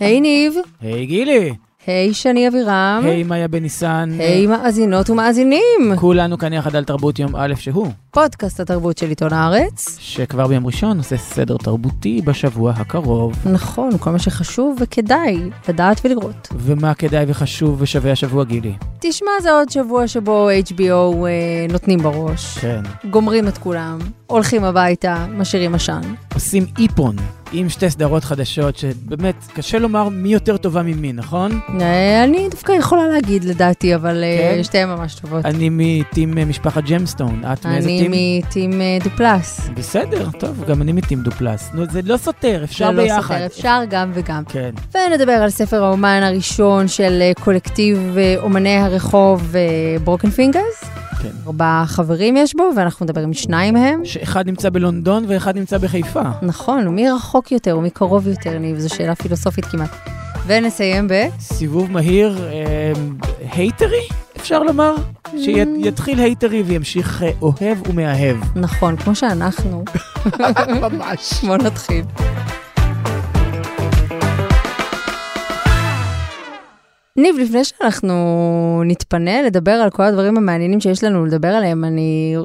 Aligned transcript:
היי 0.00 0.20
ניב, 0.20 0.54
היי 0.80 1.06
גילי, 1.06 1.54
היי 1.86 2.14
שני 2.14 2.48
אבירם, 2.48 3.02
היי 3.04 3.22
מאיה 3.22 3.48
בניסן. 3.48 4.10
היי 4.18 4.46
מאזינות 4.46 5.10
ומאזינים. 5.10 5.96
כולנו 5.96 6.38
כאן 6.38 6.52
יחד 6.52 6.76
על 6.76 6.84
תרבות 6.84 7.18
יום 7.18 7.36
א' 7.36 7.54
שהוא, 7.58 7.88
פודקאסט 8.10 8.60
התרבות 8.60 8.98
של 8.98 9.08
עיתון 9.08 9.32
הארץ. 9.32 9.96
שכבר 10.00 10.46
ביום 10.46 10.66
ראשון 10.66 10.98
עושה 10.98 11.16
סדר 11.16 11.56
תרבותי 11.56 12.20
בשבוע 12.24 12.72
הקרוב. 12.76 13.34
נכון, 13.52 13.98
כל 13.98 14.10
מה 14.10 14.18
שחשוב 14.18 14.76
וכדאי 14.80 15.38
לדעת 15.68 16.00
ולראות. 16.04 16.48
ומה 16.56 16.94
כדאי 16.94 17.24
וחשוב 17.28 17.76
ושווה 17.82 18.12
השבוע 18.12 18.44
גילי? 18.44 18.72
תשמע, 19.00 19.30
זה 19.42 19.50
עוד 19.52 19.68
שבוע 19.70 20.08
שבו 20.08 20.48
HBO 20.50 21.26
אה, 21.26 21.66
נותנים 21.72 21.98
בראש, 21.98 22.58
כן. 22.58 22.82
גומרים 23.10 23.48
את 23.48 23.58
כולם, 23.58 23.98
הולכים 24.26 24.64
הביתה, 24.64 25.26
משאירים 25.30 25.74
עשן. 25.74 26.00
עושים 26.34 26.66
איפון 26.78 27.16
עם 27.52 27.68
שתי 27.68 27.90
סדרות 27.90 28.24
חדשות, 28.24 28.76
שבאמת 28.76 29.34
קשה 29.54 29.78
לומר 29.78 30.08
מי 30.08 30.28
יותר 30.28 30.56
טובה 30.56 30.82
ממי, 30.82 31.12
נכון? 31.12 31.60
אה, 31.80 32.24
אני 32.24 32.48
דווקא 32.50 32.72
יכולה 32.72 33.08
להגיד 33.08 33.44
לדעתי, 33.44 33.94
אבל 33.94 34.24
אה, 34.24 34.54
כן? 34.56 34.64
שתיהן 34.64 34.88
ממש 34.88 35.14
טובות. 35.14 35.44
אני 35.44 35.68
מ 35.70 35.84
team 35.84 36.38
אה, 36.38 36.44
משפחת 36.44 36.84
Gemstone, 36.84 37.42
את 37.52 37.66
מאיזה 37.66 37.88
team? 37.88 38.12
אני 38.12 38.42
מ 38.46 38.53
team 38.53 38.80
דופלס. 39.04 39.68
בסדר, 39.74 40.30
טוב, 40.30 40.64
גם 40.68 40.82
אני 40.82 40.92
מ 40.92 40.98
team 40.98 41.22
דופלס. 41.22 41.70
נו, 41.74 41.82
זה 41.90 42.00
לא 42.04 42.16
סותר, 42.16 42.64
אפשר 42.64 42.86
זה 42.86 42.92
לא 42.92 43.02
ביחד. 43.02 43.34
סותר, 43.34 43.46
אפשר 43.46 43.80
גם 43.90 44.10
וגם. 44.14 44.42
כן. 44.48 44.70
ונדבר 44.94 45.32
על 45.32 45.50
ספר 45.50 45.84
האומן 45.84 46.20
הראשון 46.22 46.88
של 46.88 47.22
קולקטיב 47.40 48.16
אומני 48.42 48.76
הרחוב 48.76 49.54
Broken 50.04 50.30
Fingaz. 50.30 51.05
כן. 51.26 51.46
ארבעה 51.46 51.84
חברים 51.86 52.36
יש 52.36 52.54
בו, 52.56 52.70
ואנחנו 52.76 53.04
נדבר 53.04 53.20
עם 53.20 53.34
שניים 53.34 53.74
מהם. 53.74 54.04
שאחד 54.04 54.46
נמצא 54.46 54.70
בלונדון 54.70 55.24
ואחד 55.28 55.58
נמצא 55.58 55.78
בחיפה. 55.78 56.22
נכון, 56.42 56.88
ומי 56.88 57.10
רחוק 57.10 57.52
יותר 57.52 57.78
ומי 57.78 57.90
קרוב 57.90 58.28
יותר, 58.28 58.58
ניב? 58.58 58.78
זו 58.78 58.94
שאלה 58.94 59.14
פילוסופית 59.14 59.64
כמעט. 59.64 59.90
ונסיים 60.46 61.08
ב... 61.08 61.12
סיבוב 61.40 61.90
מהיר, 61.90 62.48
אה, 62.52 62.92
הייטרי, 63.52 64.08
אפשר 64.36 64.62
לומר? 64.62 64.94
שיתחיל 65.36 66.20
הייטרי 66.20 66.62
וימשיך 66.62 67.22
אה, 67.22 67.30
אוהב 67.42 67.88
ומאהב. 67.88 68.36
נכון, 68.56 68.96
כמו 68.96 69.14
שאנחנו. 69.14 69.84
ממש. 70.82 71.44
בוא 71.44 71.56
נתחיל. 71.56 72.04
ניב, 77.16 77.36
לפני 77.38 77.64
שאנחנו 77.64 78.82
נתפנה 78.86 79.42
לדבר 79.42 79.70
על 79.72 79.90
כל 79.90 80.02
הדברים 80.02 80.36
המעניינים 80.36 80.80
שיש 80.80 81.04
לנו 81.04 81.26
לדבר 81.26 81.48
עליהם, 81.48 81.84
אני 81.84 82.36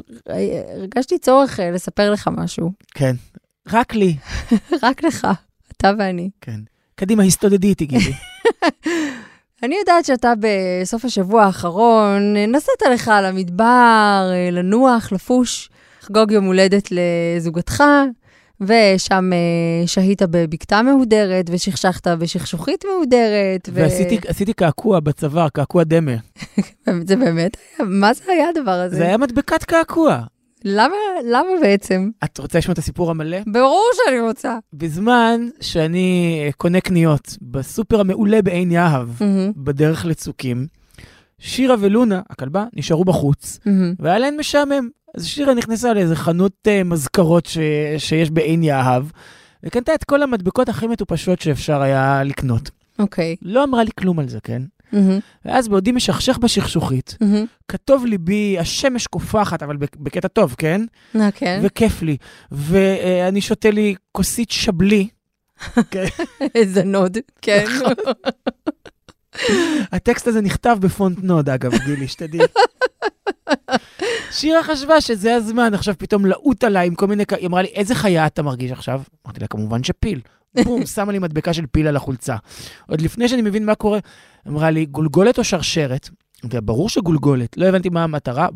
הרגשתי 0.78 1.18
צורך 1.18 1.60
אה, 1.60 1.72
לספר 1.72 2.12
לך 2.12 2.30
משהו. 2.38 2.72
כן. 2.94 3.16
רק 3.72 3.96
לי. 3.96 4.16
רק 4.84 5.04
לך, 5.04 5.28
אתה 5.78 5.92
ואני. 6.00 6.30
כן. 6.42 6.60
קדימה, 6.96 7.24
הסתודדי 7.24 7.68
איתי, 7.68 7.86
גילי. 7.86 8.14
אני 9.64 9.76
יודעת 9.80 10.06
שאתה 10.06 10.34
בסוף 10.40 11.06
השבוע 11.06 11.44
האחרון 11.44 12.34
נסעת 12.48 12.82
לך 12.92 13.08
על 13.08 13.26
המדבר, 13.26 14.30
אה, 14.32 14.50
לנוח, 14.52 15.12
לפוש, 15.12 15.70
לחגוג 16.04 16.32
יום 16.32 16.46
הולדת 16.46 16.90
לזוגתך, 16.92 17.84
ושם 18.62 19.30
אה, 19.34 19.88
שהית 19.88 20.22
בבקתה 20.22 20.82
מהודרת, 20.82 21.46
ושכשכת 21.52 22.08
בשכשוכית 22.08 22.86
מהודרת. 22.86 23.70
ו- 23.74 23.76
ועשיתי 24.28 24.54
קעקוע 24.54 25.00
בצוואר, 25.00 25.50
קעקוע 25.50 25.84
דמה. 25.84 26.16
זה 27.08 27.16
באמת 27.16 27.58
היה, 27.78 27.88
מה 27.90 28.14
זה 28.14 28.24
היה 28.32 28.50
הדבר 28.50 28.72
הזה? 28.72 28.96
זה 28.96 29.04
היה 29.04 29.18
מדבקת 29.18 29.64
קעקוע. 29.64 30.22
למה, 30.66 30.96
למה 31.32 31.50
בעצם? 31.62 32.10
את 32.24 32.38
רוצה 32.38 32.58
לשמוע 32.58 32.74
את 32.74 32.78
הסיפור 32.78 33.12
המלא? 33.12 33.38
ברור 33.48 33.90
שאני 33.96 34.20
רוצה. 34.20 34.58
בזמן 34.74 35.48
שאני 35.62 36.42
אה, 36.46 36.52
קונה 36.52 36.82
קניות 36.82 37.38
בסופר 37.42 38.00
המעולה 38.00 38.42
בעין 38.42 38.72
יהב, 38.72 39.08
מהמם, 39.22 39.52
בדרך 39.58 40.06
לצוקים, 40.06 40.68
שירה 41.42 41.76
ולונה, 41.80 42.22
הכלבה, 42.30 42.66
נשארו 42.74 43.06
בחוץ, 43.06 43.60
מהמם. 43.66 43.94
והיה 44.00 44.20
להן 44.20 44.38
משעמם. 44.40 44.90
אז 45.18 45.26
שירה 45.26 45.54
נכנסה 45.54 45.94
לאיזה 45.94 46.16
חנות 46.16 46.52
uh, 46.68 46.84
מזכרות 46.88 47.46
ש... 47.46 47.58
שיש 47.98 48.30
בעין 48.32 48.64
יהב, 48.64 49.04
וקנתה 49.64 49.94
את 49.96 50.04
כל 50.04 50.24
המדבקות 50.24 50.70
הכי 50.70 50.88
מטופשות 50.88 51.42
שאפשר 51.42 51.82
היה 51.82 52.24
לקנות. 52.24 52.70
אוקיי. 53.00 53.36
לא 53.42 53.64
אמרה 53.64 53.84
לי 53.84 53.90
כלום 54.00 54.20
על 54.20 54.30
זה, 54.30 54.40
כן? 54.44 54.62
מהמם, 54.94 55.20
ואז 55.46 55.68
בעודי 55.68 55.92
משכשך 55.92 56.38
בשכשוכית, 56.38 57.18
מהמם. 57.22 57.46
כתוב 57.68 58.06
ליבי, 58.06 58.60
השמש 58.60 59.08
קופחת, 59.08 59.64
אבל 59.64 59.78
בק- 59.78 59.96
בקטע 60.00 60.28
טוב, 60.28 60.56
כן? 60.58 60.82
אה, 61.16 61.32
כן. 61.32 61.60
וכיף 61.64 62.02
לי. 62.02 62.18
ואני 62.52 63.42
שותה 63.42 63.72
לי 63.72 63.96
כוסית 64.12 64.52
שבלי. 64.52 65.08
איזה 66.56 66.84
נוד, 66.84 67.18
כן. 67.42 67.66
הטקסט 70.02 70.28
הזה 70.28 70.42
נכתב 70.42 70.78
בפונט 70.82 71.18
נוד, 71.24 71.50
אגב, 71.50 71.72
גילי, 71.86 72.08
שתדעי. 72.08 72.40
שירה 74.32 74.64
חשבה 74.64 75.02
שזה 75.02 75.36
הזמן 75.36 75.74
עכשיו 75.74 75.96
פתאום 75.98 76.26
לעוט 76.26 76.64
עליי 76.64 76.88
עם 76.88 76.96
כל 76.96 77.08
מיני... 77.08 77.24
היא 77.38 77.48
אמרה 77.48 77.62
לי, 77.62 77.68
איזה 77.68 77.96
חיה 77.96 78.28
אתה 78.28 78.44
מרגיש 78.44 78.72
עכשיו? 78.72 79.02
אמרתי 79.26 79.40
לה, 79.40 79.48
כמובן 79.48 79.84
שפיל. 79.84 80.22
בום, 80.64 80.86
שמה 80.86 81.12
לי 81.12 81.20
מדבקה 81.20 81.54
של 81.54 81.66
פיל 81.72 81.88
על 81.88 81.96
החולצה. 81.96 82.36
עוד 82.88 83.02
לפני 83.02 83.30
שאני 83.30 83.42
מבין 83.42 83.66
מה 83.66 83.76
קורה, 83.76 84.00
אמרה 84.48 84.70
לי, 84.72 84.86
גולגולת 84.86 85.38
או 85.38 85.44
שרשרת? 85.44 86.10
ברור 86.44 86.90
שגולגולת. 86.90 87.58
לא 87.58 87.66
הבנתי 87.66 87.90
מה 87.90 88.04
המטרה. 88.04 88.48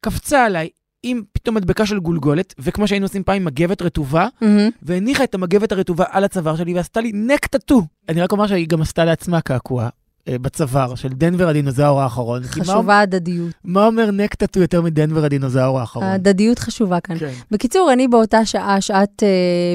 קפצה 0.00 0.44
עליי 0.44 0.68
עם 1.02 1.22
פתאום 1.32 1.56
מדבקה 1.56 1.86
של 1.86 1.98
גולגולת, 1.98 2.54
וכמו 2.58 2.88
שהיינו 2.88 3.06
עושים 3.06 3.22
פעם 3.24 3.36
עם 3.36 3.44
מגבת 3.44 3.82
רטובה, 3.82 4.28
מהמם. 4.40 4.70
והניחה 4.82 5.24
את 5.24 5.34
המגבת 5.34 5.72
הרטובה 5.72 6.04
על 6.10 6.24
הצוואר 6.24 6.56
שלי 6.56 6.74
ועשתה 6.74 7.00
לי 7.00 7.12
נק 7.14 7.46
טאטו. 7.46 7.82
אני 8.08 8.20
רק 8.20 8.32
אומר 8.32 8.46
שהיא 8.46 8.68
גם 8.68 8.82
עשתה 8.82 9.04
לעצמה 9.04 9.40
קעקוע 9.40 9.88
בצוואר 10.30 10.94
של 10.94 11.08
דנבר 11.08 11.48
הדינוזאור 11.48 12.00
האחרון. 12.00 12.42
מה- 12.42 12.48
חשובה 12.48 13.00
הדדיות. 13.00 13.50
מה 13.64 13.86
אומר 13.86 14.10
נק 14.10 14.34
טאטו 14.34 14.60
יותר 14.60 14.82
מדנבר 14.82 15.24
הדינוזאור 15.24 15.80
האחרון? 15.80 16.04
ההדדיות 16.04 16.58
חשובה 16.58 17.00
כאן. 17.00 17.18
כן. 17.18 17.30
בקיצור, 17.50 17.90
אני 17.92 18.08
באותה 18.08 18.44
שעה, 18.46 18.80
שעת 18.80 19.22
אה, 19.22 19.28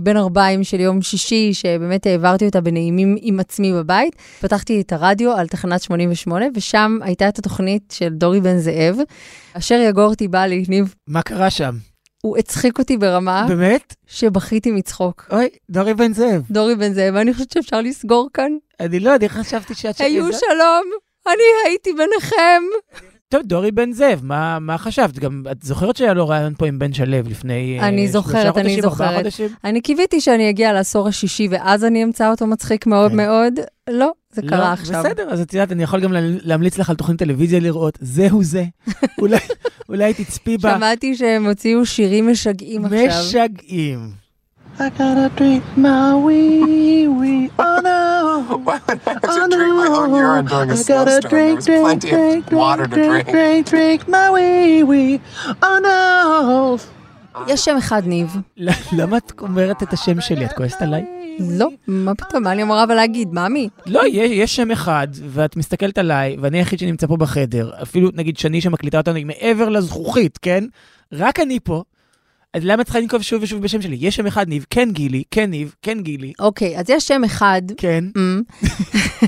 בין 0.04 0.18
ארבעים 0.18 0.64
של 0.64 0.80
יום 0.80 1.02
שישי, 1.02 1.54
שבאמת 1.54 2.06
העברתי 2.06 2.46
אותה 2.46 2.62
בנעימים 2.62 3.16
עם 3.22 3.40
עצמי 3.40 3.74
בבית, 3.74 4.16
פתחתי 4.42 4.82
את 4.82 4.94
הרדיו 4.94 5.32
על 5.32 5.48
תחנת 5.48 5.82
88, 5.82 6.46
ושם 6.56 6.98
הייתה 7.02 7.30
את 7.30 7.40
התוכנית 7.40 7.94
של 7.98 8.10
דורי 8.14 8.42
בן 8.42 8.58
זאב, 8.58 8.96
אשר 9.54 9.76
יגורתי 9.90 10.28
בא 10.28 10.46
לי, 10.46 10.66
ניב, 10.68 10.96
מה 11.08 11.22
קרה 11.22 11.50
שם? 11.50 11.76
הוא 12.22 12.38
הצחיק 12.38 12.80
אותי 12.80 12.98
ברמה 12.98 13.46
באמת? 13.48 13.96
שבכיתי 14.08 14.72
מצחוק. 14.72 15.28
אוי, 15.32 15.48
דורי 15.70 15.94
בן 15.94 16.14
זאב. 16.14 16.42
דורי 16.52 16.76
בן 16.76 16.94
זאב, 16.94 17.16
אני 17.16 17.34
חושבת 17.34 17.52
שאפשר 17.52 17.82
לסגור 17.82 18.30
כאן. 18.34 18.52
אני 18.80 19.00
לא 19.00 19.10
יודע, 19.12 19.28
חשבתי 19.28 19.76
שאת... 19.76 20.02
היו 20.02 20.26
שלום, 20.34 20.84
אני 21.28 21.44
הייתי 21.66 21.90
ביניכם. 21.94 22.64
טוב, 23.30 23.42
דורי 23.44 23.72
בן 23.72 23.92
זאב, 23.92 24.20
מה 24.24 24.60
מה 24.60 24.78
חשבת? 24.78 25.20
גם 25.20 25.44
את 25.52 25.64
זוכרת 25.64 25.96
שהיה 25.98 26.14
לו 26.14 26.28
רעיון 26.28 26.54
פה 26.58 26.68
עם 26.68 26.80
בן 26.80 26.94
שלו 26.94 27.18
לפני... 27.30 27.80
אה, 27.82 27.88
אני 27.88 28.02
שלושה 28.08 28.12
זוכרת, 28.12 28.58
אני 28.58 28.64
חודשים, 28.64 28.84
ארבעה 28.84 28.92
זוכרת. 29.08 29.18
חודשים? 29.22 29.48
אני 29.64 29.82
קיוויתי 29.82 30.22
שאני 30.22 30.50
אגיע 30.50 30.74
לעשור 30.74 31.08
השישי 31.08 31.48
ואז 31.52 31.86
אני 31.86 32.04
אמצא 32.04 32.30
אותו 32.32 32.48
מצחיק 32.48 32.86
מאוד 32.88 33.12
כן. 33.12 33.18
מאוד. 33.18 33.54
לא, 33.90 34.12
זה 34.34 34.42
לא, 34.42 34.50
קרה 34.50 34.74
עכשיו. 34.74 35.04
בסדר, 35.04 35.30
אז 35.30 35.42
את 35.42 35.54
יודעת, 35.54 35.72
אני 35.72 35.84
יכול 35.84 36.00
גם 36.00 36.14
לה- 36.14 36.20
להמליץ 36.24 36.78
לך 36.78 36.90
על 36.90 36.96
תוכנית 36.96 37.20
טלוויזיה 37.20 37.60
לראות, 37.60 37.98
זהו 38.02 38.44
זה. 38.44 38.64
אולי- 39.22 39.38
אולי 39.90 40.14
תצפי 40.14 40.58
בה. 40.58 40.76
שמעתי 40.78 41.16
שהם 41.16 41.46
הוציאו 41.46 41.86
שירים 41.86 42.32
משגעים 42.32 42.86
עכשיו. 42.86 43.10
משגעים. 43.20 44.12
I 44.78 44.90
gotta 44.98 45.30
drink 45.36 45.64
my 45.76 46.16
wee 46.26 47.06
wee, 47.20 47.52
oh 47.60 47.80
no. 47.90 48.10
Why 48.66 48.80
would 48.88 49.02
I 49.06 49.12
have 49.12 49.50
to 49.50 49.58
drink 49.58 49.76
my 49.84 49.90
own 50.00 50.12
urine 50.24 50.46
during 50.46 50.70
a 50.72 50.78
snowstorm? 50.78 51.32
There 51.32 51.56
was 51.56 51.66
plenty 51.66 52.14
of 52.16 52.54
water 52.54 52.86
to 52.88 52.96
drink. 52.96 53.28
drink, 53.36 53.66
drink 53.74 54.00
my 54.08 54.28
wee 54.36 54.84
wee, 54.92 55.20
oh 55.68 55.78
no. 55.88 56.80
יש 57.48 57.66
שם 57.66 57.78
אחד, 57.78 58.02
ניב. 58.06 58.38
למה 58.92 59.18
את 59.18 59.32
אומרת 59.42 59.84
את 59.84 59.94
השם 59.94 60.22
שלי? 60.22 60.46
את 60.46 60.54
כועסת 60.54 60.82
עליי? 60.82 61.06
לא, 61.40 61.70
מה 61.88 62.16
פתאום, 62.16 62.44
מה 62.44 62.52
אני 62.52 62.64
אמורה 62.64 62.84
אבל 62.84 62.96
להגיד? 62.96 63.34
מאמי? 63.34 63.70
לא, 63.86 64.02
יש, 64.08 64.32
יש 64.32 64.56
שם 64.56 64.72
אחד, 64.72 65.08
ואת 65.30 65.56
מסתכלת 65.56 65.98
עליי, 65.98 66.38
ואני 66.42 66.58
היחיד 66.58 66.80
שנמצא 66.80 67.08
פה 67.08 67.18
בחדר. 67.18 67.72
אפילו, 67.82 68.10
נגיד, 68.14 68.38
שני 68.38 68.62
שמקליטה 68.62 68.98
אותנו 68.98 69.16
היא 69.16 69.26
מעבר 69.26 69.70
לזכוכית, 69.70 70.38
כן? 70.38 70.64
רק 71.14 71.40
אני 71.40 71.60
פה. 71.64 71.84
אז 72.54 72.66
למה 72.66 72.84
צריכה 72.84 73.00
לנקוב 73.00 73.22
שוב 73.22 73.44
ושוב 73.44 73.62
בשם 73.62 73.82
שלי? 73.82 73.98
יש 74.00 74.16
שם 74.16 74.26
אחד, 74.26 74.50
ניב, 74.50 74.66
כן 74.70 74.92
גילי, 74.92 75.24
כן 75.32 75.50
ניב, 75.50 75.76
כן 75.82 76.02
גילי, 76.02 76.34
אוקיי, 76.40 76.80
אז 76.80 76.90
יש 76.90 77.08
שם 77.08 77.24
אחד, 77.24 77.62
כן. 77.78 78.04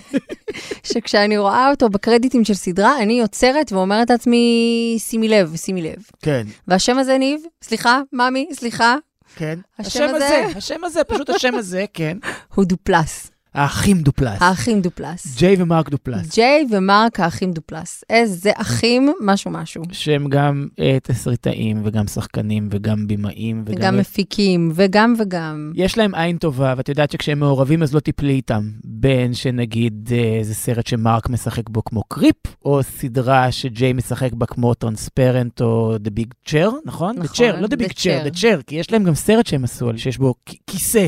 שכשאני 0.84 1.38
רואה 1.38 1.70
אותו 1.70 1.90
בקרדיטים 1.90 2.46
של 2.46 2.54
סדרה, 2.54 3.02
אני 3.02 3.20
יוצרת 3.20 3.72
ואומרת 3.72 4.10
לעצמי, 4.10 4.96
שימי 5.00 5.28
לב, 5.28 5.56
שימי 5.56 5.82
לב. 5.82 6.06
כן, 6.22 6.48
והשם 6.68 6.98
הזה, 6.98 7.18
ניב, 7.18 7.42
סליחה, 7.64 8.02
מאמי, 8.14 8.48
סליחה, 8.54 8.96
כן. 9.36 9.60
השם 9.80 10.04
השם 10.04 10.16
הזה? 10.16 10.26
הזה, 10.26 10.58
השם 10.58 10.84
הזה, 10.84 11.04
פשוט 11.04 11.30
השם 11.30 11.56
הזה, 11.56 11.86
כן. 11.94 12.18
הוא 12.56 12.66
דופלס. 12.66 13.31
האחים 13.56 14.02
דופלס. 14.02 14.42
האחים 14.42 14.82
דופלס. 14.82 15.38
ג'יי 15.38 15.56
ומרק 15.60 15.90
דופלס. 15.90 16.36
ג'יי 16.36 16.66
ומרק 16.72 17.20
האחים 17.20 17.52
דופלס. 17.52 18.04
איזה 18.10 18.52
אחים, 18.56 19.14
משהו 19.22 19.52
משהו. 19.52 19.84
שהם 19.92 20.30
גם 20.30 20.68
אה, 20.80 20.98
תסריטאים 21.04 21.82
וגם 21.86 22.08
שחקנים 22.08 22.68
וגם 22.72 23.08
בימאים 23.08 23.64
וגם... 23.66 23.76
וגם 23.78 23.98
מפיקים, 23.98 24.72
וגם 24.76 25.14
וגם. 25.20 25.72
יש 25.76 25.98
להם 25.98 26.16
עין 26.16 26.38
טובה, 26.38 26.74
ואת 26.78 26.90
יודעת 26.90 27.12
שכשהם 27.12 27.40
מעורבים 27.40 27.84
אז 27.84 27.94
לא 27.96 28.00
תיפלי 28.00 28.34
איתם. 28.34 28.70
בין 28.84 29.34
שנגיד 29.34 30.10
אה, 30.12 30.38
איזה 30.40 30.54
סרט 30.54 30.88
שמרק 30.88 31.30
משחק 31.30 31.70
בו 31.70 31.84
כמו 31.84 32.04
Creep, 32.08 32.36
או 32.66 32.84
סדרה 32.84 33.52
שג'יי 33.52 33.94
משחק 33.94 34.34
בה 34.34 34.46
כמו 34.46 34.74
Transparent 34.74 35.62
או 35.62 35.96
The 35.96 36.20
Big 36.20 36.50
Chair, 36.50 36.72
נכון? 36.86 37.16
נכון, 37.18 37.22
The 37.22 37.56
Chair, 37.56 37.60
לא 37.62 37.68
The 37.68 37.78
Big 37.84 37.92
Chair. 37.94 38.32
The 38.32 38.38
Chair, 38.38 38.62
כי 38.68 38.76
יש 38.76 38.92
להם 38.92 39.04
גם 39.04 39.16
סרט 39.16 39.48
שהם 39.48 39.64
עשו, 39.64 39.90
שיש 39.98 40.18
בו 40.18 40.34
כיסא. 40.68 41.00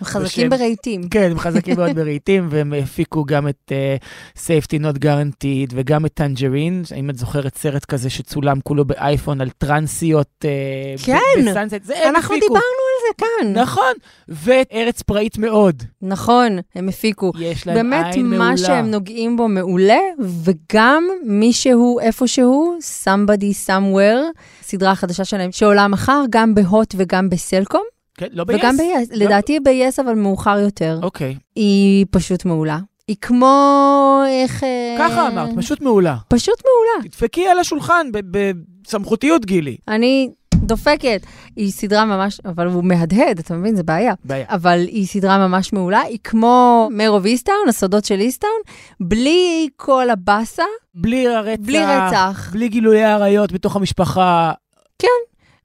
הם 0.00 0.06
חזקים 0.06 0.24
בשם- 0.50 0.58
ברהיטים. 0.58 1.08
כן, 1.08 1.28
הם 1.30 1.38
חזקים 1.38 1.76
מאוד 1.92 2.04
ברהיטים, 2.04 2.48
והם 2.50 2.72
הפיקו 2.82 3.24
גם 3.24 3.48
את 3.48 3.72
אה, 3.72 4.38
Safety 4.38 4.82
Not 4.82 4.98
Guaranteed 4.98 5.72
וגם 5.74 6.06
את 6.06 6.14
Tangerine, 6.14 6.82
אם 6.96 7.10
את 7.10 7.18
זוכרת 7.18 7.56
סרט 7.56 7.84
כזה 7.84 8.10
שצולם 8.10 8.60
כולו 8.60 8.84
באייפון 8.84 9.40
על 9.40 9.50
טרנסיות. 9.50 10.44
אה, 10.44 11.04
כן, 11.06 11.18
בסאנסט, 11.50 11.84
זה 11.84 11.98
הם 11.98 12.16
אנחנו 12.16 12.34
הפיקו. 12.34 12.46
דיברנו 12.46 12.60
על 12.62 13.08
זה 13.08 13.24
כאן. 13.24 13.62
נכון, 13.62 13.92
ואת 14.28 14.68
ארץ 14.72 15.02
פראית 15.02 15.38
מאוד. 15.38 15.82
נכון, 16.02 16.58
הם 16.74 16.88
הפיקו. 16.88 17.32
יש 17.38 17.66
להם 17.66 17.76
באמת, 17.76 18.14
עין 18.14 18.26
מעולה. 18.26 18.50
מה 18.50 18.56
שהם 18.56 18.90
נוגעים 18.90 19.36
בו 19.36 19.48
מעולה, 19.48 20.00
וגם 20.44 21.08
מישהו 21.24 22.00
איפשהו, 22.00 22.78
somebody 23.04 23.68
somewhere, 23.68 24.38
סדרה 24.62 24.94
חדשה 24.94 25.24
שלהם, 25.24 25.52
שעולה 25.52 25.88
מחר, 25.88 26.24
גם 26.30 26.54
בהוט 26.54 26.94
וגם 26.96 27.30
בסלקום, 27.30 27.82
כן, 28.18 28.26
לא 28.32 28.44
וגם 28.48 28.76
ב-yes? 28.76 28.82
ב-yes, 28.82 29.16
לדעתי 29.16 29.60
ב-yes, 29.60 30.02
אבל 30.02 30.14
מאוחר 30.14 30.58
יותר. 30.58 30.98
אוקיי, 31.02 31.36
היא 31.56 32.06
פשוט 32.10 32.44
מעולה. 32.44 32.78
היא 33.08 33.16
כמו, 33.20 34.22
איך... 34.28 34.64
אה, 34.64 34.96
ככה 34.98 35.28
אמרת, 35.28 35.50
פשוט 35.56 35.80
מעולה. 35.82 36.16
פשוט 36.28 36.62
מעולה. 36.64 37.08
תדפקי 37.08 37.46
על 37.46 37.58
השולחן 37.58 38.06
ב- 38.12 38.36
בסמכותיות, 38.86 39.44
גילי. 39.44 39.76
אני 39.88 40.30
דופקת. 40.54 41.22
היא 41.56 41.72
סדרה 41.72 42.04
ממש, 42.04 42.40
אבל 42.44 42.66
הוא 42.66 42.84
מהדהד, 42.84 43.38
אתה 43.38 43.54
מבין? 43.54 43.76
זה 43.76 43.82
בעיה. 43.82 44.14
בעיה. 44.24 44.44
אבל 44.48 44.78
היא 44.88 45.06
סדרה 45.06 45.48
ממש 45.48 45.72
מעולה, 45.72 46.00
היא 46.00 46.18
כמו 46.24 46.88
מר 46.92 47.10
אוף 47.10 47.24
איסטאון, 47.24 47.68
הסודות 47.68 48.04
של 48.04 48.20
איסטאון, 48.20 48.60
בלי 49.00 49.68
כל 49.76 50.10
הבאסה, 50.10 50.62
בלי 50.94 51.28
הרצח. 51.28 51.62
בלי 51.62 51.78
רצח. 51.78 52.50
בלי 52.52 52.68
גילויי 52.68 53.04
עריות 53.04 53.52
בתוך 53.52 53.76
המשפחה. 53.76 54.52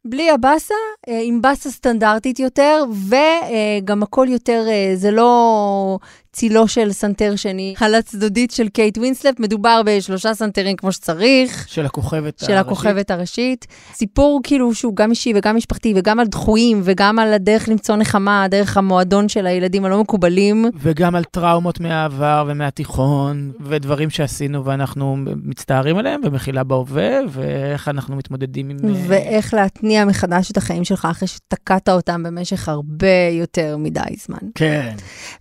בלי 0.10 0.32
הבאסה, 0.32 0.74
אה, 1.10 1.20
עם 1.24 1.42
באסה 1.42 1.72
סטנדרטית 1.72 2.40
יותר, 2.40 2.84
וגם 3.10 4.04
הכל 4.04 4.28
יותר, 4.30 4.66
אה, 4.68 4.92
זה 4.96 5.12
לא 5.12 6.00
צילו 6.38 6.68
של 6.68 6.92
סנטר 6.92 7.36
שני 7.36 7.74
על 7.80 7.96
הצדודית 7.96 8.52
של 8.52 8.70
קייט 8.70 8.98
ווינסלפ, 8.98 9.40
מדובר 9.40 9.82
בשלושה 9.86 10.34
סנטרים 10.34 10.76
כמו 10.76 10.92
שצריך. 10.92 11.66
של 11.68 11.86
הכוכבת 11.86 12.40
של 12.40 12.54
הכוכבת 12.54 13.12
הראשית. 13.12 13.68
סיפור 13.94 14.42
כאילו 14.44 14.74
שהוא 14.74 14.96
גם 14.96 15.10
אישי 15.10 15.34
וגם 15.36 15.56
משפחתי, 15.56 15.94
וגם 15.96 16.20
על 16.20 16.28
דחויים, 16.28 16.82
וגם 16.84 17.20
על 17.20 17.34
הדרך 17.34 17.70
למצוא 17.70 17.96
נחמה, 17.96 18.48
דרך 18.50 18.78
המועדון 18.78 19.30
של 19.30 19.48
הילדים 19.48 19.86
הלא 19.86 20.02
מקובלים. 20.02 20.66
וגם 20.82 21.16
על 21.16 21.24
טראומות 21.24 21.80
מהעבר 21.80 22.46
ומהתיכון, 22.48 23.52
ודברים 23.62 24.10
שעשינו 24.10 24.66
ואנחנו 24.66 25.18
מצטערים 25.44 25.98
עליהם, 25.98 26.22
ומחילה 26.24 26.64
בהווה, 26.64 27.20
ואיך 27.30 27.88
אנחנו 27.88 28.16
מתמודדים 28.16 28.70
עם... 28.70 28.78
אה, 28.84 28.94
ואיך 29.08 29.54
להתניע 29.54 30.06
מחדש 30.06 30.52
את 30.52 30.58
החיים 30.58 30.84
שלך 30.84 31.08
אחרי 31.12 31.28
שתקעת 31.28 31.90
אותם 31.90 32.24
במשך 32.24 32.70
הרבה 32.70 33.28
יותר 33.32 33.78
מדי 33.78 34.16
זמן. 34.26 34.38
כן. 34.56 34.96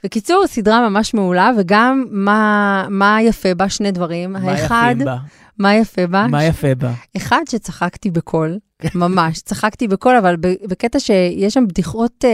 בקיצור, 0.04 0.46
סדרה 0.46 0.86
ממש 0.88 1.15
מעולה, 1.15 1.50
וגם 1.59 2.05
מה, 2.11 2.87
מה 2.91 3.23
יפה 3.23 3.55
בה, 3.55 3.69
שני 3.69 3.93
דברים. 3.93 4.33
מה 4.33 4.38
האחד, 4.38 4.94
יפים 4.94 5.05
בה? 5.05 5.17
מה 5.59 5.75
יפה 5.75 6.06
בה? 6.06 6.27
מה 6.27 6.44
יפה 6.44 6.75
בה? 6.75 6.93
אחד, 7.17 7.43
שצחקתי 7.49 8.11
בקול, 8.11 8.59
ממש, 8.94 9.41
צחקתי 9.41 9.88
בקול, 9.88 10.17
אבל 10.17 10.37
בקטע 10.69 11.00
שיש 11.00 11.55
שם 11.55 11.67
בדיחות 11.69 12.25
אה, 12.25 12.31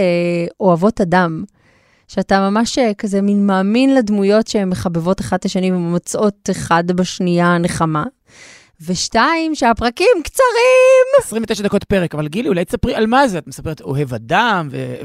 אוהבות 0.60 1.00
אדם. 1.00 1.44
שאתה 2.08 2.50
ממש 2.50 2.78
אה, 2.78 2.94
כזה 2.98 3.22
מין 3.22 3.46
מאמין 3.46 3.94
לדמויות 3.94 4.46
שהן 4.46 4.68
מחבבות 4.68 5.20
אחת 5.20 5.40
את 5.40 5.44
השני 5.44 5.72
ומוצאות 5.72 6.50
אחד 6.50 6.84
בשנייה 6.86 7.58
נחמה. 7.58 8.04
ושתיים, 8.86 9.54
שהפרקים 9.54 10.22
קצרים. 10.24 11.06
29 11.18 11.62
דקות 11.62 11.84
פרק, 11.84 12.14
אבל 12.14 12.28
גילי, 12.28 12.48
אולי 12.48 12.64
תספרי 12.64 12.94
על 12.94 13.06
מה 13.06 13.28
זה? 13.28 13.38
את 13.38 13.46
מספרת 13.46 13.80
אוהב 13.80 14.14
אדם, 14.14 14.68
ו- 14.70 14.96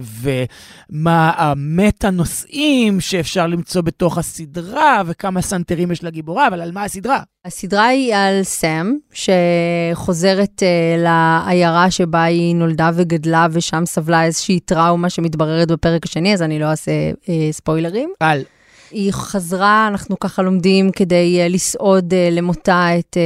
ומה 0.92 1.32
המטה 1.38 2.10
נושאים 2.10 3.02
שאפשר 3.02 3.48
למצוא 3.48 3.82
בתוך 3.82 4.18
הסדרה, 4.18 5.02
וכמה 5.06 5.42
סנטרים 5.42 5.92
יש 5.92 6.04
לגיבורה, 6.04 6.48
אבל 6.48 6.62
על 6.62 6.72
מה 6.72 6.84
הסדרה? 6.84 7.20
הסדרה 7.46 7.86
היא 7.86 8.16
על 8.16 8.44
סם, 8.44 8.94
שחוזרת 9.14 10.64
uh, 10.64 11.02
לעיירה 11.04 11.92
שבה 11.92 12.24
היא 12.24 12.56
נולדה 12.56 12.90
וגדלה, 12.94 13.48
ושם 13.52 13.84
סבלה 13.86 14.24
איזושהי 14.24 14.60
טראומה 14.60 15.10
שמתבררת 15.10 15.68
בפרק 15.68 16.06
השני, 16.06 16.34
אז 16.34 16.42
אני 16.42 16.60
לא 16.60 16.66
אעשה 16.66 16.92
uh, 17.12 17.28
ספוילרים. 17.52 18.10
על. 18.20 18.44
היא 18.92 19.12
חזרה, 19.12 19.88
אנחנו 19.88 20.19
ככה 20.19 20.42
לומדים, 20.42 20.92
כדי 20.92 21.42
uh, 21.45 21.50
לסעוד 21.54 22.13
uh, 22.13 22.16
למותה 22.31 22.88
את 23.00 23.18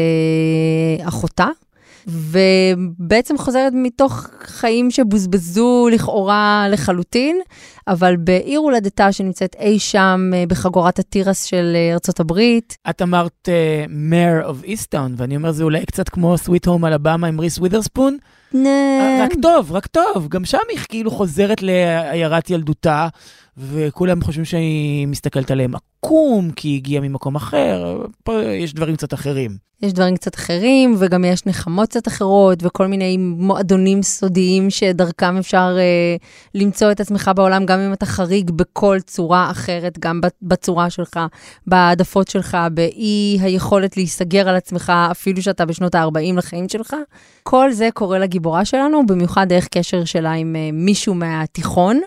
uh, 1.03 1.07
אחותה. 1.07 1.47
ובעצם 2.07 3.37
חוזרת 3.37 3.73
מתוך 3.75 4.27
חיים 4.43 4.91
שבוזבזו 4.91 5.89
לכאורה 5.91 6.65
לחלוטין, 6.69 7.39
אבל 7.87 8.15
בעיר 8.15 8.59
הולדתה 8.59 9.11
שנמצאת 9.11 9.55
אי 9.59 9.79
שם 9.79 10.31
אה, 10.33 10.43
בחגורת 10.47 10.99
התירס 10.99 11.43
של 11.43 11.73
אה, 11.75 11.93
ארצות 11.93 12.19
הברית. 12.19 12.77
את 12.89 13.01
אמרת 13.01 13.49
מר 13.89 14.45
אוף 14.45 14.63
איסטאון, 14.63 15.13
ואני 15.17 15.35
אומר, 15.35 15.51
זה 15.51 15.63
אולי 15.63 15.85
קצת 15.85 16.09
כמו 16.09 16.37
סוויט 16.37 16.65
הום 16.65 16.85
אלבמה 16.85 17.27
עם 17.27 17.39
ריס 17.39 17.57
ווית'רספון. 17.57 18.17
רק 19.23 19.31
טוב, 19.41 19.71
רק 19.71 19.87
טוב. 19.87 20.27
גם 20.29 20.45
שם 20.45 20.57
היא 20.69 20.79
כאילו 20.89 21.11
חוזרת 21.11 21.61
לעיירת 21.61 22.49
ילדותה, 22.49 23.07
וכולם 23.57 24.21
חושבים 24.21 24.45
שהיא 24.45 25.07
מסתכלת 25.07 25.51
עליהם 25.51 25.73
עקום, 25.75 26.51
כי 26.51 26.67
היא 26.67 26.75
הגיעה 26.77 27.01
ממקום 27.01 27.35
אחר. 27.35 28.05
פה 28.23 28.43
יש 28.43 28.73
דברים 28.73 28.95
קצת 28.95 29.13
אחרים. 29.13 29.71
יש 29.81 29.93
דברים 29.93 30.15
קצת 30.15 30.35
אחרים, 30.35 30.95
וגם 30.99 31.25
יש 31.25 31.45
נחמות 31.45 31.89
קצת 31.89 32.07
אחרות, 32.07 32.59
וכל 32.63 32.87
מיני 32.87 33.17
מועדונים 33.17 34.03
סודיים 34.03 34.69
שדרכם 34.69 35.37
אפשר 35.37 35.77
אה, 35.77 36.15
למצוא 36.55 36.91
את 36.91 36.99
עצמך 36.99 37.31
בעולם, 37.35 37.65
גם 37.65 37.79
אם 37.79 37.93
אתה 37.93 38.05
חריג 38.05 38.51
בכל 38.51 38.97
צורה 39.05 39.51
אחרת, 39.51 39.99
גם 39.99 40.21
בצורה 40.41 40.89
שלך, 40.89 41.19
בהעדפות 41.67 42.27
שלך, 42.27 42.57
באי 42.73 43.37
היכולת 43.41 43.97
להיסגר 43.97 44.49
על 44.49 44.55
עצמך, 44.55 44.93
אפילו 45.11 45.41
שאתה 45.41 45.65
בשנות 45.65 45.95
ה-40 45.95 46.37
לחיים 46.37 46.69
שלך. 46.69 46.95
כל 47.43 47.71
זה 47.71 47.89
קורה 47.93 48.19
לגיבורה 48.19 48.65
שלנו, 48.65 49.05
במיוחד 49.05 49.49
דרך 49.49 49.67
קשר 49.67 50.05
שלה 50.05 50.31
עם 50.31 50.55
אה, 50.55 50.69
מישהו 50.73 51.13
מהתיכון. 51.13 52.01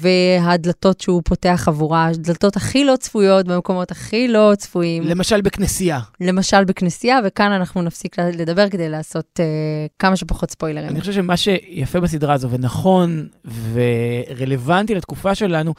והדלתות 0.00 1.00
שהוא 1.00 1.22
פותח 1.24 1.64
עבורה, 1.66 2.06
הדלתות 2.06 2.56
הכי 2.56 2.84
לא 2.84 2.96
צפויות 2.96 3.46
במקומות 3.46 3.90
הכי 3.90 4.28
לא 4.28 4.52
צפויים. 4.58 5.02
למשל 5.02 5.40
בכנסייה. 5.40 6.00
למשל 6.20 6.64
בכנסייה, 6.64 7.18
וכאן 7.24 7.52
אנחנו 7.52 7.82
נפסיק 7.82 8.18
לדבר 8.18 8.68
כדי 8.68 8.88
לעשות 8.88 9.40
uh, 9.40 9.42
כמה 9.98 10.16
שפחות 10.16 10.50
ספוילרים. 10.50 10.88
אני 10.88 11.00
חושב 11.00 11.12
שמה 11.12 11.36
שיפה 11.36 12.00
בסדרה 12.00 12.34
הזו, 12.34 12.50
ונכון 12.50 13.28
ורלוונטי 13.72 14.94
לתקופה 14.94 15.34
שלנו, 15.34 15.74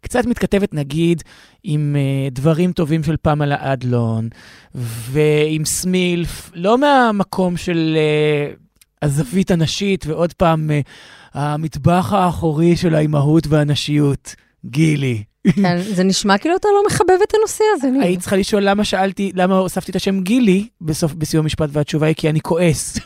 קצת 0.00 0.26
מתכתבת 0.26 0.74
נגיד 0.74 1.22
עם 1.62 1.96
uh, 1.96 2.34
דברים 2.34 2.72
טובים 2.72 3.02
של 3.02 3.16
פמלה 3.22 3.56
אדלון, 3.72 4.28
ועם 4.74 5.64
סמילף, 5.64 6.50
לא 6.54 6.78
מהמקום 6.78 7.56
של 7.56 7.96
uh, 7.96 8.58
הזווית 9.02 9.50
הנשית, 9.50 10.06
ועוד 10.06 10.32
פעם, 10.32 10.70
uh, 10.70 10.88
המטבח 11.34 12.12
האחורי 12.12 12.76
של 12.76 12.94
האימהות 12.94 13.46
והנשיות. 13.46 14.34
גילי. 14.66 15.24
כן, 15.52 15.78
זה 15.96 16.04
נשמע 16.04 16.38
כאילו 16.38 16.56
אתה 16.56 16.68
לא 16.68 16.82
מחבב 16.86 17.18
את 17.28 17.34
הנושא 17.34 17.64
הזה. 17.74 17.88
היית 18.00 18.20
צריכה 18.20 18.36
לשאול 18.36 18.62
למה 18.62 18.84
שאלתי, 18.84 19.32
למה 19.34 19.58
הוספתי 19.58 19.90
את 19.90 19.96
השם 19.96 20.20
גילי 20.20 20.68
בסוף, 20.80 21.14
בסיום 21.14 21.44
המשפט, 21.44 21.68
והתשובה 21.72 22.06
היא 22.06 22.14
כי 22.14 22.28
אני 22.28 22.40
כועס. 22.40 22.98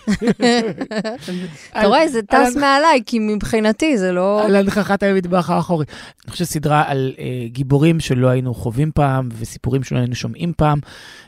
אתה 1.70 1.86
רואה, 1.86 2.08
זה 2.08 2.22
טס 2.22 2.56
מעליי, 2.56 3.02
כי 3.06 3.18
מבחינתי 3.18 3.98
זה 3.98 4.12
לא... 4.12 4.44
על 4.44 4.56
הנכחת 4.56 5.02
המטבח 5.02 5.50
האחורי. 5.50 5.84
אני 6.24 6.32
חושב 6.32 6.44
סדרה 6.44 6.84
על 6.86 7.12
אה, 7.18 7.24
גיבורים 7.46 8.00
שלא 8.00 8.28
היינו 8.28 8.54
חווים 8.54 8.90
פעם, 8.94 9.28
וסיפורים 9.38 9.82
שלא 9.82 9.98
היינו 9.98 10.14
שומעים 10.14 10.52
פעם, 10.56 10.78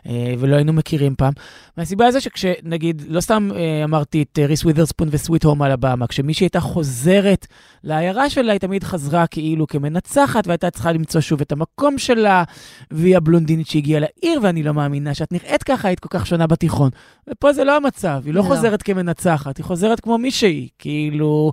אה, 0.07 0.35
ולא 0.39 0.57
היינו 0.57 0.73
מכירים 0.73 1.15
פעם. 1.19 1.33
מהסיבה 1.77 2.07
הזו 2.07 2.21
שכשנגיד, 2.21 3.03
לא 3.09 3.21
סתם 3.21 3.49
אה, 3.57 3.85
אמרתי 3.85 4.23
את 4.23 4.39
ריס 4.47 4.65
ווית'רספון 4.65 5.09
וסוויט 5.11 5.45
הום 5.45 5.63
על 5.63 5.71
הבמה, 5.71 6.07
כשמישהי 6.07 6.45
הייתה 6.45 6.61
חוזרת 6.61 7.47
לעיירה 7.85 8.31
שלה, 8.31 8.53
היא 8.53 8.61
תמיד 8.61 8.85
חזרה 8.85 9.27
כאילו 9.27 9.67
כמנצחת, 9.67 10.47
והייתה 10.47 10.71
צריכה 10.71 10.93
למצוא 11.01 11.21
שוב 11.21 11.41
את 11.41 11.53
המקום 11.53 11.99
שלה, 11.99 12.45
והיא 12.91 13.17
הבלונדינית 13.17 13.67
שהגיעה 13.67 14.01
לעיר, 14.01 14.41
ואני 14.43 14.63
לא 14.63 14.75
מאמינה 14.75 15.15
שאת 15.15 15.33
נראית 15.33 15.63
ככה, 15.63 15.89
היית 15.89 16.01
כל 16.01 16.09
כך 16.11 16.27
שונה 16.27 16.47
בתיכון. 16.47 16.91
ופה 17.31 17.53
זה 17.53 17.65
לא 17.65 17.77
המצב, 17.77 18.23
היא 18.25 18.35
לא 18.35 18.43
לא. 18.43 18.47
חוזרת 18.47 18.83
כמנצחת, 18.83 19.57
היא 19.57 19.65
חוזרת 19.65 20.01
כמו 20.01 20.19
מי 20.19 20.31
שהיא, 20.31 20.69
כאילו... 20.79 21.53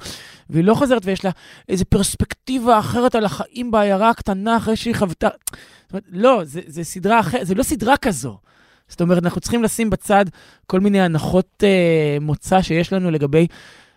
והיא 0.50 0.63
לא 0.63 0.74
חוזרת 0.74 1.06
ויש 1.06 1.25
לה 1.25 1.32
איזו 1.70 1.86
פרספקטיבה 1.86 2.80
אחרת 2.80 3.16
על 3.16 3.25
החיים 3.25 3.72
בעיירה 3.72 4.10
הקטנה 4.10 4.58
אחרי 4.58 4.75
שהיא 4.75 4.96
חוותה... 4.96 5.27
זאת 5.82 5.92
אומרת, 5.92 6.04
לא, 6.12 6.42
זה, 6.44 6.62
זה 6.68 6.84
סדרה 6.84 7.20
אחרת, 7.20 7.48
זה 7.48 7.56
לא 7.56 7.63
סדרה 7.63 7.98
כזו. 7.98 8.38
זאת 8.88 9.01
אומרת, 9.01 9.24
אנחנו 9.24 9.42
צריכים 9.42 9.63
לשים 9.63 9.89
בצד 9.89 10.25
כל 10.66 10.80
מיני 10.80 11.01
הנחות 11.01 11.63
אה, 11.63 12.18
מוצא 12.22 12.62
שיש 12.62 12.94
לנו 12.94 13.12
לגבי 13.12 13.48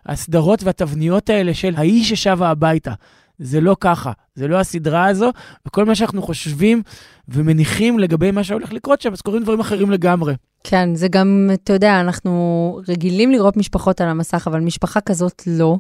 הסדרות 0.07 0.63
והתבניות 0.63 1.31
האלה 1.31 1.55
של 1.55 1.75
האיש 1.77 2.09
ששבה 2.09 2.51
הביתה. 2.51 2.93
זה 3.41 3.61
לא 3.61 3.77
ככה, 3.81 4.13
זה 4.35 4.49
לא 4.49 4.61
הסדרה 4.61 5.07
הזו, 5.07 5.31
וכל 5.67 5.85
מה 5.85 5.95
שאנחנו 5.95 6.23
חושבים 6.23 6.83
ומניחים 7.29 7.99
לגבי 7.99 8.31
מה 8.31 8.45
שהולך 8.45 8.73
לקרות 8.73 9.01
שם, 9.01 9.13
אז 9.13 9.21
קורים 9.21 9.43
דברים 9.43 9.61
אחרים 9.61 9.91
לגמרי. 9.91 10.35
כן, 10.65 10.95
זה 10.95 11.09
גם, 11.09 11.51
אתה 11.53 11.73
יודע, 11.73 12.01
אנחנו 12.01 12.81
רגילים 12.89 13.31
לראות 13.31 13.57
משפחות 13.57 14.01
על 14.01 14.09
המסך, 14.09 14.45
אבל 14.47 14.61
משפחה 14.61 15.01
כזאת 15.01 15.43
לא. 15.47 15.77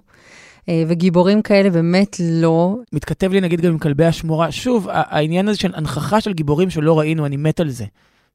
אה, 0.68 0.82
וגיבורים 0.88 1.42
כאלה 1.42 1.70
באמת 1.70 2.16
לא. 2.20 2.76
מתכתב 2.92 3.32
לי 3.32 3.40
נגיד 3.40 3.60
גם 3.60 3.72
עם 3.72 3.78
כלבי 3.78 4.04
השמורה. 4.04 4.52
שוב, 4.52 4.88
העניין 4.90 5.48
הזה 5.48 5.58
של 5.58 5.72
הנכחה 5.74 6.20
של 6.20 6.32
גיבורים 6.32 6.70
שלא 6.70 6.98
ראינו, 6.98 7.26
אני 7.26 7.36
מת 7.36 7.60
על 7.60 7.68
זה. 7.68 7.84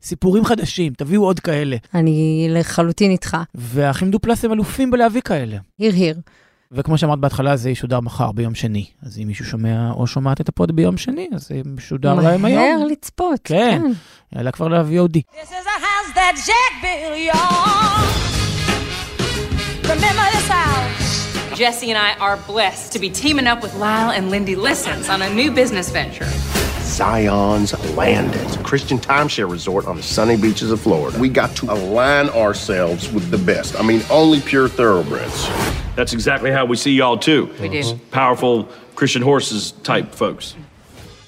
סיפורים 0.01 0.45
חדשים, 0.45 0.93
תביאו 0.93 1.23
עוד 1.23 1.39
כאלה. 1.39 1.77
אני 1.93 2.47
לחלוטין 2.49 3.11
איתך. 3.11 3.37
והאחים 3.55 4.11
דופלס 4.11 4.45
הם 4.45 4.53
אלופים 4.53 4.91
בלהביא 4.91 5.21
כאלה. 5.21 5.57
Hear 5.77 5.93
hear. 5.93 6.15
וכמו 6.75 6.97
שאמרת 6.97 7.19
בהתחלה, 7.19 7.55
זה 7.57 7.69
ישודר 7.69 7.99
מחר 7.99 8.31
ביום 8.31 8.55
שני. 8.55 8.85
אז 9.03 9.19
אם 9.19 9.27
מישהו 9.27 9.45
שומע 9.45 9.91
או 9.91 10.07
שומעת 10.07 10.41
את 10.41 10.49
הפוד 10.49 10.75
ביום 10.75 10.97
שני, 10.97 11.27
אז 11.35 11.47
זה 11.47 11.61
משודר 11.65 12.13
להם 12.13 12.45
היום. 12.45 12.63
מהר 12.63 12.87
לצפות. 12.87 13.39
כן. 13.43 13.81
יאללה 14.35 14.51
כבר 14.51 14.67
ל-VOD. 14.67 15.17
This 15.17 15.49
is 15.49 15.65
a 15.65 15.79
house 15.85 16.15
that 16.15 16.35
Jack 16.47 16.81
built, 16.81 17.33
y'all. 17.33 18.35
Remember? 19.89 20.34
Jesse 21.55 21.89
and 21.89 21.97
I 21.97 22.15
are 22.15 22.35
blessed 22.35 22.91
to 22.91 22.99
be 22.99 23.09
teaming 23.09 23.47
up 23.47 23.63
with 23.63 23.73
Lyle 23.75 24.11
and 24.11 24.29
Lindy 24.29 24.57
Listens 24.57 25.07
on 25.07 25.21
a 25.21 25.29
new 25.33 25.49
business 25.51 25.89
venture. 25.89 26.25
Zion's 26.81 27.71
Landing, 27.95 28.45
a 28.59 28.63
Christian 28.63 28.99
timeshare 28.99 29.49
resort 29.49 29.87
on 29.87 29.95
the 29.95 30.03
sunny 30.03 30.35
beaches 30.35 30.69
of 30.69 30.81
Florida. 30.81 31.17
We 31.17 31.29
got 31.29 31.55
to 31.59 31.71
align 31.71 32.27
ourselves 32.29 33.09
with 33.09 33.31
the 33.31 33.37
best. 33.37 33.79
I 33.79 33.83
mean, 33.83 34.01
only 34.11 34.41
pure 34.41 34.67
thoroughbreds. 34.67 35.47
That's 35.95 36.11
exactly 36.11 36.51
how 36.51 36.65
we 36.65 36.75
see 36.75 36.91
y'all 36.91 37.17
too. 37.17 37.49
We 37.61 37.69
do. 37.69 37.99
Powerful 38.11 38.67
Christian 38.95 39.21
horses 39.21 39.71
type 39.83 40.13
folks. 40.13 40.55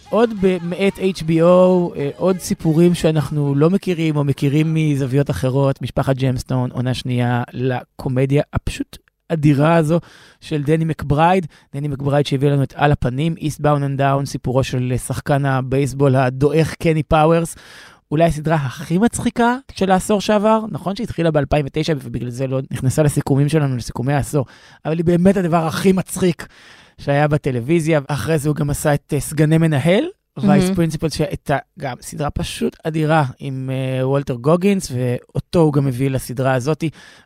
עוד 0.09 0.33
מאת 0.63 0.97
HBO, 0.97 1.95
אה, 1.95 2.09
עוד 2.17 2.39
סיפורים 2.39 2.93
שאנחנו 2.93 3.55
לא 3.55 3.69
מכירים 3.69 4.15
או 4.15 4.23
מכירים 4.23 4.73
מזוויות 4.73 5.29
אחרות, 5.29 5.81
משפחת 5.81 6.17
ג'מסטון, 6.17 6.71
עונה 6.71 6.93
שנייה 6.93 7.43
לקומדיה 7.53 8.43
הפשוט 8.53 8.97
אדירה 9.29 9.75
הזו 9.75 9.99
של 10.41 10.63
דני 10.63 10.85
מקברייד, 10.85 11.47
דני 11.75 11.87
מקברייד 11.87 12.25
שהביא 12.25 12.49
לנו 12.49 12.63
את 12.63 12.73
על 12.77 12.91
הפנים, 12.91 13.35
East 13.39 13.61
Bound 13.61 13.81
and 13.81 13.99
Down, 13.99 14.25
סיפורו 14.25 14.63
של 14.63 14.93
שחקן 15.07 15.45
הבייסבול 15.45 16.15
הדועך 16.15 16.73
קני 16.73 17.03
פאוורס. 17.03 17.55
אולי 18.11 18.23
הסדרה 18.25 18.55
הכי 18.55 18.97
מצחיקה 18.97 19.57
של 19.71 19.91
העשור 19.91 20.21
שעבר, 20.21 20.59
נכון 20.71 20.95
שהתחילה 20.95 21.31
ב-2009 21.31 21.93
ובגלל 22.03 22.29
זה 22.29 22.47
לא 22.47 22.59
נכנסה 22.71 23.03
לסיכומים 23.03 23.49
שלנו, 23.49 23.77
לסיכומי 23.77 24.13
העשור, 24.13 24.45
אבל 24.85 24.97
היא 24.97 25.05
באמת 25.05 25.37
הדבר 25.37 25.65
הכי 25.67 25.91
מצחיק 25.91 26.47
שהיה 26.97 27.27
בטלוויזיה. 27.27 27.99
אחרי 28.07 28.37
זה 28.37 28.49
הוא 28.49 28.55
גם 28.55 28.69
עשה 28.69 28.93
את 28.93 29.13
אה, 29.13 29.19
סגני 29.19 29.57
מנהל, 29.57 30.05
Vice 30.43 30.69
Principals, 30.75 31.09
שהייתה 31.09 31.57
גם 31.79 31.95
סדרה 32.01 32.29
פשוט 32.29 32.77
אדירה 32.83 33.25
עם 33.39 33.69
אה, 33.73 34.07
וולטר 34.07 34.33
גוגינס, 34.33 34.91
ואותו 34.91 35.59
הוא 35.59 35.73
גם 35.73 35.87
הביא 35.87 36.09
לסדרה 36.09 36.53
הזאת. 36.53 36.83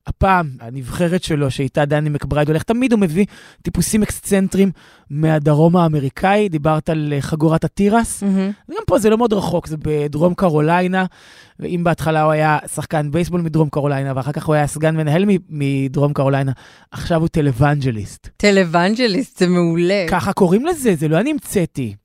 הפעם, 0.07 0.49
הנבחרת 0.59 1.23
שלו, 1.23 1.51
שאיתה 1.51 1.85
דני 1.85 2.09
מקברייד 2.09 2.47
הולך, 2.47 2.63
תמיד 2.63 2.91
הוא 2.91 2.99
מביא 2.99 3.25
טיפוסים 3.61 4.03
אקסצנטרים 4.03 4.71
מהדרום 5.09 5.77
האמריקאי. 5.77 6.49
דיברת 6.49 6.89
על 6.89 7.13
אה, 7.15 7.21
חגורת 7.21 7.63
התירס. 7.63 8.23
מהמם. 8.23 8.51
גם 8.71 8.83
פה 8.87 8.99
זה 8.99 9.09
לא 9.09 9.17
מאוד 9.17 9.33
רחוק, 9.33 9.67
זה 9.67 9.75
בדרום 9.79 10.33
קרוליינה, 10.33 11.05
ואם 11.59 11.83
בהתחלה 11.83 12.21
הוא 12.21 12.31
היה 12.31 12.57
שחקן 12.75 13.11
בייסבול 13.11 13.41
מדרום 13.41 13.69
קרוליינה, 13.69 14.13
ואחר 14.15 14.31
כך 14.31 14.45
הוא 14.45 14.55
היה 14.55 14.67
סגן 14.67 14.95
מנהל 14.95 15.25
מדרום 15.49 16.13
קרוליינה, 16.13 16.51
עכשיו 16.91 17.21
הוא 17.21 17.27
televangelist. 17.27 18.29
Televangelist, 18.37 19.37
זה 19.39 19.47
מעולה. 19.47 20.05
ככה 20.09 20.33
קוראים 20.33 20.65
לזה, 20.65 20.95
זה 20.95 21.07
לא 21.07 21.19
אני 21.19 21.31
המצאתי. 21.31 21.95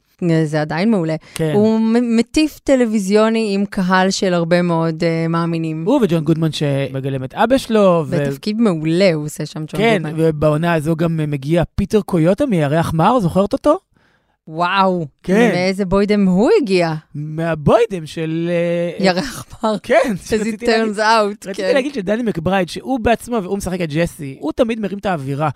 זה 0.45 0.61
עדיין 0.61 0.91
מעולה. 0.91 1.15
כן. 1.35 1.53
הוא 1.55 1.81
מטיף 2.19 2.59
טלוויזיוני 2.59 3.51
עם 3.55 3.65
קהל 3.67 4.11
של 4.11 4.35
הרבה 4.35 4.63
מאוד 4.63 5.03
אה, 5.03 5.29
מאמינים. 5.29 5.85
הוא 5.87 6.01
וג'ון 6.03 6.25
גודמן 6.25 6.53
שמגלם 6.53 7.25
את 7.25 7.35
אבא 7.35 7.59
שלו, 7.59 8.05
ו... 8.07 8.17
בתפקיד 8.17 8.61
מעולה 8.61 9.11
הוא 9.15 9.25
עושה 9.25 9.47
שם 9.47 9.59
ג'ון 9.61 9.81
כן, 9.81 10.03
גודמן. 10.03 10.15
ובעונה 10.17 10.75
הזו 10.75 10.97
גם 10.97 11.17
מגיע 11.29 11.63
פיטר 11.75 12.01
קויוטה 12.01 12.47
מירח 12.47 12.93
מר, 12.95 13.21
זוכרת 13.21 13.53
אותו? 13.53 13.79
וואו. 14.49 15.07
כן. 15.23 15.51
מאיזה 15.53 15.85
בוידם 15.85 16.27
הוא 16.27 16.51
הגיע? 16.63 16.95
מהבוידם 17.15 18.07
של... 18.07 18.51
אה, 18.51 19.05
ירח 19.07 19.47
מר. 19.65 19.79
כן, 19.83 20.15
להגיד- 20.33 20.63
turns 20.63 20.99
out. 20.99 21.49
רציתי 21.49 21.55
כן. 21.55 21.75
להגיד 21.75 21.95
שדני 21.95 22.23
מקברייד, 22.23 22.69
שהוא 22.69 23.01
בעצמו, 23.01 23.43
והוא 23.43 23.57
משחק 23.59 23.81
את 23.81 23.93
ג'סי, 23.93 24.37
הוא 24.41 24.53
תמיד 24.53 24.81
מרים 24.81 24.99
את 24.99 25.07
האווירה. 25.07 25.49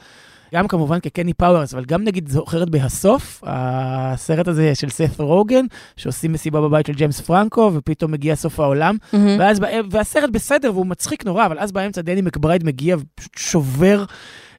גם 0.55 0.69
כמובן 0.69 1.01
כקני 1.01 1.35
פאוורס, 1.35 1.75
אבל 1.75 1.85
גם 1.85 2.05
נגיד 2.05 2.29
זוכרת 2.29 2.71
בהסוף, 2.71 3.43
הסרט 3.47 4.49
הזה 4.49 4.75
של 4.75 4.89
סת' 4.91 5.21
רוגן, 5.21 5.65
שעושים 5.97 6.33
מסיבה 6.33 6.61
בבית 6.61 6.87
של 6.87 6.93
ג'יימס 6.93 7.21
פרנקו, 7.21 7.71
ופתאום 7.75 8.13
מגיע 8.13 8.35
סוף 8.37 8.61
העולם, 8.61 8.97
מהמם. 9.13 9.37
ואז, 9.39 9.61
והסרט 9.91 10.31
בסדר, 10.31 10.71
והוא 10.75 10.87
מצחיק 10.87 11.25
נורא, 11.27 11.47
אבל 11.47 11.59
אז 11.59 11.73
באמצע 11.73 12.01
דני 12.03 12.21
מקברייד 12.23 12.65
מגיע 12.67 12.97
ופשוט 12.97 13.33
שובר 13.39 14.05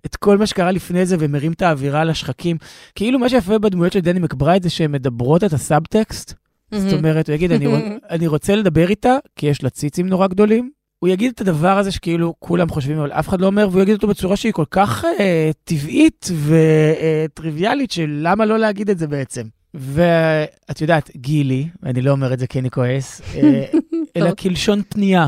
את 0.05 0.15
כל 0.15 0.37
מה 0.37 0.45
שקרה 0.47 0.71
לפני 0.71 1.05
זה 1.05 1.15
ומרים 1.19 1.51
את 1.51 1.61
האווירה 1.61 2.03
לשחקים. 2.03 2.57
כאילו 2.95 3.19
מה 3.19 3.29
שיפה 3.29 3.57
בדמויות 3.59 3.93
של 3.93 3.99
דני 3.99 4.19
מקברייד 4.19 4.63
זה 4.63 4.69
שהן 4.69 4.91
מדברות 4.91 5.43
את 5.43 5.53
הסאבטקסט. 5.53 6.33
זאת 6.71 6.83
מהמם. 6.85 6.97
אומרת, 6.97 7.27
הוא 7.29 7.33
יגיד, 7.35 7.51
אני, 7.51 7.67
רוצ- 7.67 7.79
אני 8.13 8.27
רוצה 8.27 8.55
לדבר 8.55 8.89
איתה, 8.89 9.17
כי 9.35 9.47
יש 9.47 9.63
לה 9.63 9.69
ציצים 9.69 10.07
נורא 10.07 10.27
גדולים. 10.27 10.71
הוא 11.01 11.09
יגיד 11.09 11.31
את 11.35 11.41
הדבר 11.41 11.77
הזה 11.77 11.91
שכאילו 11.91 12.33
כולם 12.39 12.69
חושבים, 12.69 12.97
אבל 12.97 13.11
אף 13.11 13.29
אחד 13.29 13.41
לא 13.41 13.45
אומר, 13.45 13.67
והוא 13.71 13.81
יגיד 13.81 13.95
אותו 13.95 14.07
בצורה 14.07 14.35
שהיא 14.35 14.53
כל 14.53 14.65
כך 14.71 15.05
אה, 15.19 15.51
טבעית 15.63 16.29
וטריוויאלית, 16.45 17.91
של 17.91 18.19
למה 18.21 18.45
לא 18.45 18.59
להגיד 18.59 18.89
את 18.89 18.97
זה 18.97 19.07
בעצם. 19.07 19.43
ואת 19.73 20.81
יודעת, 20.81 21.09
גילי, 21.15 21.67
ואני 21.83 22.01
לא 22.01 22.11
אומר 22.11 22.33
את 22.33 22.39
זה 22.39 22.47
כי 22.47 22.59
אני 22.59 22.69
כועס, 22.69 23.21
אה, 23.35 23.65
אלא. 24.15 24.31
כלשון 24.31 24.81
פנייה. 24.89 25.27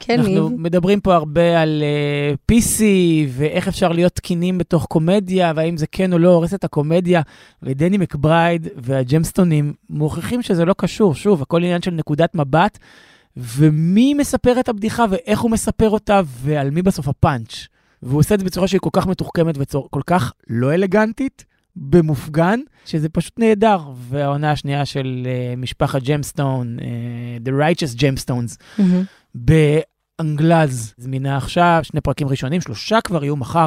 כן, 0.00 0.18
אנחנו 0.20 0.48
ניב. 0.48 0.60
מדברים 0.60 1.00
פה 1.00 1.14
הרבה 1.14 1.60
על 1.62 1.82
uh, 1.82 2.52
PC, 2.52 2.80
ואיך 3.28 3.68
אפשר 3.68 3.88
להיות 3.88 4.12
תקינים 4.12 4.58
בתוך 4.58 4.86
קומדיה, 4.86 5.52
והאם 5.56 5.76
זה 5.76 5.86
כן 5.86 6.12
או 6.12 6.18
לא 6.18 6.28
הורס 6.28 6.54
את 6.54 6.64
הקומדיה. 6.64 7.22
ודני 7.62 7.98
מקברייד 7.98 8.68
והג'מסטונים 8.76 9.72
מוכיחים 9.90 10.42
שזה 10.42 10.64
לא 10.64 10.74
קשור. 10.78 11.14
שוב, 11.14 11.42
הכל 11.42 11.58
עניין 11.58 11.82
של 11.82 11.90
נקודת 11.90 12.34
מבט, 12.34 12.78
ומי 13.36 14.14
מספר 14.14 14.60
את 14.60 14.68
הבדיחה 14.68 15.04
ואיך 15.10 15.40
הוא 15.40 15.50
מספר 15.50 15.90
אותה, 15.90 16.20
ועל 16.26 16.70
מי 16.70 16.82
בסוף 16.82 17.08
הפאנץ'. 17.08 17.66
והוא 18.02 18.20
עושה 18.20 18.34
את 18.34 18.40
זה 18.40 18.46
בצורה 18.46 18.68
שהיא 18.68 18.80
כל 18.80 18.90
כך 18.92 19.06
מתוחכמת 19.06 19.54
וכל 19.58 20.00
כך 20.06 20.32
לא 20.48 20.74
אלגנטית, 20.74 21.44
במופגן, 21.76 22.60
שזה 22.86 23.08
פשוט 23.08 23.38
נהדר. 23.38 23.80
והעונה 23.94 24.52
השנייה 24.52 24.84
של 24.84 25.26
אה, 25.26 25.56
משפחת 25.56 26.02
ג'מסטון, 26.02 26.76
אה, 26.78 27.48
The 27.48 27.50
Righteous 27.50 27.98
Gemstones, 27.98 28.56
מהמם. 28.78 29.04
באנגלית, 29.34 30.94
זמינה 30.96 31.36
עכשיו, 31.36 31.80
שני 31.82 32.00
פרקים 32.00 32.28
ראשונים, 32.28 32.60
שלושה 32.60 33.00
כבר 33.00 33.24
יהיו 33.24 33.36
מחר. 33.36 33.66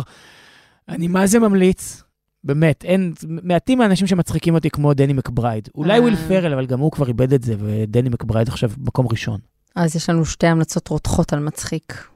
אני 0.89 1.07
מה 1.07 1.27
זה 1.27 1.39
ממליץ, 1.39 2.03
באמת, 2.43 2.85
אין, 2.85 3.13
מעטים 3.27 3.81
האנשים 3.81 4.07
שמצחיקים 4.07 4.55
אותי 4.55 4.69
כמו 4.69 4.93
דני 4.93 5.13
מקברייד. 5.13 5.69
אולי 5.75 5.93
אה. 5.93 6.01
וויל 6.01 6.15
פרל, 6.15 6.53
אבל 6.53 6.65
גם 6.65 6.79
הוא 6.79 6.91
כבר 6.91 7.07
איבד 7.07 7.33
את 7.33 7.43
זה, 7.43 7.55
ודני 7.59 8.09
מקברייד 8.09 8.47
עכשיו 8.47 8.69
במקום 8.77 9.07
ראשון. 9.07 9.39
אז 9.75 9.95
יש 9.95 10.09
לנו 10.09 10.25
שתי 10.25 10.47
המלצות 10.47 10.87
רותחות 10.87 11.33
על 11.33 11.39
מצחיק. 11.39 12.07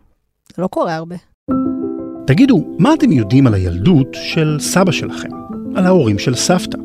זה 0.55 0.61
לא 0.61 0.67
קורה 0.67 0.95
הרבה. 0.95 1.15
תגידו, 2.27 2.75
מה 2.79 2.93
אתם 2.93 3.11
יודעים 3.11 3.47
על 3.47 3.53
הילדות 3.53 4.07
של 4.13 4.57
סבא 4.59 4.91
שלכם? 4.91 5.29
על 5.75 5.85
ההורים 5.85 6.19
של 6.19 6.35
סבתא? 6.35 6.77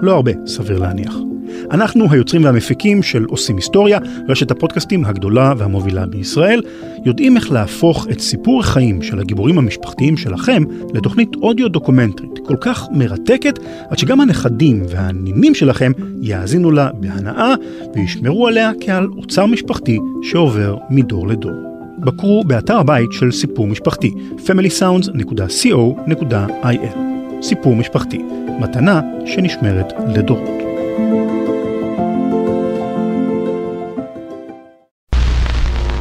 לא 0.00 0.14
הרבה, 0.14 0.32
סביר 0.46 0.78
להניח. 0.78 1.16
אנחנו 1.70 2.06
היוצרים 2.10 2.44
והמפיקים 2.44 3.02
של 3.02 3.24
עושים 3.24 3.56
היסטוריה, 3.56 3.98
רשת 4.28 4.50
הפודקאסטים 4.50 5.04
הגדולה 5.04 5.52
והמובילה 5.58 6.06
בישראל, 6.06 6.62
יודעים 7.04 7.36
איך 7.36 7.52
להפוך 7.52 8.06
את 8.10 8.20
סיפור 8.20 8.60
החיים 8.60 9.02
של 9.02 9.20
הגיבורים 9.20 9.58
המשפחתיים 9.58 10.16
שלכם 10.16 10.62
לתוכנית 10.94 11.28
אודיו 11.42 11.68
דוקומנטרית 11.68 12.38
כל 12.46 12.56
כך 12.60 12.86
מרתקת, 12.92 13.58
עד 13.90 13.98
שגם 13.98 14.20
הנכדים 14.20 14.82
והנינים 14.88 15.54
שלכם 15.54 15.92
יאזינו 16.22 16.70
לה 16.70 16.90
בהנאה 16.94 17.54
וישמרו 17.94 18.46
עליה 18.46 18.70
כעל 18.80 19.08
אוצר 19.16 19.46
משפחתי 19.46 19.98
שעובר 20.22 20.76
מדור 20.90 21.28
לדור. 21.28 21.52
בקרו 21.98 22.44
באתר 22.44 22.78
הבית 22.78 23.12
של 23.12 23.30
סיפור 23.30 23.66
משפחתי, 23.66 24.10
familysounds.co.il. 24.46 27.07
סיפור 27.42 27.76
משפחתי, 27.76 28.22
מתנה 28.60 29.00
שנשמרת 29.26 29.92
לדורות. 30.16 30.58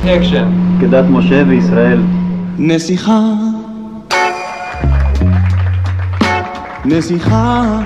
אקשן. 0.06 0.52
כדת 0.82 1.06
משה 1.10 1.44
וישראל. 1.48 2.00
נסיכה. 2.58 3.20
נסיכה. 6.86 7.80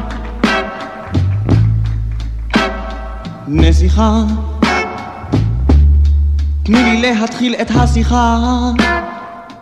נסיכה. 3.48 4.24
תני 6.64 6.84
לי 6.84 7.02
להתחיל 7.02 7.56
את 7.62 7.72
השיחה. 7.76 8.38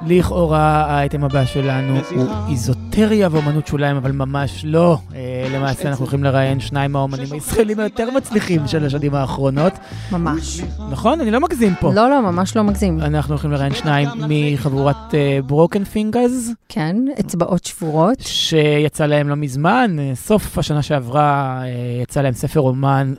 לכאורה 0.08 0.86
האייטם 0.86 1.24
הבא 1.24 1.46
שלנו 1.46 2.00
הוא 2.16 2.26
איזוטריה 2.50 3.28
ואומנות 3.32 3.68
שוליים, 3.68 3.96
אבל 3.96 4.12
ממש 4.12 4.66
לא. 4.68 4.98
אה, 5.16 5.48
למעשה 5.54 5.90
אנחנו 5.90 6.04
הולכים 6.04 6.24
לראיין 6.24 6.60
שניים 6.60 6.92
מהאומנים 6.92 7.28
הישראלים 7.32 7.80
היותר 7.80 8.10
מצליחים 8.12 8.68
של 8.68 8.86
השנים 8.86 9.16
האחרונות. 9.16 9.74
ממש. 10.12 10.62
נכון? 10.92 11.22
אני 11.22 11.32
לא 11.32 11.40
מגזים 11.40 11.74
פה. 11.80 11.94
לא, 11.94 12.10
לא, 12.10 12.22
ממש 12.22 12.56
לא 12.56 12.64
מגזים. 12.64 13.00
אנחנו 13.02 13.34
הולכים 13.34 13.52
לראיין 13.52 13.74
שניים 13.74 14.10
מחבורת 14.30 15.16
ברוקן 15.46 15.84
פינגרס. 15.84 16.50
כן, 16.70 16.96
אצבעות 17.20 17.66
שבורות. 17.66 18.20
שיצא 18.20 19.06
להם 19.06 19.30
לא 19.30 19.36
מזמן, 19.36 19.96
אה, 20.00 20.12
סוף 20.16 20.58
השנה 20.58 20.82
שעברה 20.82 21.62
אה, 21.64 22.02
יצא 22.04 22.22
להם 22.22 22.34
ספר 22.34 22.60
אומן 22.60 23.14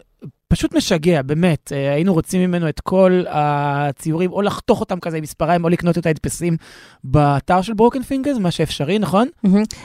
פשוט 0.52 0.74
משגע, 0.74 1.22
באמת. 1.22 1.72
אה, 1.72 1.92
היינו 1.92 2.12
רוצים 2.12 2.40
ממנו 2.40 2.68
את 2.68 2.80
כל 2.80 3.22
הציורים, 3.28 4.32
או 4.32 4.42
לחתוך 4.42 4.80
אותם 4.80 5.00
כזה 5.00 5.16
עם 5.16 5.22
מספריים, 5.22 5.64
או 5.64 5.68
לקנות 5.68 5.98
את 5.98 6.06
ההדפסים 6.06 6.56
באתר 7.04 7.62
של 7.62 7.74
ברוקן 7.74 8.02
פינגרס, 8.02 8.36
מה 8.38 8.50
שאפשרי, 8.50 8.98
נכון? 8.98 9.28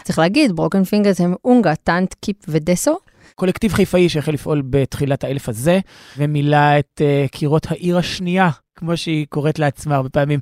צריך 0.04 0.20
להגיד, 0.20 0.56
ברוקן 0.56 0.84
פינגרס 0.84 1.22
הם 1.22 1.34
אונגה, 1.46 1.76
טאנט, 1.76 2.14
קיפ 2.22 2.36
ודסו. 2.48 2.98
קולקטיב 3.36 3.74
חיפאי 3.74 4.10
שהחל 4.10 4.32
לפעול 4.32 4.64
בתחילת 4.70 5.24
האלף 5.24 5.50
הזה, 5.50 5.80
ומילא 6.18 6.80
את 6.80 7.02
אה, 7.02 7.30
קירות 7.32 7.68
העיר 7.72 7.98
השנייה, 7.98 8.50
כמו 8.76 8.98
שהיא 8.98 9.26
קוראת 9.30 9.60
לעצמה 9.60 9.96
הרבה 9.96 10.10
פעמים, 10.10 10.40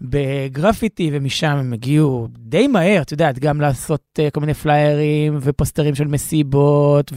בגרפיטי, 0.00 1.10
ומשם 1.12 1.56
הם 1.56 1.72
הגיעו 1.72 2.28
די 2.30 2.66
מהר, 2.66 3.02
את 3.02 3.12
יודעת, 3.12 3.38
גם 3.38 3.60
לעשות 3.60 4.18
אה, 4.18 4.30
כל 4.30 4.40
מיני 4.40 4.54
פליירים 4.54 5.38
ופוסטרים 5.40 5.94
של 5.94 6.06
מסיבות 6.06 7.12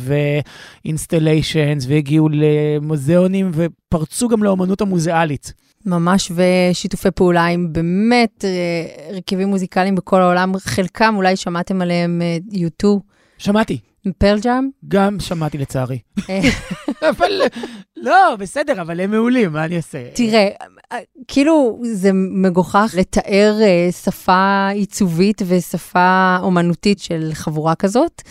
ואינסטליישנס, 0.85 1.85
והגיעו 1.87 2.29
למוזיאונים 2.31 3.51
ופרצו 3.53 4.27
גם 4.27 4.43
לאומנות 4.43 4.81
המוזיאלית. 4.81 5.53
ממש, 5.85 6.31
ושיתופי 6.35 7.11
פעולה 7.11 7.45
עם 7.45 7.73
באמת 7.73 8.45
uh, 8.45 9.13
רכיבים 9.13 9.47
מוזיקליים 9.47 9.95
בכל 9.95 10.21
העולם, 10.21 10.57
חלקם 10.57 11.13
אולי 11.15 11.35
שמעתם 11.35 11.81
עליהם 11.81 12.21
uh, 12.51 12.55
U2. 12.55 12.87
שמעתי. 13.37 13.79
פרל 14.17 14.39
ג'אם? 14.39 14.69
גם 14.87 15.19
שמעתי 15.19 15.57
לצערי. 15.57 15.99
אבל, 17.09 17.41
לא, 17.97 18.35
בסדר, 18.39 18.81
אבל 18.81 18.99
הם 18.99 19.11
מעולים, 19.11 19.53
מה 19.53 19.65
אני 19.65 19.77
אעשה? 19.77 20.03
תראה, 20.13 20.47
כאילו 21.27 21.79
זה 21.83 22.11
מגוחך 22.13 22.93
לתאר 22.97 23.57
אה, 23.61 23.91
שפה 23.91 24.67
עיצובית 24.73 25.41
ושפה 25.47 26.37
אומנותית 26.41 26.99
של 26.99 27.29
חבורה 27.33 27.75
כזאת. 27.75 28.21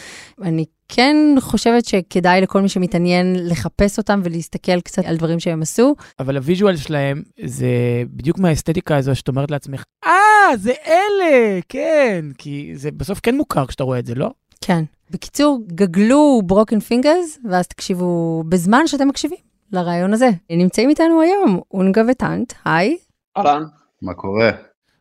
אני 0.43 0.65
כן 0.89 1.17
חושבת 1.41 1.85
שכדאי 1.85 2.41
לכל 2.41 2.63
מי 2.63 2.69
שמתעניין 2.69 3.49
לחפש 3.49 3.99
אותם 3.99 4.21
ולהסתכל 4.25 4.81
קצת 4.81 5.05
על 5.05 5.17
דברים 5.17 5.41
שהם 5.41 5.63
עשו. 5.63 5.95
אבל 6.19 6.37
ה 6.37 6.42
visual 6.42 6.77
שלהם 6.77 7.23
זה 7.45 7.67
בדיוק 8.11 8.39
מהאסתטיקה 8.39 8.97
הזו 8.97 9.15
שאת 9.15 9.29
אומרת 9.29 9.51
לעצמך, 9.51 9.85
אה, 10.05 10.57
זה 10.57 10.73
אלה, 10.87 11.61
כן, 11.69 12.25
כי 12.39 12.73
זה 12.75 12.91
בסוף 12.91 13.21
כן 13.23 13.37
מוכר 13.37 13.67
כשאתה 13.67 13.85
רואה 13.85 13.99
את 13.99 14.07
זה, 14.07 14.15
לא? 14.15 14.31
כן. 14.61 14.85
בקיצור, 15.11 15.61
גגלו 15.67 16.41
Broken 16.45 16.81
Fingaz, 16.81 17.39
ואז 17.51 17.67
תקשיבו 17.67 18.43
בזמן 18.49 18.87
שאתם 18.87 19.09
מקשיבים 19.09 19.39
לראיון 19.73 20.13
הזה. 20.13 20.29
נמצאים 20.51 20.89
איתנו 20.89 21.21
היום 21.21 21.61
אונגה 21.75 22.03
וטאנט, 22.11 22.53
היי. 22.65 22.97
אהלן. 23.37 23.63
מה 24.03 24.15
קורה? 24.15 24.51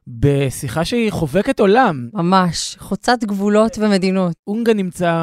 בשיחה 0.08 0.86
שהיא 0.86 1.12
חובקת 1.12 1.60
עולם. 1.60 2.10
ממש, 2.14 2.76
חוצת 2.80 3.24
גבולות 3.24 3.78
ומדינות. 3.78 4.34
אונגה 4.48 4.74
נמצא 4.74 5.14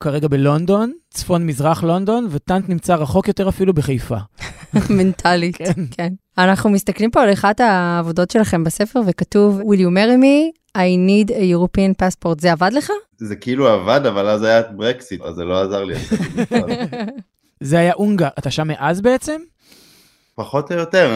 כרגע 0.00 0.28
בלונדון, 0.28 0.92
צפון-מזרח 1.10 1.82
לונדון, 1.82 2.26
וטאנט 2.30 2.68
נמצא 2.68 2.94
רחוק 2.94 3.28
יותר 3.28 3.48
אפילו 3.48 3.74
בחיפה. 3.74 4.16
מנטלית, 4.96 5.56
כן. 5.56 5.72
כן. 5.90 6.12
אנחנו 6.38 6.70
מסתכלים 6.70 7.10
פה 7.10 7.22
על 7.22 7.32
אחת 7.32 7.60
העבודות 7.60 8.30
שלכם 8.30 8.64
בספר, 8.64 9.00
וכתוב, 9.06 9.60
will 9.60 9.78
you 9.78 9.90
marry 9.90 10.22
me? 10.22 10.60
I 10.76 10.80
need 11.08 11.30
a 11.30 11.54
European 11.54 12.04
passport. 12.04 12.40
זה 12.40 12.52
עבד 12.52 12.70
לך? 12.72 12.90
זה 13.16 13.36
כאילו 13.36 13.68
עבד, 13.68 14.06
אבל 14.06 14.28
אז 14.28 14.42
היה 14.42 14.62
ברקסיט, 14.62 15.20
אז 15.20 15.34
זה 15.34 15.44
לא 15.44 15.62
עזר 15.62 15.84
לי. 15.84 15.94
זה 17.60 17.78
היה 17.78 17.92
אונגה. 17.92 18.28
אתה 18.38 18.50
שם 18.50 18.68
מאז 18.68 19.00
בעצם? 19.00 19.40
פחות 20.40 20.72
או 20.72 20.76
יותר, 20.76 21.10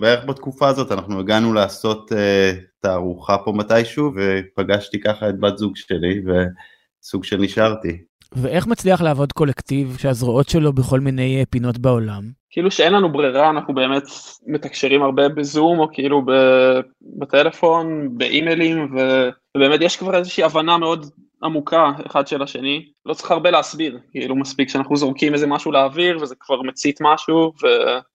בערך 0.00 0.24
בתקופה 0.24 0.68
הזאת 0.68 0.92
אנחנו 0.92 1.20
הגענו 1.20 1.52
לעשות 1.52 2.12
uh, 2.12 2.14
תערוכה 2.80 3.38
פה 3.38 3.52
מתישהו, 3.52 4.12
ופגשתי 4.16 5.00
ככה 5.00 5.28
את 5.28 5.40
בת 5.40 5.58
זוג 5.58 5.76
שלי, 5.76 6.20
וסוג 6.26 7.24
של 7.24 7.36
נשארתי. 7.36 7.98
ואיך 8.32 8.66
מצליח 8.66 9.02
לעבוד 9.02 9.32
קולקטיב 9.32 9.96
שהזרועות 9.98 10.48
שלו 10.48 10.72
בכל 10.72 11.00
מיני 11.00 11.44
פינות 11.50 11.78
בעולם? 11.78 12.22
כאילו 12.50 12.70
שאין 12.70 12.92
לנו 12.92 13.12
ברירה, 13.12 13.50
אנחנו 13.50 13.74
באמת 13.74 14.02
מתקשרים 14.46 15.02
הרבה 15.02 15.28
בזום, 15.28 15.78
או 15.78 15.88
כאילו 15.92 16.22
בטלפון, 17.18 18.08
באימיילים, 18.18 18.96
ובאמת 19.56 19.80
יש 19.80 19.96
כבר 19.96 20.14
איזושהי 20.14 20.44
הבנה 20.44 20.78
מאוד 20.78 21.06
עמוקה 21.42 21.90
אחד 22.06 22.26
של 22.26 22.42
השני, 22.42 22.88
לא 23.06 23.14
צריך 23.14 23.30
הרבה 23.30 23.50
להסביר, 23.50 23.98
כאילו 24.10 24.36
מספיק 24.36 24.68
שאנחנו 24.68 24.96
זורקים 24.96 25.34
איזה 25.34 25.46
משהו 25.46 25.72
לאוויר 25.72 26.18
וזה 26.20 26.34
כבר 26.40 26.62
מצית 26.62 26.98
משהו 27.00 27.52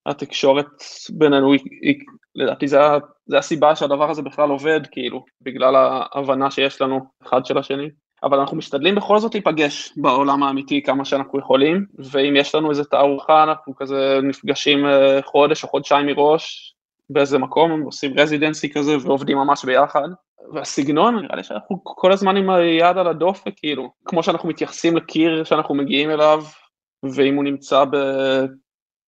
והתקשורת 0.06 0.68
בינינו 1.10 1.54
היא, 1.54 1.60
היא 1.82 1.96
לדעתי 2.36 2.68
זה, 2.68 2.78
זה 3.26 3.38
הסיבה 3.38 3.76
שהדבר 3.76 4.10
הזה 4.10 4.22
בכלל 4.22 4.50
עובד, 4.50 4.82
כאילו, 4.92 5.26
בגלל 5.42 5.76
ההבנה 5.76 6.52
שיש 6.52 6.82
לנו 6.82 7.00
אחד 7.24 7.46
של 7.46 7.58
השני. 7.58 7.90
אבל 8.24 8.40
אנחנו 8.40 8.58
משתדלים 8.58 8.96
בכל 8.96 9.20
זאת 9.20 9.34
להיפגש 9.34 9.94
בעולם 9.98 10.44
האמיתי 10.44 10.84
כמה 10.84 11.06
שאנחנו 11.06 11.40
יכולים, 11.40 11.86
ואם 12.12 12.36
יש 12.36 12.56
לנו 12.56 12.70
איזה 12.70 12.84
תערוכה 12.84 13.44
אנחנו 13.44 13.76
כזה 13.76 14.20
נפגשים 14.24 14.86
אה, 14.86 15.20
חודש 15.26 15.64
או 15.64 15.70
חודשיים 15.70 16.06
מראש 16.06 16.76
באיזה 17.10 17.38
מקום, 17.38 17.82
עושים 17.82 18.20
רזידנסי 18.20 18.70
כזה 18.70 18.98
ועובדים 19.02 19.38
ממש 19.38 19.66
ביחד. 19.66 20.10
והסגנון, 20.54 21.16
נראה 21.16 21.36
לי 21.36 21.44
שאנחנו 21.44 21.82
כל 21.84 22.12
הזמן 22.12 22.38
עם 22.38 22.50
היד 22.50 22.98
על 22.98 23.08
הדופק, 23.08 23.52
כאילו, 23.56 23.92
כמו 24.06 24.24
שאנחנו 24.24 24.50
מתייחסים 24.50 24.98
לקיר 24.98 25.44
שאנחנו 25.44 25.76
מגיעים 25.76 26.10
אליו, 26.10 26.44
ואם 27.04 27.36
הוא 27.36 27.44
נמצא 27.44 27.84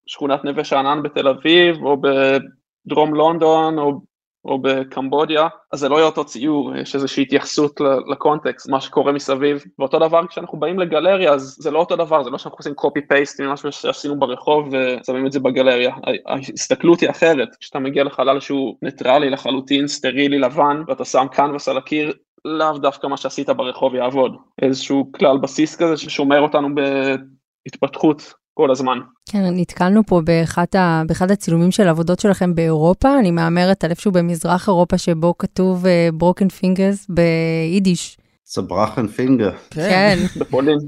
בשכונת 0.06 0.44
נווה 0.44 0.64
שאנן 0.64 1.02
בתל 1.02 1.28
אביב, 1.28 1.76
או 1.82 1.96
בדרום 2.00 3.14
לונדון, 3.14 3.78
או 3.78 4.00
או 4.44 4.58
בקמבודיה, 4.62 5.48
אז 5.72 5.80
זה 5.80 5.88
לא 5.88 5.96
יהיה 5.96 6.06
אותו 6.06 6.24
ציור, 6.24 6.76
יש 6.76 6.94
איזושהי 6.94 7.22
התייחסות 7.22 7.80
לקונטקסט, 8.10 8.68
מה 8.68 8.80
שקורה 8.80 9.12
מסביב, 9.12 9.64
ואותו 9.78 9.98
דבר 9.98 10.26
כשאנחנו 10.26 10.60
באים 10.60 10.78
לגלריה, 10.78 11.32
אז 11.32 11.56
זה 11.60 11.70
לא 11.70 11.78
אותו 11.78 11.96
דבר, 11.96 12.24
זה 12.24 12.30
לא 12.30 12.38
שאנחנו 12.38 12.58
עושים 12.58 12.74
paste 13.08 13.40
ממשהו 13.40 13.72
שעשינו 13.72 14.18
ברחוב 14.18 14.68
ושמים 14.72 15.26
את 15.26 15.32
זה 15.32 15.40
בגלריה, 15.40 15.94
ההסתכלות 16.26 17.00
היא 17.00 17.10
אחרת, 17.10 17.48
כשאתה 17.60 17.78
מגיע 17.78 18.04
לחלל 18.04 18.40
שהוא 18.40 18.76
ניטרלי 18.82 19.30
לחלוטין, 19.30 19.88
סטרילי, 19.88 20.38
לבן, 20.38 20.82
ואתה 20.88 21.04
שם 21.04 21.26
קנבס 21.32 21.68
על 21.68 21.78
הקיר, 21.78 22.12
לאו 22.44 22.78
דווקא 22.78 23.06
מה 23.06 23.16
שעשית 23.16 23.48
ברחוב 23.48 23.94
יעבוד, 23.94 24.36
איזשהו 24.62 25.12
כלל 25.12 25.38
בסיס 25.38 25.76
כזה 25.76 25.96
ששומר 25.96 26.40
אותנו 26.40 26.68
בהתפתחות 26.74 28.34
כל 28.54 28.70
הזמן. 28.70 28.98
כן, 29.30 29.42
נתקלנו 29.52 30.02
פה 30.06 30.20
באחד, 30.24 30.66
ה, 30.78 31.02
באחד 31.06 31.30
הצילומים 31.30 31.70
של 31.70 31.88
עבודות 31.88 32.20
שלכם 32.20 32.54
באירופה, 32.54 33.18
אני 33.18 33.30
מהמרת 33.30 33.84
על 33.84 33.90
איפשהו 33.90 34.12
במזרח 34.12 34.68
אירופה 34.68 34.98
שבו 34.98 35.38
כתוב 35.38 35.84
אה, 35.84 36.50
Fingaz 36.60 37.06
ביידיש. 37.08 38.16
צעבראכן 38.46 39.06
פינגער. 39.06 39.52
כן. 39.70 40.18
בפולין. 40.40 40.78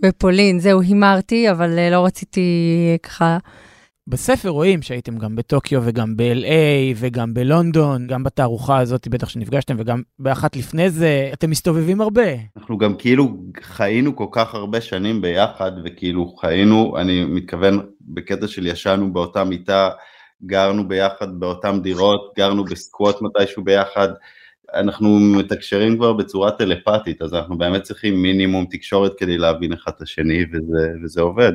בפולין, 0.00 0.58
זהו, 0.58 0.80
הימרתי, 0.80 1.50
אבל 1.50 1.78
אה, 1.78 1.92
לא 1.92 2.04
רציתי 2.04 2.50
ככה... 3.02 3.38
בספר 4.06 4.48
רואים 4.48 4.82
שהייתם 4.82 5.18
גם 5.18 5.36
בטוקיו 5.36 5.82
וגם 5.84 6.16
ב-LA 6.16 6.94
וגם 6.96 7.34
בלונדון, 7.34 8.06
גם 8.06 8.24
בתערוכה 8.24 8.78
הזאת 8.78 9.08
בטח 9.08 9.28
שנפגשתם 9.28 9.76
וגם 9.78 10.02
באחת 10.18 10.56
לפני 10.56 10.90
זה, 10.90 11.30
אתם 11.32 11.50
מסתובבים 11.50 12.00
הרבה. 12.00 12.32
אנחנו 12.56 12.78
גם 12.78 12.96
כאילו 12.96 13.36
חיינו 13.62 14.16
כל 14.16 14.26
כך 14.32 14.54
הרבה 14.54 14.80
שנים 14.80 15.20
ביחד 15.20 15.72
וכאילו 15.84 16.28
חיינו, 16.40 16.98
אני 16.98 17.24
מתכוון 17.24 17.80
בקטע 18.00 18.46
של 18.48 18.66
ישנו 18.66 19.12
באותה 19.12 19.44
מיטה, 19.44 19.90
גרנו 20.46 20.88
ביחד 20.88 21.40
באותן 21.40 21.82
דירות, 21.82 22.32
גרנו 22.36 22.64
בסקווט 22.64 23.16
מתישהו 23.22 23.64
ביחד. 23.64 24.08
אנחנו 24.74 25.18
מתקשרים 25.18 25.96
כבר 25.96 26.12
בצורה 26.12 26.50
טלפתית, 26.50 27.22
אז 27.22 27.34
אנחנו 27.34 27.58
באמת 27.58 27.82
צריכים 27.82 28.22
מינימום 28.22 28.66
תקשורת 28.70 29.12
כדי 29.18 29.38
להבין 29.38 29.72
אחד 29.72 29.92
את 29.96 30.02
השני, 30.02 30.44
וזה, 30.52 30.88
וזה 31.04 31.20
עובד. 31.20 31.52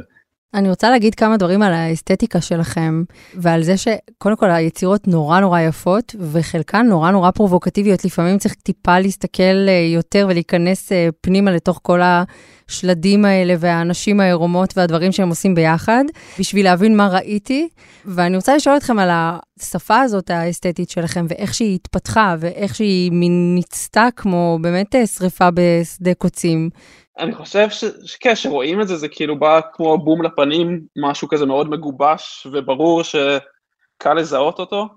אני 0.54 0.70
רוצה 0.70 0.90
להגיד 0.90 1.16
כמה 1.16 1.38
דברים 1.38 1.62
על 1.62 1.74
האסתטיקה 1.74 2.42
שלכם, 2.42 3.04
ועל 3.36 3.64
זה 3.64 3.76
שקודם 3.78 4.36
כל 4.36 4.50
היצירות 4.50 5.08
נורא 5.08 5.40
נורא 5.40 5.60
יפות, 5.60 6.16
וחלקן 6.20 6.86
נורא 6.86 7.12
נורא 7.12 7.32
פרובוקטיביות. 7.32 8.06
לפעמים 8.06 8.38
צריך 8.38 8.54
טיפה 8.54 9.00
להסתכל 9.00 9.68
אה, 9.68 9.90
יותר 9.94 10.28
ולהיכנס 10.30 10.92
אה, 10.92 11.10
פנימה 11.22 11.52
לתוך 11.52 11.80
כל 11.84 12.00
השלדים 12.04 13.26
האלה 13.26 13.54
והאנשים 13.60 14.20
העירומות 14.20 14.78
והדברים 14.78 15.12
שהם 15.12 15.30
עושים 15.30 15.56
ביחד, 15.56 16.04
בשביל 16.40 16.66
להבין 16.66 16.98
מה 16.98 17.08
ראיתי. 17.08 17.68
ואני 18.06 18.36
רוצה 18.36 18.56
לשאול 18.56 18.78
אתכם 18.78 19.00
על 19.00 19.10
השפה 19.12 20.00
הזאת 20.00 20.30
האסתטית 20.30 20.90
שלכם, 20.90 21.26
ואיך 21.30 21.54
שהיא 21.54 21.76
התפתחה, 21.76 22.36
ואיך 22.40 22.76
שהיא 22.76 23.12
ניצתה 23.56 24.08
כמו 24.16 24.60
באמת 24.62 24.96
אה, 24.96 25.08
שריפה 25.08 25.50
בשדה 25.54 26.14
קוצים. 26.14 26.70
אני 27.20 27.36
חושב 27.36 27.68
שכן, 28.06 28.36
שרואים 28.36 28.82
את 28.82 28.88
זה, 28.88 28.96
זה 28.96 29.08
כאילו 29.08 29.40
בא 29.40 29.60
כמו 29.74 29.98
בום 29.98 30.24
לפנים, 30.24 30.82
משהו 30.96 31.28
כזה 31.28 31.46
מאוד 31.46 31.70
מגובש 31.70 32.48
וברור 32.52 33.04
שקל 33.04 34.14
לזהות 34.14 34.60
אותו, 34.60 34.88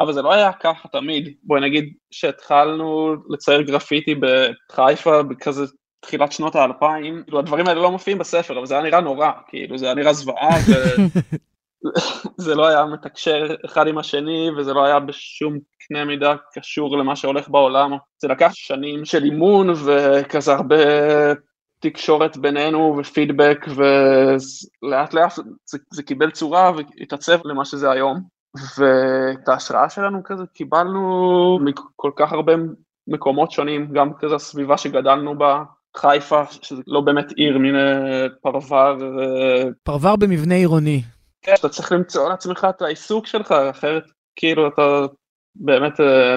אבל 0.00 0.12
זה 0.12 0.22
לא 0.22 0.32
היה 0.32 0.52
ככה 0.52 0.88
תמיד. 0.88 1.34
בואי 1.42 1.60
נגיד 1.60 1.94
שהתחלנו 2.10 3.14
לצייר 3.28 3.60
גרפיטי 3.60 4.14
בחיפה 4.14 5.22
בכזה 5.22 5.64
תחילת 6.00 6.32
שנות 6.32 6.54
האלפיים, 6.54 7.22
כאילו 7.24 7.38
הדברים 7.38 7.66
האלה 7.66 7.80
לא 7.80 7.90
מופיעים 7.90 8.18
בספר, 8.18 8.58
אבל 8.58 8.66
זה 8.66 8.74
היה 8.74 8.82
נראה 8.82 9.00
נורא, 9.00 9.30
כאילו 9.48 9.78
זה 9.78 9.86
היה 9.86 9.94
נראה 9.94 10.12
זוועה, 10.12 10.56
וזה 12.38 12.54
לא 12.58 12.66
היה 12.66 12.84
מתקשר 12.84 13.54
אחד 13.64 13.86
עם 13.86 13.98
השני, 13.98 14.50
וזה 14.58 14.72
לא 14.72 14.84
היה 14.84 15.00
בשום 15.00 15.58
קנה 15.88 16.04
מידה 16.04 16.34
קשור 16.54 16.98
למה 16.98 17.16
שהולך 17.16 17.48
בעולם. 17.48 17.90
זה 18.18 18.28
לקח 18.28 18.50
שנים 18.54 19.04
של 19.04 19.24
אימון 19.24 19.70
וכזה 19.70 20.52
הרבה 20.52 20.76
תקשורת 21.80 22.36
בינינו 22.36 22.96
ופידבק 23.00 23.66
ולאט 23.68 25.14
לאט 25.14 25.32
זה, 25.64 25.78
זה 25.90 26.02
קיבל 26.02 26.30
צורה 26.30 26.72
והתעצב 26.76 27.38
למה 27.44 27.64
שזה 27.64 27.90
היום 27.90 28.20
ואת 28.78 29.48
ההשראה 29.48 29.90
שלנו 29.90 30.20
כזה 30.24 30.44
קיבלנו 30.54 31.58
מכל 31.64 32.10
כך 32.16 32.32
הרבה 32.32 32.52
מקומות 33.06 33.50
שונים 33.50 33.92
גם 33.92 34.14
כזה 34.18 34.34
הסביבה 34.34 34.78
שגדלנו 34.78 35.38
בה 35.38 35.62
חיפה 35.96 36.42
שזה 36.62 36.82
לא 36.86 37.00
באמת 37.00 37.32
עיר 37.36 37.58
מין 37.58 37.76
אה, 37.76 38.26
פרבר 38.42 38.96
אה, 39.20 39.68
פרבר 39.82 40.16
במבנה 40.16 40.54
עירוני. 40.54 41.02
כן, 41.42 41.54
אתה 41.60 41.68
צריך 41.68 41.92
למצוא 41.92 42.28
לעצמך 42.28 42.66
את 42.70 42.82
העיסוק 42.82 43.26
שלך 43.26 43.52
אחרת 43.52 44.04
כאילו 44.36 44.68
אתה 44.68 44.82
באמת 45.54 46.00
אה, 46.00 46.36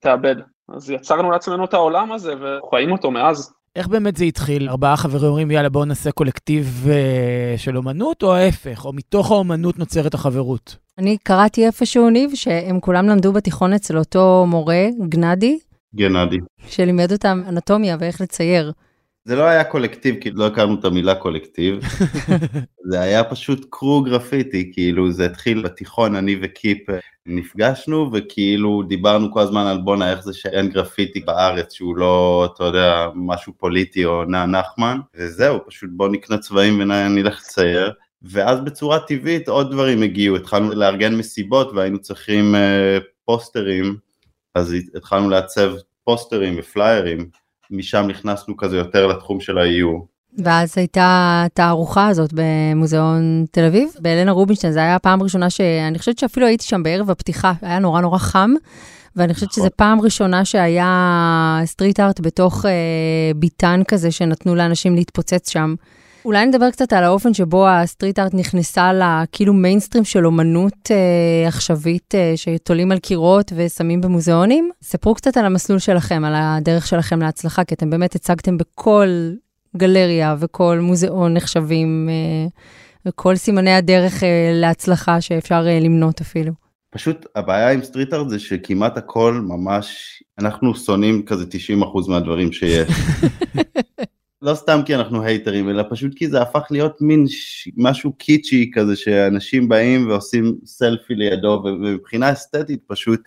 תאבד 0.00 0.36
אז 0.68 0.90
יצרנו 0.90 1.30
לעצמנו 1.30 1.64
את 1.64 1.74
העולם 1.74 2.12
הזה 2.12 2.34
וחיים 2.40 2.92
אותו 2.92 3.10
מאז. 3.10 3.54
איך 3.76 3.88
באמת 3.88 4.16
זה 4.16 4.24
התחיל? 4.24 4.68
ארבעה 4.68 4.96
חברים 4.96 5.28
אומרים, 5.28 5.50
יאללה, 5.50 5.68
בואו 5.68 5.84
נעשה 5.84 6.12
קולקטיב 6.12 6.86
uh, 6.86 7.58
של 7.58 7.76
אומנות, 7.76 8.22
או 8.22 8.34
ההפך? 8.34 8.84
או 8.84 8.92
מתוך 8.92 9.30
האומנות 9.30 9.78
נוצרת 9.78 10.14
החברות? 10.14 10.76
אני 10.98 11.16
קראתי 11.22 11.66
איפשהו, 11.66 12.10
ניב, 12.10 12.30
שהם 12.34 12.80
כולם 12.80 13.08
למדו 13.08 13.32
בתיכון 13.32 13.72
אצל 13.72 13.98
אותו 13.98 14.44
מורה, 14.48 14.86
גנדי, 15.08 15.58
גנדי. 15.94 16.36
שלימד 16.66 17.12
אותם 17.12 17.42
אנטומיה 17.48 17.96
ואיך 18.00 18.20
לצייר. 18.20 18.72
זה 19.24 19.36
לא 19.36 19.42
היה 19.42 19.64
קולקטיב, 19.64 20.14
כי 20.20 20.30
לא 20.30 20.46
הכרנו 20.46 20.80
את 20.80 20.84
המילה 20.84 21.14
קולקטיב. 21.14 21.80
זה 22.90 23.00
היה 23.00 23.24
פשוט 23.24 23.66
crew 23.70 24.02
גרפיטי, 24.02 24.70
כאילו 24.72 25.12
זה 25.12 25.26
התחיל 25.26 25.62
בתיכון, 25.62 26.16
אני 26.16 26.36
וקיפ 26.42 26.90
אה, 26.90 26.98
נפגשנו, 27.26 28.10
וכאילו 28.12 28.82
דיברנו 28.88 29.32
כל 29.32 29.40
הזמן 29.40 29.66
על 29.66 29.78
בואנה 29.78 30.10
איך 30.10 30.20
זה 30.20 30.32
שאין 30.32 30.68
גרפיטי 30.68 31.20
בארץ 31.20 31.72
שהוא 31.72 31.96
לא, 31.96 32.48
אתה 32.54 32.64
יודע, 32.64 33.06
משהו 33.14 33.52
פוליטי 33.58 34.04
או 34.04 34.24
נ 34.24 34.31
נח 34.31 34.46
נחמן, 34.46 34.98
וזהו, 35.14 35.58
פשוט 35.66 35.90
בוא 35.92 36.08
נקנה 36.08 36.38
צבעים 36.38 36.80
ונלך 36.80 37.40
לצייר. 37.40 37.92
ואז 38.22 38.60
בצורה 38.60 38.98
טבעית 39.00 39.48
עוד 39.48 39.70
דברים 39.70 40.02
הגיעו, 40.02 40.36
התחלנו 40.36 40.70
לארגן 40.70 41.14
מסיבות 41.14 41.72
והיינו 41.74 41.98
צריכים 41.98 42.54
אה, 42.54 42.98
פוסטרים, 43.24 43.96
אז 44.54 44.74
התחלנו 44.94 45.30
לעצב 45.30 45.72
פוסטרים 46.04 46.56
ופליירים, 46.58 47.30
משם 47.70 48.06
נכנסנו 48.08 48.56
כזה 48.56 48.76
יותר 48.76 49.06
לתחום 49.06 49.40
של 49.40 49.58
האיור. 49.58 50.06
ואז 50.38 50.78
הייתה 50.78 51.42
התערוכה 51.46 52.08
הזאת 52.08 52.30
במוזיאון 52.34 53.44
תל 53.50 53.64
אביב, 53.64 53.88
בהלנה 54.00 54.30
רובינשטיין, 54.30 54.72
זו 54.72 54.80
הייתה 54.80 54.94
הפעם 54.94 55.20
הראשונה 55.20 55.50
שאני 55.50 55.98
חושבת 55.98 56.18
שאפילו 56.18 56.46
הייתי 56.46 56.64
שם 56.64 56.82
בערב 56.82 57.10
הפתיחה, 57.10 57.52
היה 57.62 57.78
נורא 57.78 58.00
נורא 58.00 58.18
חם, 58.18 58.50
ואני 59.16 59.34
חושבת 59.34 59.52
שזו 59.52 59.68
פעם 59.76 60.00
ראשונה 60.00 60.44
שהיה 60.44 61.60
street 61.64 62.00
art 62.00 62.20
בתוך 62.20 62.66
אה, 62.66 62.70
ביתן 63.36 63.82
כזה, 63.88 64.10
שנתנו 64.10 64.54
לאנשים 64.54 64.94
להתפוצץ 64.94 65.50
שם. 65.50 65.74
אולי 66.24 66.46
נדבר 66.46 66.70
קצת 66.70 66.92
על 66.92 67.04
האופן 67.04 67.34
שבו 67.34 67.68
ה 67.68 67.75
street 67.75 68.18
art 68.18 68.34
נכנסה 68.34 68.90
לכאילו 68.92 69.52
מיינסטרים 69.52 70.04
של 70.04 70.26
אומנות 70.26 70.90
אה, 70.90 71.48
עכשווית 71.48 72.14
אה, 72.14 72.32
שתולים 72.36 72.92
על 72.92 72.98
קירות 72.98 73.52
ושמים 73.56 74.00
במוזיאונים. 74.00 74.70
ספרו 74.82 75.14
קצת 75.14 75.36
על 75.36 75.44
המסלול 75.44 75.78
שלכם, 75.78 76.24
על 76.24 76.32
הדרך 76.36 76.86
שלכם 76.86 77.20
להצלחה, 77.20 77.64
כי 77.64 77.74
אתם 77.74 77.90
באמת 77.90 78.14
הצגתם 78.14 78.56
בכל 78.58 79.30
גלריה 79.76 80.36
וכל 80.38 80.78
מוזיאון 80.82 81.34
נחשבים, 81.34 82.08
אה, 82.10 82.48
וכל 83.06 83.36
סימני 83.36 83.72
הדרך 83.72 84.24
אה, 84.24 84.50
להצלחה 84.54 85.20
שאפשר 85.20 85.64
אה, 85.66 85.80
למנות 85.80 86.20
אפילו. 86.20 86.52
פשוט 86.90 87.26
הבעיה 87.36 87.72
עם 87.72 87.82
street 87.82 88.12
art 88.12 88.28
זה 88.28 88.38
שכמעט 88.38 88.98
הכל 88.98 89.40
ממש, 89.48 90.22
אנחנו 90.38 90.74
שונאים 90.74 91.22
כזה 91.22 91.44
90% 92.04 92.08
מהדברים 92.08 92.52
שיש. 92.52 92.88
לא 94.42 94.54
סתם 94.54 94.80
כי 94.86 94.94
אנחנו 94.94 95.22
הייטרים, 95.22 95.68
אלא 95.68 95.84
פשוט 95.90 96.12
כי 96.16 96.28
זה 96.28 96.42
הפך 96.42 96.66
להיות 96.70 97.00
מין 97.00 97.28
ש... 97.28 97.68
משהו 97.76 98.12
קיצ'י 98.12 98.70
כזה 98.74 98.96
שאנשים 98.96 99.68
באים 99.68 100.08
ועושים 100.08 100.54
סלפי 100.64 101.14
לידו, 101.14 101.62
ומבחינה 101.64 102.32
אסתטית 102.32 102.80
פשוט 102.86 103.20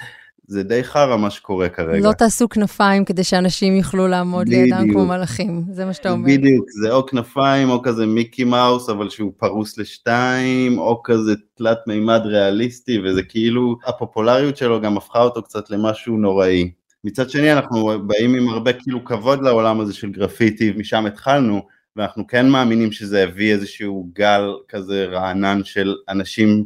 זה 0.47 0.63
די 0.63 0.83
חרא 0.83 1.17
מה 1.17 1.29
שקורה 1.29 1.69
כרגע. 1.69 2.07
לא 2.07 2.13
תעשו 2.13 2.49
כנפיים 2.49 3.05
כדי 3.05 3.23
שאנשים 3.23 3.75
יוכלו 3.75 4.07
לעמוד 4.07 4.47
בדיוק. 4.47 4.61
לידם 4.63 4.91
כמו 4.91 5.05
מלאכים, 5.05 5.63
זה 5.71 5.85
מה 5.85 5.93
שאתה 5.93 6.11
אומר. 6.11 6.27
בדיוק, 6.27 6.65
זה 6.81 6.93
או 6.93 7.05
כנפיים 7.05 7.69
או 7.69 7.81
כזה 7.81 8.05
מיקי 8.05 8.43
מאוס, 8.43 8.89
אבל 8.89 9.09
שהוא 9.09 9.31
פרוס 9.37 9.77
לשתיים, 9.77 10.79
או 10.79 11.01
כזה 11.03 11.33
תלת 11.53 11.77
מימד 11.87 12.21
ריאליסטי, 12.25 12.99
וזה 12.99 13.23
כאילו, 13.23 13.75
הפופולריות 13.87 14.57
שלו 14.57 14.81
גם 14.81 14.97
הפכה 14.97 15.21
אותו 15.21 15.43
קצת 15.43 15.69
למשהו 15.69 16.17
נוראי. 16.17 16.71
מצד 17.03 17.29
שני 17.29 17.53
אנחנו 17.53 18.07
באים 18.07 18.35
עם 18.35 18.49
הרבה 18.49 18.73
כאילו 18.73 19.05
כבוד 19.05 19.41
לעולם 19.41 19.79
הזה 19.79 19.93
של 19.93 20.11
גרפיטי, 20.11 20.73
משם 20.77 21.05
התחלנו, 21.05 21.61
ואנחנו 21.95 22.27
כן 22.27 22.49
מאמינים 22.49 22.91
שזה 22.91 23.23
הביא 23.23 23.53
איזשהו 23.53 24.09
גל 24.13 24.53
כזה 24.69 25.05
רענן 25.05 25.63
של 25.63 25.95
אנשים 26.09 26.65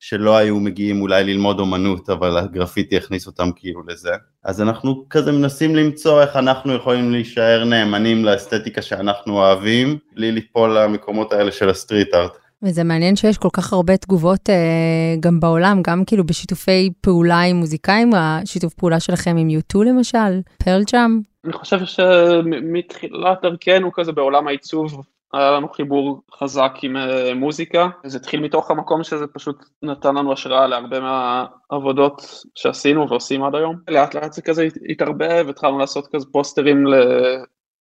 שלא 0.00 0.36
היו 0.36 0.60
מגיעים 0.60 1.00
אולי 1.00 1.24
ללמוד 1.24 1.60
אומנות, 1.60 2.10
אבל 2.10 2.38
הגרפיטי 2.38 2.96
הכניס 2.96 3.26
אותם 3.26 3.50
כאילו 3.56 3.82
לזה. 3.86 4.10
אז 4.44 4.60
אנחנו 4.60 5.04
כזה 5.10 5.32
מנסים 5.32 5.76
למצוא 5.76 6.22
איך 6.22 6.36
אנחנו 6.36 6.74
יכולים 6.74 7.12
להישאר 7.12 7.64
נאמנים 7.64 8.24
לאסתטיקה 8.24 8.82
שאנחנו 8.82 9.34
אוהבים, 9.34 9.98
בלי 10.14 10.32
ליפול 10.32 10.78
למקומות 10.78 11.32
האלה 11.32 11.52
של 11.52 11.70
הסטריט 11.70 12.14
ארט. 12.14 12.32
וזה 12.62 12.84
מעניין 12.84 13.16
שיש 13.16 13.38
כל 13.38 13.48
כך 13.52 13.72
הרבה 13.72 13.96
תגובות 13.96 14.50
אה, 14.50 15.14
גם 15.20 15.40
בעולם, 15.40 15.82
גם 15.82 16.04
כאילו 16.04 16.24
בשיתופי 16.24 16.90
פעולה 17.00 17.40
עם 17.40 17.56
מוזיקאים, 17.56 18.10
השיתוף 18.14 18.74
פעולה 18.74 19.00
שלכם 19.00 19.36
עם 19.36 19.48
U2 19.48 19.84
למשל, 19.84 20.40
פרל 20.64 20.82
ג'אם. 20.92 21.20
אני 21.44 21.52
חושב 21.52 21.78
שמתחילת 21.84 23.38
דרכנו 23.42 23.92
כזה 23.92 24.12
בעולם 24.12 24.48
העיצוב, 24.48 25.02
היה 25.32 25.50
לנו 25.50 25.68
חיבור 25.68 26.22
חזק 26.38 26.72
עם 26.82 26.96
uh, 26.96 27.34
מוזיקה, 27.34 27.88
זה 28.04 28.18
התחיל 28.18 28.40
מתוך 28.40 28.70
המקום 28.70 29.04
שזה 29.04 29.26
פשוט 29.26 29.64
נתן 29.82 30.14
לנו 30.14 30.32
השראה 30.32 30.66
להרבה 30.66 31.00
מהעבודות 31.00 32.22
שעשינו 32.54 33.08
ועושים 33.08 33.44
עד 33.44 33.54
היום. 33.54 33.76
לאט 33.88 34.14
לאט 34.14 34.32
זה 34.32 34.42
כזה 34.42 34.68
התערבב, 34.88 35.46
התחלנו 35.48 35.78
לעשות 35.78 36.08
כזה 36.12 36.26
פוסטרים 36.32 36.84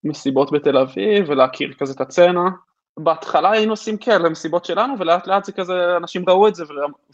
למסיבות 0.04 0.52
בתל 0.52 0.78
אביב 0.78 1.30
ולהכיר 1.30 1.74
כזה 1.80 1.94
את 1.94 2.02
הצצנה. 2.02 2.50
בהתחלה 2.98 3.52
היינו 3.52 3.74
עושים 3.74 3.98
כן 3.98 4.22
למסיבות 4.22 4.66
שלנו 4.66 4.94
ולאט 5.00 5.28
לאט 5.28 5.46
זה 5.46 5.52
כזה 5.52 5.74
אנשים 5.98 6.24
ראו 6.28 6.48
את 6.48 6.56
זה 6.56 6.64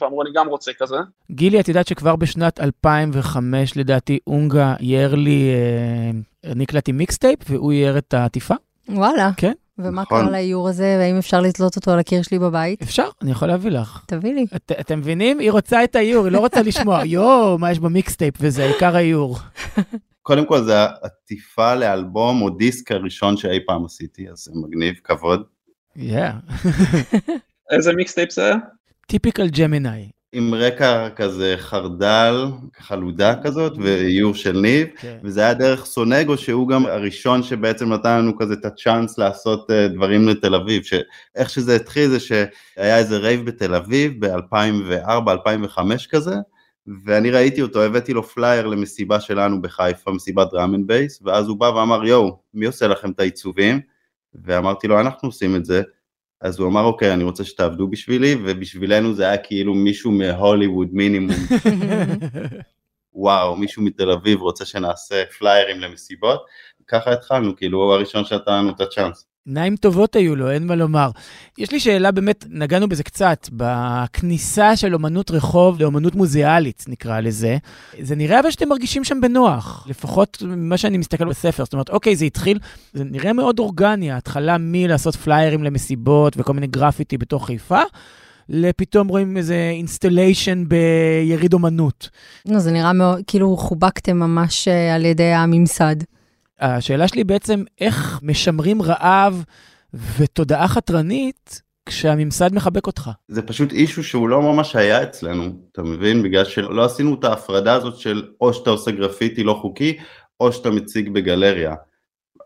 ואמרו 0.01 0.21
אני 0.21 0.29
גם 0.33 0.47
רוצה 0.47 0.71
כזה. 0.79 0.95
גילי 1.31 1.59
את 1.59 1.67
יודעת 1.67 1.87
שכבר 1.87 2.15
בשנת 2.15 2.59
2005 2.59 3.77
לדעתי 3.77 4.19
אונגה 4.27 4.75
יאר 4.79 5.15
לי, 5.15 5.49
אה, 5.53 6.51
אני 6.51 6.63
הקלטתי 6.63 6.91
מיקסטייפ 6.91 7.39
והוא 7.49 7.73
יאר 7.73 7.97
את 7.97 8.13
העטיפה. 8.13 8.55
וואלה. 8.89 9.29
כן. 9.37 9.53
ומה 9.77 10.01
נכון. 10.01 10.21
קרה 10.21 10.31
לאיור 10.31 10.69
הזה, 10.69 10.95
והאם 10.99 11.17
אפשר 11.17 11.41
לתלות 11.41 11.75
אותו 11.75 11.91
על 11.91 11.99
הקיר 11.99 12.21
שלי 12.21 12.39
בבית? 12.39 12.81
אפשר, 12.81 13.07
אני 13.21 13.31
יכול 13.31 13.47
להביא 13.47 13.71
לך. 13.71 14.03
תביא 14.07 14.33
לי. 14.33 14.45
את, 14.55 14.71
אתם 14.79 14.99
מבינים? 14.99 15.39
היא 15.39 15.51
רוצה 15.51 15.83
את 15.83 15.95
האיור, 15.95 16.25
היא 16.25 16.31
לא 16.31 16.39
רוצה 16.39 16.61
לשמוע, 16.61 17.05
יואו, 17.15 17.57
מה 17.57 17.71
יש 17.71 17.79
ב 17.79 17.85
mixtape, 17.85 18.33
וזה 18.39 18.65
עיקר 18.65 18.95
האיור. 18.95 19.37
קודם 20.21 20.45
כל 20.45 20.63
זה 20.63 20.83
עטיפה 20.83 21.75
לאלבום 21.75 22.41
או 22.41 22.49
דיסק 22.49 22.91
הראשון 22.91 23.37
שאי 23.37 23.59
פעם 23.65 23.85
עשיתי, 23.85 24.29
אז 24.29 24.37
זה 24.37 24.51
מגניב, 24.55 24.95
כבוד. 25.03 25.43
איזה 27.71 27.93
mixtape 27.93 28.31
זה 28.31 28.45
היה? 28.45 28.55
Typical 29.07 29.47
Gemini. 29.49 30.09
עם 30.35 30.53
רקע 30.53 31.09
כזה 31.09 31.55
חרדל, 31.57 32.45
חלודה 32.79 33.35
כזאת, 33.43 33.73
ואיור 33.77 34.35
של 34.35 34.59
ניב, 34.59 34.87
כן. 34.97 35.17
וזה 35.23 35.41
היה 35.41 35.53
דרך 35.53 35.85
סונגו, 35.85 36.37
שהוא 36.37 36.67
גם 36.67 36.85
הראשון 36.85 37.43
שבעצם 37.43 37.93
נתן 37.93 38.17
לנו 38.17 38.37
כזה 38.37 38.53
את 38.53 38.65
הצ'אנס 38.65 39.17
לעשות 39.17 39.71
אה, 39.71 39.87
דברים 39.87 40.27
לתל 40.27 40.55
אביב, 40.55 40.83
שאיך 40.83 41.49
שזה 41.49 41.75
התחיל 41.75 42.09
זה 42.09 42.19
שהיה 42.19 42.97
איזה 42.97 43.17
רייב 43.17 43.45
בתל 43.45 43.75
אביב 43.75 44.25
ב-2004-2005 44.25 45.79
כזה, 46.09 46.35
ואני 47.05 47.31
ראיתי 47.31 47.61
אותו, 47.61 47.83
הבאתי 47.83 48.13
לו 48.13 48.23
פלייר 48.23 48.67
למסיבה 48.67 49.19
שלנו 49.19 49.61
בחיפה, 49.61 50.11
מסיבת 50.11 50.53
and 50.53 50.87
bass, 50.87 51.19
ואז 51.25 51.47
הוא 51.47 51.57
בא 51.57 51.65
ואמר, 51.65 52.05
יואו, 52.05 52.39
מי 52.53 52.65
עושה 52.65 52.87
לכם 52.87 53.11
את 53.11 53.19
העיצובים? 53.19 53.92
ואמרתי 54.43 54.87
לו, 54.87 54.99
אנחנו 54.99 55.29
עושים 55.29 55.55
את 55.55 55.65
זה. 55.65 55.81
אז 56.41 56.59
הוא 56.59 56.67
אמר, 56.67 56.83
אוקיי, 56.83 57.13
אני 57.13 57.23
רוצה 57.23 57.43
שתעבדו 57.43 57.87
בשבילי, 57.87 58.35
ובשבילנו 58.43 59.13
זה 59.13 59.23
היה 59.23 59.37
כאילו 59.37 59.73
מישהו 59.73 60.11
מהוליווד 60.11 60.89
מינימום. 60.91 61.35
וואו, 63.13 63.55
מישהו 63.55 63.83
מתל 63.83 64.11
אביב 64.11 64.41
רוצה 64.41 64.65
שנעשה 64.65 65.23
פליירים 65.39 65.79
למסיבות. 65.79 66.45
ככה 66.87 67.13
התחלנו, 67.13 67.55
כאילו 67.55 67.83
הוא 67.83 67.93
הראשון 67.93 68.25
שנתן 68.25 68.51
לנו 68.51 68.69
את 68.69 68.81
הצ'אנס. 68.81 69.27
עיניים 69.47 69.75
טובות 69.75 70.15
היו 70.15 70.35
לו, 70.35 70.51
אין 70.51 70.67
מה 70.67 70.75
לומר. 70.75 71.09
יש 71.57 71.71
לי 71.71 71.79
שאלה 71.79 72.11
באמת, 72.11 72.45
נגענו 72.49 72.89
בזה 72.89 73.03
קצת, 73.03 73.49
בכניסה 73.51 74.75
של 74.75 74.93
אומנות 74.93 75.31
רחוב 75.31 75.79
לאומנות 75.79 76.15
מוזיאלית, 76.15 76.85
נקרא 76.87 77.19
לזה. 77.19 77.57
זה 78.01 78.15
נראה 78.15 78.39
אבל 78.39 78.51
שאתם 78.51 78.69
מרגישים 78.69 79.03
שם 79.03 79.21
בנוח, 79.21 79.85
לפחות 79.89 80.43
ממה 80.45 80.77
שאני 80.77 80.97
מסתכל 80.97 81.25
בספר. 81.25 81.63
זאת 81.63 81.73
אומרת, 81.73 81.89
אוקיי, 81.89 82.15
זה 82.15 82.25
התחיל, 82.25 82.59
זה 82.93 83.03
נראה 83.03 83.33
מאוד 83.33 83.59
אורגני, 83.59 84.11
ההתחלה 84.11 84.55
מלעשות 84.59 85.15
פליירים 85.15 85.63
למסיבות 85.63 86.33
וכל 86.37 86.53
מיני 86.53 86.67
גרפיטי 86.67 87.17
בתוך 87.17 87.45
חיפה. 87.45 87.81
לפתאום 88.49 89.07
רואים 89.07 89.37
איזה 89.37 89.69
installation 89.73 90.63
ביריד 90.67 91.53
אומנות. 91.53 92.09
זה 92.57 92.71
נראה 92.71 92.93
מאוד, 92.93 93.19
כאילו 93.27 93.57
חובקתם 93.57 94.17
ממש 94.17 94.67
אה, 94.67 94.95
על 94.95 95.05
ידי 95.05 95.33
הממסד. 95.33 95.95
השאלה 96.59 97.07
שלי 97.07 97.23
בעצם, 97.23 97.63
איך 97.81 98.19
משמרים 98.23 98.81
רעב 98.81 99.43
ותודעה 100.17 100.67
חתרנית 100.67 101.61
כשהממסד 101.85 102.53
מחבק 102.53 102.87
אותך? 102.87 103.09
זה 103.27 103.41
פשוט 103.41 103.71
אישו 103.71 104.03
שהוא 104.03 104.29
לא 104.29 104.41
ממש 104.41 104.75
היה 104.75 105.03
אצלנו, 105.03 105.43
אתה 105.71 105.83
מבין? 105.83 106.23
בגלל 106.23 106.45
שלא 106.45 106.85
עשינו 106.85 107.15
את 107.15 107.23
ההפרדה 107.23 107.73
הזאת 107.73 107.97
של 107.97 108.27
או 108.41 108.53
שאתה 108.53 108.69
עושה 108.69 108.91
גרפיטי 108.91 109.43
לא 109.43 109.53
חוקי, 109.61 109.97
או 110.39 110.51
שאתה 110.51 110.69
מציג 110.69 111.09
בגלריה. 111.09 111.75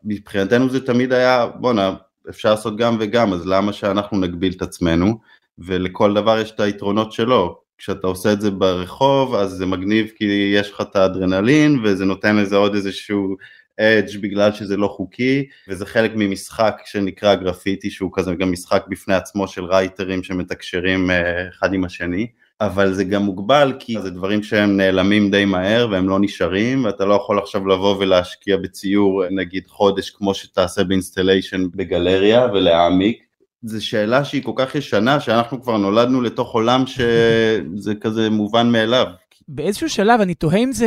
מבחינתנו 0.04 0.70
זה 0.70 0.86
תמיד 0.86 1.13
היה, 1.13 1.48
בואנה, 1.48 1.93
אפשר 2.30 2.52
לעשות 2.52 2.78
גם 2.78 2.98
וגם, 3.00 3.34
אז 3.34 3.48
למה 3.48 3.74
שאנחנו 3.74 4.20
נגביל 4.20 4.54
את 4.58 4.62
עצמנו? 4.62 5.20
ולכל 5.60 6.13
דבר 6.13 6.39
יש 6.39 6.52
את 6.52 6.60
היתרונות 6.60 7.12
שלו. 7.12 7.60
כשאתה 7.78 8.08
עושה 8.08 8.34
את 8.34 8.41
זה 8.41 8.52
ברחוב, 8.52 9.36
אז 9.36 9.52
זה 9.52 9.65
מגניב 9.65 10.12
כי 10.15 10.52
יש 10.56 10.72
לך 10.72 10.82
את 10.82 10.96
האדרנלין, 10.96 11.82
וזה 11.84 12.06
נותן 12.06 12.36
לזה 12.36 12.56
עוד 12.56 12.76
איזשהו 12.76 13.36
edge 13.80 14.22
בגלל 14.22 14.52
שזה 14.52 14.78
לא 14.78 14.88
חוקי, 14.88 15.46
וזה 15.68 15.86
חלק 15.86 16.12
ממשחק 16.16 16.82
שנקרא 16.86 17.36
גרפיטי, 17.36 17.90
שהוא 17.90 18.12
כזה 18.13 18.36
גם 18.36 18.52
משחק 18.52 18.86
בפני 18.90 19.13
עצמו 19.13 19.48
של 19.48 19.66
רייטרים 19.66 20.24
שמתקשרים 20.24 21.12
אה, 21.12 21.50
אחד 21.50 21.74
עם 21.74 21.84
השני. 21.84 22.28
אבל 22.62 22.94
זה 22.94 23.04
גם 23.04 23.24
מוגבל 23.24 23.74
כי 23.80 24.02
זה 24.02 24.10
דברים 24.10 24.44
שהם 24.44 24.78
נעלמים 24.78 25.32
די 25.32 25.46
מהר 25.46 25.88
והם 25.92 26.10
לא 26.10 26.20
נשארים 26.20 26.86
ואתה 26.86 27.06
לא 27.06 27.13
יכול 27.13 27.40
עכשיו 27.40 27.68
לבוא 27.68 27.98
ולהשקיע 28.00 28.58
בציור 28.58 29.24
נגיד 29.32 29.68
חודש 29.68 30.10
כמו 30.10 30.34
שתעשה 30.34 30.84
ב 30.84 30.90
installation 30.90 31.63
בגלריה 31.76 32.48
ולהעמיק 32.54 33.28
זו 33.63 33.86
שאלה 33.86 34.26
שהיא 34.26 34.44
כל 34.44 34.52
כך 34.56 34.76
ישנה, 34.76 35.20
שאנחנו 35.20 35.62
כבר 35.62 35.78
נולדנו 35.78 36.22
לתוך 36.22 36.54
עולם 36.54 36.84
שזה 36.88 37.96
כזה 38.02 38.30
מובן 38.30 38.72
מאליו. 38.72 39.08
באיזשהו 39.50 39.90
שלב 39.90 40.22
אני 40.22 40.34
תוהה 40.34 40.58
אם 40.58 40.72
זה 40.72 40.86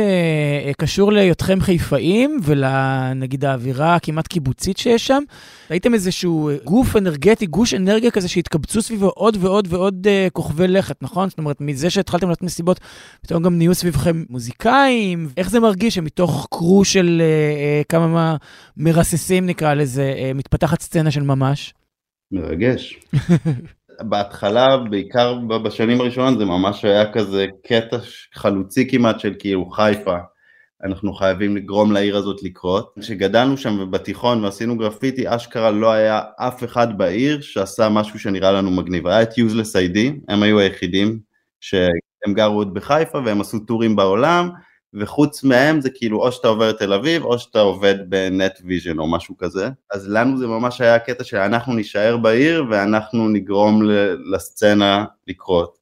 אה, 0.65 0.71
קשור 0.77 1.11
להיותכם 1.11 1.61
חיפאים 1.61 2.39
ולנגיד 2.43 3.45
האווירה 3.45 3.95
הכמעט 3.95 4.27
קיבוצית 4.27 4.77
שיש 4.77 5.07
שם. 5.07 5.23
ראיתם 5.71 5.93
איזשהו 5.93 6.49
גוף 6.63 6.95
אנרגטי, 6.95 7.45
גוש 7.45 7.73
אנרגיה 7.73 8.11
כזה 8.11 8.27
שהתקבצו 8.27 8.81
סביבו 8.81 9.09
עוד 9.09 9.37
ועוד 9.39 9.67
ועוד 9.69 10.07
uh, 10.07 10.29
כוכבי 10.31 10.67
לכת, 10.67 11.03
נכון? 11.03 11.29
זאת 11.29 11.37
אומרת, 11.37 11.61
מזה 11.61 11.89
שהתחלתם 11.89 12.29
לעשות 12.29 12.43
מסיבות, 12.43 12.79
פתאום 13.21 13.43
גם 13.43 13.57
נהיו 13.57 13.75
סביבכם 13.75 14.23
מוזיקאים. 14.29 15.29
איך 15.37 15.49
זה 15.49 15.59
מרגיש 15.59 15.95
שמתוך 15.95 16.47
קרו 16.51 16.85
של 16.85 17.21
uh, 17.21 17.83
uh, 17.83 17.87
כמה 17.89 18.35
מרססים 18.77 19.45
נקרא 19.45 19.73
לזה, 19.73 20.13
uh, 20.17 20.37
מתפתחת 20.37 20.81
סצנה 20.81 21.11
של 21.11 21.23
ממש? 21.23 21.73
מרגש. 22.31 22.99
בהתחלה, 24.03 24.77
בעיקר 24.77 25.35
בשנים 25.63 26.01
הראשונות, 26.01 26.37
זה 26.37 26.45
ממש 26.45 26.85
היה 26.85 27.11
כזה 27.13 27.45
קטע 27.67 27.97
חלוצי 28.33 28.89
כמעט 28.89 29.19
של 29.19 29.33
כאילו 29.39 29.65
חיפה. 29.65 30.17
אנחנו 30.83 31.13
חייבים 31.13 31.57
לגרום 31.57 31.91
לעיר 31.91 32.17
הזאת 32.17 32.43
לקרות. 32.43 32.93
כשגדלנו 32.99 33.57
שם 33.57 33.79
ובתיכון 33.79 34.43
ועשינו 34.43 34.77
גרפיטי, 34.77 35.35
אשכרה 35.35 35.71
לא 35.71 35.91
היה 35.91 36.21
אף 36.37 36.63
אחד 36.63 36.97
בעיר 36.97 37.41
שעשה 37.41 37.89
משהו 37.89 38.19
שנראה 38.19 38.51
לנו 38.51 38.71
מגניב. 38.71 39.07
היה 39.07 39.21
את 39.21 39.37
Useless 39.37 39.75
ID, 39.75 40.13
הם 40.29 40.43
היו 40.43 40.59
היחידים 40.59 41.19
שהם 41.59 42.33
גרו 42.33 42.55
עוד 42.55 42.73
בחיפה 42.73 43.17
והם 43.25 43.41
עשו 43.41 43.59
טורים 43.59 43.95
בעולם, 43.95 44.49
וחוץ 44.93 45.43
מהם 45.43 45.81
זה 45.81 45.89
כאילו 45.89 46.23
או 46.23 46.31
שאתה 46.31 46.47
עובר 46.47 46.71
תל 46.71 46.93
אביב 46.93 47.23
או 47.23 47.39
שאתה 47.39 47.59
עובד 47.59 47.95
ב 48.09 48.59
Netvision 48.65 48.99
או 48.99 49.11
משהו 49.11 49.37
כזה. 49.37 49.69
אז 49.91 50.09
לנו 50.09 50.37
זה 50.37 50.47
ממש 50.47 50.81
היה 50.81 50.99
קטע 50.99 51.23
שאנחנו 51.23 51.73
נישאר 51.73 52.17
בעיר 52.17 52.65
ואנחנו 52.69 53.29
נגרום 53.29 53.81
לסצנה 54.33 55.05
לקרות. 55.27 55.77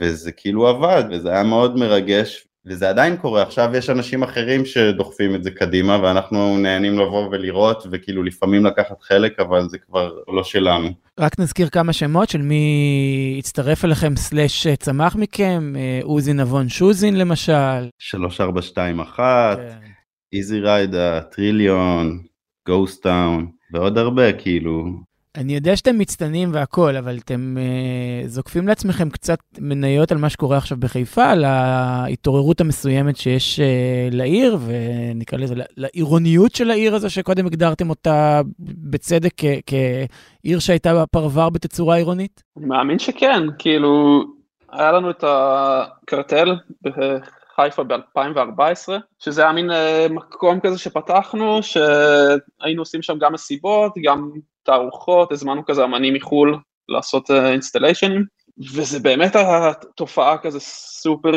וזה 0.00 0.32
כאילו 0.32 0.68
עבד 0.68 1.04
וזה 1.10 1.30
היה 1.30 1.42
מאוד 1.42 1.76
מרגש 1.76 2.46
וזה 2.66 2.88
עדיין 2.88 3.16
קורה, 3.16 3.42
עכשיו 3.42 3.70
יש 3.74 3.90
אנשים 3.90 4.22
אחרים 4.22 4.64
שדוחפים 4.64 5.34
את 5.34 5.44
זה 5.44 5.50
קדימה 5.50 5.98
ואנחנו 6.02 6.58
נהנים 6.58 6.98
לבוא 6.98 7.28
ולראות 7.30 7.86
וכאילו 7.90 8.22
לפעמים 8.22 8.64
לקחת 8.64 9.02
חלק 9.02 9.40
אבל 9.40 9.68
זה 9.68 9.78
כבר 9.78 10.12
לא 10.28 10.44
שלנו. 10.44 10.88
רק 11.20 11.38
נזכיר 11.38 11.68
כמה 11.68 11.92
שמות 11.92 12.28
של 12.28 12.42
מי 12.42 13.36
הצטרף 13.38 13.84
אליכם 13.84 14.16
slash 14.16 14.66
צמח 14.66 15.16
מכם, 15.16 15.72
עוזי 16.02 16.32
נבון 16.32 16.68
שוזין 16.68 17.18
למשל. 17.18 17.88
3421, 17.98 19.58
איזי 20.32 20.60
ריידה, 20.60 21.20
טריליון, 21.20 22.22
Ghostown 22.68 23.46
ועוד 23.72 23.98
הרבה 23.98 24.32
כאילו. 24.32 24.84
אני 25.36 25.54
יודע 25.54 25.76
שאתם 25.76 25.98
מצטנים 25.98 26.50
והכול, 26.52 26.96
אבל 26.96 27.18
אתם 27.24 27.56
uh, 27.56 28.28
זוקפים 28.28 28.68
לעצמכם 28.68 29.10
קצת 29.10 29.38
מניות 29.58 30.12
על 30.12 30.18
מה 30.18 30.28
שקורה 30.28 30.56
עכשיו 30.56 30.78
בחיפה, 30.80 31.24
על 31.24 31.44
ההתעוררות 31.44 32.60
המסוימת 32.60 33.16
שיש 33.16 33.60
uh, 33.60 34.14
לעיר, 34.14 34.58
ונקרא 34.66 35.38
לזה, 35.38 35.54
לעירוניות 35.76 36.54
של 36.54 36.70
העיר 36.70 36.94
הזו, 36.94 37.10
שקודם 37.10 37.46
הגדרתם 37.46 37.90
אותה 37.90 38.40
בצדק 38.58 39.32
כעיר 39.66 40.58
שהייתה 40.58 41.04
פרבר 41.06 41.50
בתצורה 41.50 41.96
עירונית? 41.96 42.42
אני 42.56 42.66
מאמין 42.66 42.98
שכן, 42.98 43.42
כאילו, 43.58 44.22
היה 44.72 44.92
לנו 44.92 45.10
את 45.10 45.24
הקרטל 45.26 46.56
בחיפה 46.82 47.84
ב-2014, 47.84 48.92
שזה 49.18 49.42
היה 49.42 49.52
מין 49.52 49.70
uh, 49.70 49.74
מקום 50.12 50.60
כזה 50.60 50.78
שפתחנו, 50.78 51.60
שהיינו 51.62 52.82
עושים 52.82 53.02
שם 53.02 53.18
גם 53.18 53.32
מסיבות, 53.32 53.92
גם 54.04 54.30
תערוכות, 54.62 55.32
הזמנו 55.32 55.64
כזה 55.64 55.84
אמנים 55.84 56.14
מחו"ל 56.14 56.58
לעשות 56.88 57.30
אינסטליישנים, 57.30 58.24
וזה 58.74 59.00
באמת 59.00 59.36
התופעה 59.36 60.38
כזה 60.38 60.60
סופר 60.60 61.32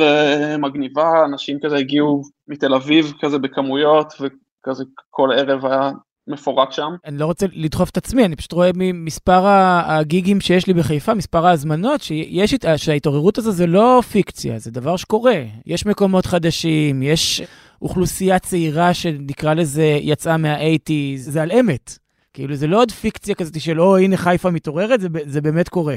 מגניבה, 0.59 1.25
אנשים 1.25 1.57
כזה 1.63 1.75
הגיעו 1.75 2.21
מתל 2.47 2.73
אביב 2.73 3.13
כזה 3.21 3.37
בכמויות, 3.37 4.13
וכזה 4.19 4.83
כל 5.09 5.29
ערב 5.37 5.65
היה 5.65 5.91
מפורק 6.27 6.71
שם. 6.71 6.89
אני 7.05 7.17
לא 7.17 7.25
רוצה 7.25 7.45
לדחוף 7.53 7.89
את 7.89 7.97
עצמי, 7.97 8.25
אני 8.25 8.35
פשוט 8.35 8.51
רואה 8.51 8.71
ממספר 8.75 9.41
הגיגים 9.85 10.41
שיש 10.41 10.67
לי 10.67 10.73
בחיפה, 10.73 11.13
מספר 11.13 11.45
ההזמנות, 11.45 12.01
שיש, 12.01 12.55
שההתעוררות 12.77 13.37
הזו 13.37 13.51
זה 13.51 13.67
לא 13.67 14.01
פיקציה, 14.11 14.59
זה 14.59 14.71
דבר 14.71 14.97
שקורה. 14.97 15.43
יש 15.65 15.85
מקומות 15.85 16.25
חדשים, 16.25 17.03
יש 17.03 17.41
אוכלוסייה 17.81 18.39
צעירה 18.39 18.93
שנקרא 18.93 19.53
לזה 19.53 19.97
יצאה 20.01 20.37
מה-80's, 20.37 21.17
זה 21.17 21.41
על 21.41 21.51
אמת. 21.51 22.04
כאילו 22.35 22.55
זה 22.55 22.67
לא 22.67 22.77
עוד 22.77 22.91
פיקציה 22.91 23.35
כזאת 23.35 23.61
של 23.61 23.81
או 23.81 23.97
הנה 23.97 24.17
חיפה 24.17 24.51
מתעוררת, 24.51 25.01
זה, 25.01 25.07
זה 25.25 25.41
באמת 25.41 25.69
קורה. 25.69 25.95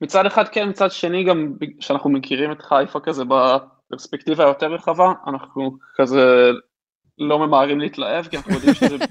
מצד 0.00 0.26
אחד 0.26 0.48
כן, 0.48 0.68
מצד 0.68 0.90
שני 0.90 1.24
גם 1.24 1.52
כשאנחנו 1.80 2.10
מכירים 2.10 2.52
את 2.52 2.62
חיפה 2.62 3.00
כזה 3.00 3.22
בפרספקטיבה 3.24 4.44
היותר 4.44 4.72
רחבה, 4.72 5.12
אנחנו 5.26 5.76
כזה 5.96 6.50
לא 7.18 7.38
ממהרים 7.38 7.80
להתלהב, 7.80 8.26
כי 8.26 8.36
אנחנו 8.36 8.52
יודעים 8.52 8.74
שזה... 8.74 8.96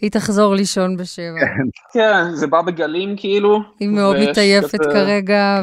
היא 0.00 0.10
תחזור 0.10 0.54
לישון 0.54 0.96
בשבע. 0.96 1.40
כן, 1.92 2.34
זה 2.34 2.46
בא 2.46 2.62
בגלים 2.62 3.16
כאילו. 3.16 3.60
היא 3.80 3.88
מאוד 3.88 4.16
מתעייפת 4.16 4.80
כרגע. 4.92 5.62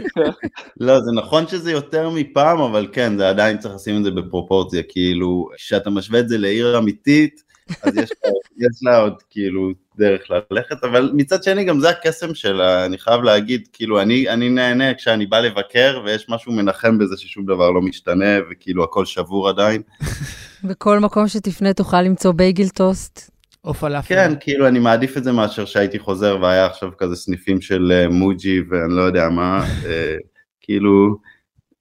לא, 0.80 1.00
זה 1.00 1.12
נכון 1.12 1.46
שזה 1.46 1.72
יותר 1.72 2.10
מפעם, 2.10 2.60
אבל 2.60 2.88
כן, 2.92 3.18
זה 3.18 3.28
עדיין 3.28 3.58
צריך 3.58 3.74
לשים 3.74 3.98
את 3.98 4.04
זה 4.04 4.10
בפרופורציה, 4.10 4.82
כאילו, 4.88 5.48
כשאתה 5.56 5.90
משווה 5.90 6.20
את 6.20 6.28
זה 6.28 6.38
לעיר 6.38 6.78
אמיתית, 6.78 7.53
אז 7.82 7.96
יש 7.96 8.10
לה, 8.24 8.30
יש 8.56 8.78
לה 8.82 8.98
עוד 8.98 9.22
כאילו 9.30 9.72
דרך 9.98 10.22
ללכת, 10.30 10.84
אבל 10.84 11.10
מצד 11.14 11.42
שני 11.42 11.64
גם 11.64 11.80
זה 11.80 11.90
הקסם 11.90 12.34
שלה, 12.34 12.86
אני 12.86 12.98
חייב 12.98 13.22
להגיד, 13.22 13.68
כאילו 13.72 14.00
אני, 14.00 14.28
אני 14.28 14.50
נהנה 14.50 14.94
כשאני 14.94 15.26
בא 15.26 15.40
לבקר 15.40 16.02
ויש 16.04 16.26
משהו 16.28 16.52
מנחם 16.52 16.98
בזה 16.98 17.16
ששום 17.16 17.44
דבר 17.44 17.70
לא 17.70 17.82
משתנה 17.82 18.38
וכאילו 18.50 18.84
הכל 18.84 19.04
שבור 19.04 19.48
עדיין. 19.48 19.82
בכל 20.68 20.98
מקום 20.98 21.28
שתפנה 21.28 21.72
תוכל 21.72 22.02
למצוא 22.02 22.32
בייגל 22.32 22.68
טוסט. 22.68 23.30
או 23.64 23.74
פלאפל. 23.74 24.08
כן, 24.08 24.32
כאילו 24.40 24.68
אני 24.68 24.78
מעדיף 24.78 25.16
את 25.16 25.24
זה 25.24 25.32
מאשר 25.32 25.64
שהייתי 25.64 25.98
חוזר 25.98 26.38
והיה 26.42 26.66
עכשיו 26.66 26.90
כזה 26.98 27.16
סניפים 27.16 27.60
של 27.60 27.92
אה, 27.92 28.08
מוג'י 28.08 28.60
ואני 28.68 28.96
לא 28.96 29.02
יודע 29.02 29.28
מה, 29.28 29.64
אה, 29.86 30.16
כאילו 30.60 31.16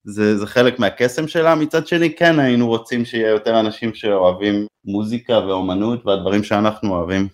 זה, 0.03 0.37
זה 0.37 0.47
חלק 0.47 0.79
מהקסם 0.79 1.27
שלה, 1.27 1.55
מצד 1.55 1.87
שני 1.87 2.15
כן 2.15 2.39
היינו 2.39 2.67
רוצים 2.67 3.05
שיהיה 3.05 3.29
יותר 3.29 3.59
אנשים 3.59 3.93
שאוהבים 3.93 4.65
מוזיקה 4.85 5.33
ואומנות 5.33 6.05
והדברים 6.05 6.43
שאנחנו 6.43 6.95
אוהבים. 6.95 7.27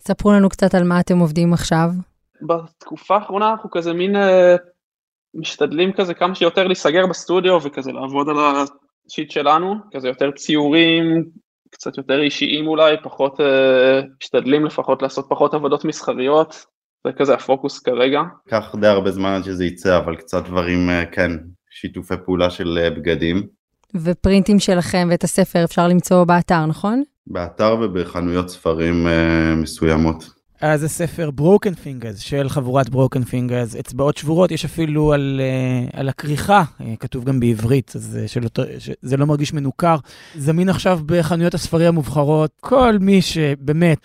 ספרו 0.00 0.32
לנו 0.32 0.48
קצת 0.48 0.74
על 0.74 0.84
מה 0.84 1.00
אתם 1.00 1.18
עובדים 1.18 1.52
עכשיו. 1.52 1.88
בתקופה 2.42 3.14
האחרונה 3.14 3.50
אנחנו 3.50 3.70
כזה 3.70 3.92
מין 3.92 4.16
אה, 4.16 4.56
משתדלים 5.34 5.92
כזה 5.92 6.14
כמה 6.14 6.34
שיותר 6.34 6.66
להיסגר 6.66 7.06
בסטודיו 7.06 7.58
וכזה 7.62 7.92
לעבוד 7.92 8.28
על 8.28 8.36
השיט 8.38 9.30
שלנו, 9.30 9.74
כזה 9.94 10.08
יותר 10.08 10.30
ציורים, 10.30 11.24
קצת 11.70 11.98
יותר 11.98 12.22
אישיים 12.22 12.66
אולי, 12.66 12.96
פחות, 13.02 13.40
אה, 13.40 14.00
משתדלים 14.22 14.64
לפחות 14.66 15.02
לעשות 15.02 15.26
פחות 15.28 15.54
עבודות 15.54 15.84
מסחריות, 15.84 16.66
זה 17.06 17.12
כזה 17.12 17.34
הפוקוס 17.34 17.78
כרגע. 17.78 18.20
לקח 18.46 18.74
די 18.80 18.86
הרבה 18.86 19.10
זמן 19.10 19.30
עד 19.30 19.44
שזה 19.44 19.64
יצא, 19.64 19.98
אבל 19.98 20.16
קצת 20.16 20.44
דברים, 20.44 20.90
אה, 20.90 21.06
כן, 21.06 21.30
שיתופי 21.80 22.14
פעולה 22.24 22.50
של 22.50 22.78
אה, 22.82 22.90
בגדים. 22.90 23.46
ופרינטים 23.94 24.58
שלכם 24.58 25.08
ואת 25.10 25.24
הספר 25.24 25.64
אפשר 25.64 25.88
למצוא 25.88 26.24
באתר, 26.24 26.66
נכון? 26.66 27.02
באתר 27.26 27.76
ובחנויות 27.80 28.50
ספרים 28.50 29.06
אה, 29.06 29.54
מסוימות. 29.54 30.30
אז 30.60 30.82
הספר 30.82 31.30
Broken 31.30 31.74
Fingaz 31.74 32.18
של 32.18 32.48
חבורת 32.48 32.88
Broken 32.88 33.24
Fingaz, 33.24 33.76
אצבעות 33.76 34.16
שבורות, 34.16 34.50
יש 34.50 34.64
אפילו 34.64 35.12
על, 35.12 35.40
uh, 35.92 35.96
על 36.00 36.08
הכריכה, 36.08 36.62
uh, 36.62 36.82
כתוב 37.00 37.24
גם 37.24 37.40
בעברית, 37.40 37.92
אז 37.94 38.18
uh, 38.24 38.28
שלא, 38.28 38.48
זה 39.02 39.16
לא 39.16 39.26
מרגיש 39.26 39.52
מנוכר. 39.52 39.96
זמין 40.36 40.68
עכשיו 40.68 41.00
בחנויות 41.06 41.54
הספרים 41.54 41.88
המובחרות, 41.88 42.50
כל 42.60 42.98
מי 43.00 43.22
שבאמת 43.22 43.98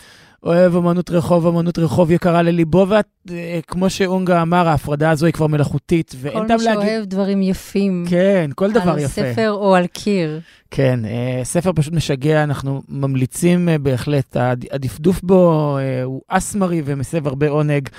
אוהב 0.43 0.75
אמנות 0.75 1.09
רחוב, 1.09 1.47
אמנות 1.47 1.79
רחוב 1.79 2.11
יקרה 2.11 2.41
לליבו, 2.41 2.87
וכמו 3.27 3.89
שאונגה 3.89 4.41
אמר, 4.41 4.67
ההפרדה 4.67 5.09
הזו 5.09 5.25
היא 5.25 5.33
כבר 5.33 5.47
מלאכותית, 5.47 6.15
ואין 6.17 6.47
טעם 6.47 6.59
להגיד... 6.59 6.73
כל 6.73 6.79
מי 6.79 6.89
שאוהב 6.89 7.05
דברים 7.05 7.41
יפים. 7.41 8.05
כן, 8.09 8.49
כל 8.55 8.71
דבר 8.71 8.97
יפה. 8.99 9.21
על 9.21 9.33
ספר 9.33 9.51
או 9.51 9.75
על 9.75 9.87
קיר. 9.87 10.39
כן, 10.71 10.99
ספר 11.43 11.71
פשוט 11.75 11.93
משגע, 11.93 12.43
אנחנו 12.43 12.81
ממליצים 12.89 13.69
בהחלט, 13.81 14.37
הדפדוף 14.71 15.21
בו 15.21 15.77
הוא 16.03 16.21
אסמרי 16.27 16.81
ומסב 16.85 17.27
הרבה 17.27 17.49
עונג. 17.49 17.89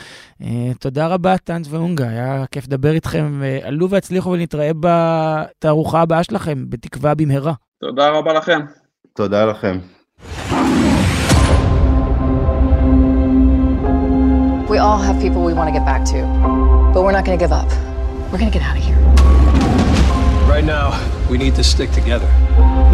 תודה 0.78 1.06
רבה, 1.06 1.38
טאנט 1.38 1.66
ואונגה, 1.70 2.08
היה 2.08 2.44
כיף 2.50 2.64
לדבר 2.64 2.92
איתכם, 2.92 3.42
עלו 3.62 3.90
והצליחו 3.90 4.30
ונתראה 4.30 4.70
בתערוכה 4.80 6.00
הבאה 6.00 6.24
שלכם, 6.24 6.64
בתקווה 6.68 7.14
במהרה. 7.14 7.52
תודה 7.80 8.08
רבה 8.08 8.32
לכם. 8.32 8.60
תודה 9.14 9.44
לכם. 9.44 9.78
All 14.82 14.98
have 14.98 15.16
people 15.20 15.40
we 15.50 15.54
want 15.58 15.68
to 15.70 15.74
get 15.78 15.86
back 15.92 16.02
to, 16.12 16.18
but 16.92 17.00
we're 17.04 17.16
not 17.18 17.24
going 17.26 17.38
to 17.38 17.42
give 17.44 17.54
up. 17.60 17.70
We're 18.30 18.40
going 18.42 18.52
to 18.52 18.56
get 18.58 18.64
out 18.68 18.76
of 18.80 18.84
here. 18.88 18.98
Right 20.54 20.66
now, 20.76 20.86
we 21.30 21.36
need 21.44 21.54
to 21.60 21.64
stick 21.72 21.90
together. 22.00 22.28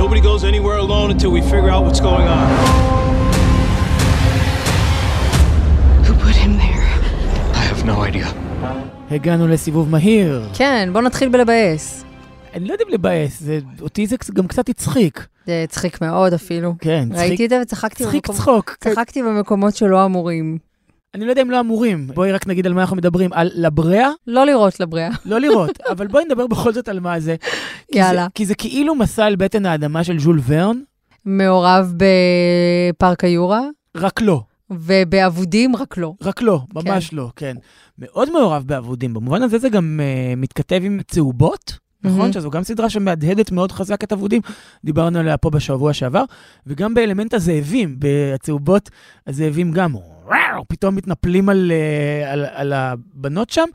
Nobody 0.02 0.20
goes 0.20 0.42
anywhere 0.52 0.78
alone 0.86 1.08
until 1.14 1.30
we 1.36 1.40
figure 1.52 1.70
out 1.74 1.82
what's 1.86 2.02
going 2.10 2.28
on. 2.38 2.46
Who 6.06 6.12
put 6.26 6.36
him 6.44 6.52
there? 6.64 6.86
I 7.60 7.62
have 7.70 7.82
no 7.92 7.96
idea. 8.02 8.26
הגענו 9.10 9.48
לסיבוב 9.48 9.90
מהיר. 9.90 10.48
כן, 10.54 10.88
בוא 10.92 11.02
נתחיל 11.02 11.28
בלבאס. 11.28 12.04
אני 12.54 12.68
לא 12.68 12.72
יודע 12.72 12.84
אם 12.88 12.94
לבאס, 12.94 13.40
זה, 13.40 13.58
אותי 13.80 14.06
זה 14.06 14.16
גם 14.34 14.46
קצת 14.46 14.68
הצחיק. 14.68 15.26
זה 15.46 15.60
הצחיק 15.64 16.00
מאוד 16.00 16.34
אפילו. 16.34 16.74
כן, 16.80 17.08
ראיתי 17.12 17.36
צחיק, 17.36 17.44
את 17.44 17.50
זה 17.50 17.60
וצחקתי 17.62 18.04
צחיק 18.04 18.28
במקומ... 18.28 18.36
צחוק. 18.36 18.76
צחקתי 18.80 19.22
במקומות 19.22 19.76
שלא 19.76 20.04
אמורים. 20.04 20.58
אני 21.14 21.24
לא 21.24 21.30
יודע 21.30 21.42
אם 21.42 21.50
לא 21.50 21.60
אמורים. 21.60 22.06
בואי 22.06 22.32
רק 22.32 22.46
נגיד 22.46 22.66
על 22.66 22.72
מה 22.72 22.80
אנחנו 22.80 22.96
מדברים. 22.96 23.32
על 23.32 23.50
לבריאה? 23.54 24.10
לא 24.26 24.46
לראות 24.46 24.80
לבריאה. 24.80 25.08
לא 25.24 25.40
לראות, 25.40 25.80
אבל 25.92 26.06
בואי 26.06 26.24
נדבר 26.24 26.46
בכל 26.46 26.72
זאת 26.72 26.88
על 26.88 27.00
מה 27.00 27.20
זה. 27.20 27.36
יאללה. 27.92 28.26
כי 28.34 28.46
זה, 28.46 28.54
כי 28.54 28.66
זה 28.68 28.74
כאילו 28.74 28.94
מסע 28.94 29.24
על 29.24 29.36
בטן 29.36 29.66
האדמה 29.66 30.04
של 30.04 30.18
ז'ול 30.18 30.40
ורן. 30.46 30.80
מעורב 31.24 31.94
בפארק 31.96 33.24
היורה. 33.24 33.62
רק 33.96 34.20
לא. 34.20 34.42
ובאבודים, 34.70 35.76
רק 35.76 35.96
לא. 35.96 36.14
רק 36.22 36.42
לא, 36.42 36.60
ממש 36.74 37.08
כן. 37.08 37.16
לא, 37.16 37.30
כן. 37.36 37.56
מאוד 37.98 38.32
מעורב 38.32 38.62
באבודים. 38.66 39.14
במובן 39.14 39.42
הזה 39.42 39.58
זה 39.58 39.68
גם 39.68 40.00
uh, 40.00 40.36
מתכתב 40.36 40.80
עם 40.84 41.00
צהובות. 41.08 41.78
נכון? 42.04 42.30
Mm-hmm. 42.30 42.34
שזו 42.34 42.50
גם 42.50 42.62
סדרה 42.62 42.90
שמהדהדת 42.90 43.52
מאוד 43.52 43.72
חזק 43.72 44.04
את 44.04 44.12
אבודים, 44.12 44.40
דיברנו 44.84 45.18
עליה 45.18 45.36
פה 45.36 45.50
בשבוע 45.50 45.92
שעבר, 45.92 46.24
וגם 46.66 46.94
באלמנט 46.94 47.34
הזאבים, 47.34 47.96
בצהובות 47.98 48.90
הזאבים 49.26 49.72
גם, 49.72 49.94
פתאום 50.68 50.96
מתנפלים 50.96 51.48
על, 51.48 51.72
אה, 51.74 52.32
על, 52.32 52.46
על 52.52 52.72
הבנות 52.72 53.50
שם, 53.50 53.66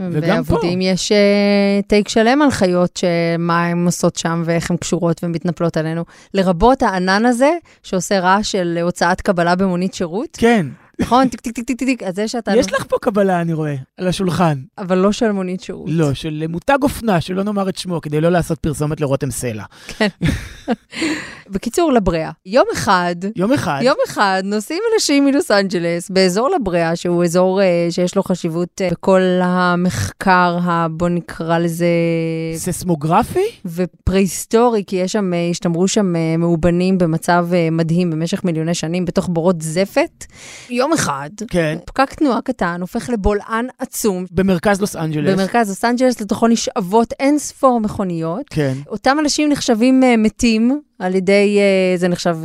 וגם 0.00 0.44
פה. 0.44 0.54
בעבודים 0.54 0.80
יש 0.80 1.12
uh, 1.12 1.86
טייק 1.86 2.08
שלם 2.08 2.42
על 2.42 2.50
חיות, 2.50 2.96
שמה 2.96 3.66
הן 3.66 3.84
עושות 3.86 4.16
שם 4.16 4.42
ואיך 4.44 4.70
הן 4.70 4.76
קשורות 4.76 5.24
ומתנפלות 5.24 5.76
עלינו. 5.76 6.04
לרבות 6.34 6.82
הענן 6.82 7.26
הזה, 7.26 7.50
שעושה 7.82 8.20
רעש 8.20 8.52
של 8.52 8.78
הוצאת 8.82 9.20
קבלה 9.20 9.54
במונית 9.56 9.94
שירות. 9.94 10.36
כן. 10.40 10.66
נכון? 11.00 11.28
טיק 11.28 11.40
טיק 11.40 11.54
טיק 11.54 11.66
טיק 11.66 11.78
טיק, 11.78 12.02
אז 12.02 12.14
זה 12.14 12.28
שאתה... 12.28 12.56
יש 12.56 12.72
לך 12.72 12.84
פה 12.88 12.96
קבלה, 13.00 13.40
אני 13.40 13.52
רואה, 13.52 13.74
על 13.96 14.08
השולחן. 14.08 14.58
אבל 14.78 14.98
לא 14.98 15.12
של 15.12 15.32
מונית 15.32 15.60
שירות. 15.60 15.88
לא, 15.90 16.14
של 16.14 16.44
מותג 16.48 16.78
אופנה, 16.82 17.20
שלא 17.20 17.42
נאמר 17.42 17.68
את 17.68 17.76
שמו, 17.76 18.00
כדי 18.00 18.20
לא 18.20 18.28
לעשות 18.28 18.58
פרסומת 18.58 19.00
לרותם 19.00 19.30
סלע. 19.30 19.64
כן. 19.88 20.08
בקיצור, 21.48 21.92
לבריאה. 21.92 22.30
יום 22.46 22.64
אחד... 22.72 23.14
יום 23.36 23.52
אחד. 23.52 23.80
יום 23.82 23.96
אחד 24.06 24.42
נוסעים 24.44 24.82
אנשים 24.94 25.24
מלוס 25.24 25.50
אנג'לס 25.50 26.10
באזור 26.10 26.50
לבריאה, 26.50 26.96
שהוא 26.96 27.24
אזור 27.24 27.60
uh, 27.60 27.92
שיש 27.92 28.16
לו 28.16 28.22
חשיבות 28.22 28.80
uh, 28.80 28.92
בכל 28.92 29.20
המחקר, 29.42 30.58
ה... 30.62 30.86
בוא 30.90 31.08
נקרא 31.08 31.58
לזה... 31.58 31.86
ססמוגרפי? 32.54 33.44
ופרה-היסטורי, 33.64 34.84
כי 34.86 34.96
יש 34.96 35.12
שם, 35.12 35.32
uh, 35.32 35.50
השתמרו 35.50 35.88
שם 35.88 36.14
מאובנים 36.38 36.98
במצב 36.98 37.46
מדהים 37.72 38.10
במשך 38.10 38.44
מיליוני 38.44 38.74
שנים, 38.74 39.04
בתוך 39.04 39.28
בורות 39.28 39.62
זפת. 39.62 40.24
יום 40.70 40.89
אחד, 40.92 41.30
כן. 41.48 41.78
פקק 41.86 42.14
תנועה 42.14 42.42
קטן 42.42 42.80
הופך 42.80 43.10
לבולען 43.10 43.66
עצום. 43.78 44.24
במרכז 44.30 44.80
לוס 44.80 44.96
אנג'לס. 44.96 45.32
במרכז 45.32 45.68
לוס 45.68 45.84
אנג'לס, 45.84 46.20
לתוכו 46.20 46.48
נשאבות 46.48 47.12
אין 47.20 47.38
ספור 47.38 47.80
מכוניות. 47.80 48.46
כן. 48.50 48.74
אותם 48.86 49.16
אנשים 49.20 49.48
נחשבים 49.48 50.02
uh, 50.02 50.06
מתים. 50.18 50.80
על 50.98 51.14
ידי, 51.14 51.58
זה 51.96 52.08
נחשב 52.08 52.36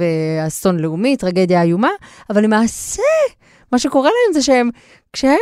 אסון 0.48 0.80
לאומי, 0.80 1.18
טרגדיה 1.18 1.62
איומה, 1.62 1.90
אבל 2.30 2.44
למעשה, 2.44 3.02
מה 3.72 3.80
שקורה 3.80 4.10
להם 4.10 4.34
זה 4.34 4.42
שהם, 4.42 4.70
כשהם 5.14 5.38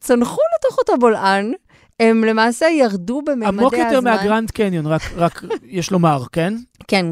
צנחו 0.00 0.40
לתוך 0.58 0.78
אותו 0.78 0.92
בולען, 1.00 1.52
הם 2.00 2.24
למעשה 2.24 2.66
ירדו 2.66 3.22
בממדי 3.22 3.46
הזמן. 3.46 3.58
עמוק 3.58 3.74
יותר 3.74 4.00
מהגרנד 4.00 4.50
קניון, 4.50 4.86
רק, 4.86 5.02
רק 5.16 5.42
יש 5.66 5.90
לומר, 5.90 6.22
כן? 6.32 6.54
כן. 6.88 7.06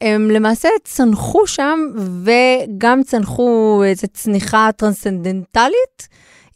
הם 0.00 0.30
למעשה 0.30 0.68
צנחו 0.84 1.46
שם, 1.46 1.78
וגם 2.24 3.02
צנחו 3.02 3.82
איזו 3.86 4.06
צניחה 4.12 4.70
טרנסצנדנטלית. 4.76 6.08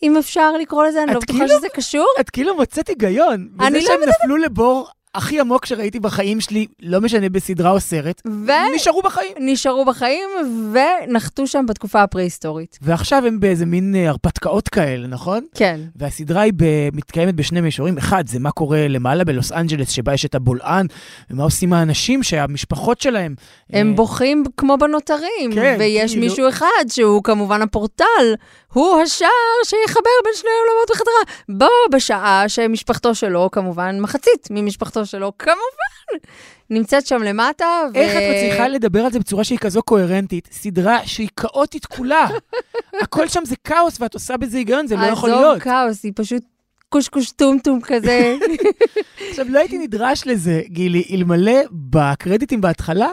אם 0.03 0.17
אפשר 0.17 0.53
לקרוא 0.53 0.85
לזה, 0.85 1.03
אני 1.03 1.15
לא 1.15 1.21
בטוחה 1.21 1.39
כאילו, 1.39 1.59
שזה 1.59 1.69
קשור. 1.75 2.07
את 2.21 2.31
כאילו 2.31 2.57
מוצאת 2.57 2.89
היגיון. 2.89 3.49
בזה 3.57 3.71
לא 3.71 3.81
שהם 3.81 4.01
נפלו 4.09 4.37
לבור 4.37 4.89
הכי 5.19 5.41
עמוק 5.41 5.67
שראיתי 5.67 6.01
בחיים 6.01 6.41
שלי, 6.41 6.67
לא 6.83 7.01
משנה 7.01 7.29
בסדרה 7.29 7.71
או 7.71 7.81
סרט, 7.81 8.23
ו... 8.27 8.51
נשארו 8.75 9.03
בחיים. 9.03 9.33
נשארו 9.41 9.85
בחיים 9.85 10.29
ונחתו 10.73 11.47
שם 11.47 11.65
בתקופה 11.69 12.03
הפרה-היסטורית. 12.03 12.79
ועכשיו 12.83 13.27
הם 13.27 13.41
באיזה 13.41 13.67
מין 13.67 13.95
אה, 13.95 14.09
הרפתקאות 14.09 14.69
כאלה, 14.69 15.07
נכון? 15.07 15.45
כן. 15.55 15.81
והסדרה 15.97 16.43
היא 16.43 16.53
ב... 16.57 16.65
מתקיימת 16.93 17.35
בשני 17.35 17.61
מישורים. 17.61 17.99
אחד, 17.99 18.27
זה 18.27 18.39
מה 18.39 18.51
קורה 18.51 18.89
למעלה 18.89 19.25
בלוס 19.25 19.53
אנג'לס, 19.53 19.91
שבה 19.91 20.15
יש 20.15 20.25
את 20.25 20.35
הבולען, 20.35 20.87
ומה 21.31 21.43
עושים 21.43 21.73
האנשים 21.73 22.23
שהמשפחות 22.23 23.01
שלהם... 23.01 23.35
הם 23.71 23.91
אה... 23.91 23.97
בוכים 23.97 24.45
כמו 24.57 24.77
בנותרים. 24.79 25.53
כן, 25.55 25.77
ויש 25.79 26.13
כאילו... 26.13 26.27
מישהו 26.27 26.49
אחד, 26.49 26.85
שהוא 26.89 27.23
כמובן 27.25 27.63
הפורטל, 27.63 28.35
הוא 28.73 29.01
השער 29.01 29.29
שיחבר 29.65 30.11
בין 30.25 30.33
שני 30.35 30.51
העולמות 30.59 30.91
בחדרה. 30.91 31.35
בו 31.49 31.97
בשעה 31.97 32.45
שמשפחתו 32.49 33.15
שלו, 33.15 33.49
כמובן 33.53 34.01
מחצית 34.01 34.49
ממשפחתו 34.51 35.07
שלו, 35.07 35.33
כמובן, 35.39 36.29
נמצאת 36.71 37.07
שם 37.07 37.23
למטה. 37.23 37.67
ו... 37.95 37.97
איך 37.97 38.13
את 38.13 38.23
מצליחה 38.37 38.69
לדבר 38.69 39.01
על 39.01 39.13
זה 39.13 39.19
בצורה 39.19 39.45
שהיא 39.45 39.59
כזו 39.59 39.83
קוהרנטית? 39.83 40.49
סדרה 40.53 41.07
שהיא 41.07 41.29
כאוטית 41.37 41.87
כולה. 41.87 42.29
הכל 43.03 43.29
שם 43.29 43.45
זה 43.45 43.57
כאוס, 43.65 44.01
ואת 44.01 44.15
עושה 44.15 44.37
בזה 44.37 44.59
היגיון, 44.59 44.87
זה 44.87 44.97
לא 44.97 45.07
יכול 45.07 45.29
להיות. 45.29 45.45
עזוב 45.45 45.59
כאוס, 45.59 46.05
היא 46.05 46.13
פשוט 46.17 46.43
קושקוש 46.89 47.31
טומטום 47.31 47.81
כזה. 47.83 48.37
עכשיו, 49.31 49.47
לא 49.49 49.59
הייתי 49.59 49.79
נדרש 49.79 50.27
לזה, 50.27 50.63
גילי, 50.67 51.05
אלמלא 51.13 51.61
בקרדיטים 51.73 52.61
בהתחלה, 52.61 53.09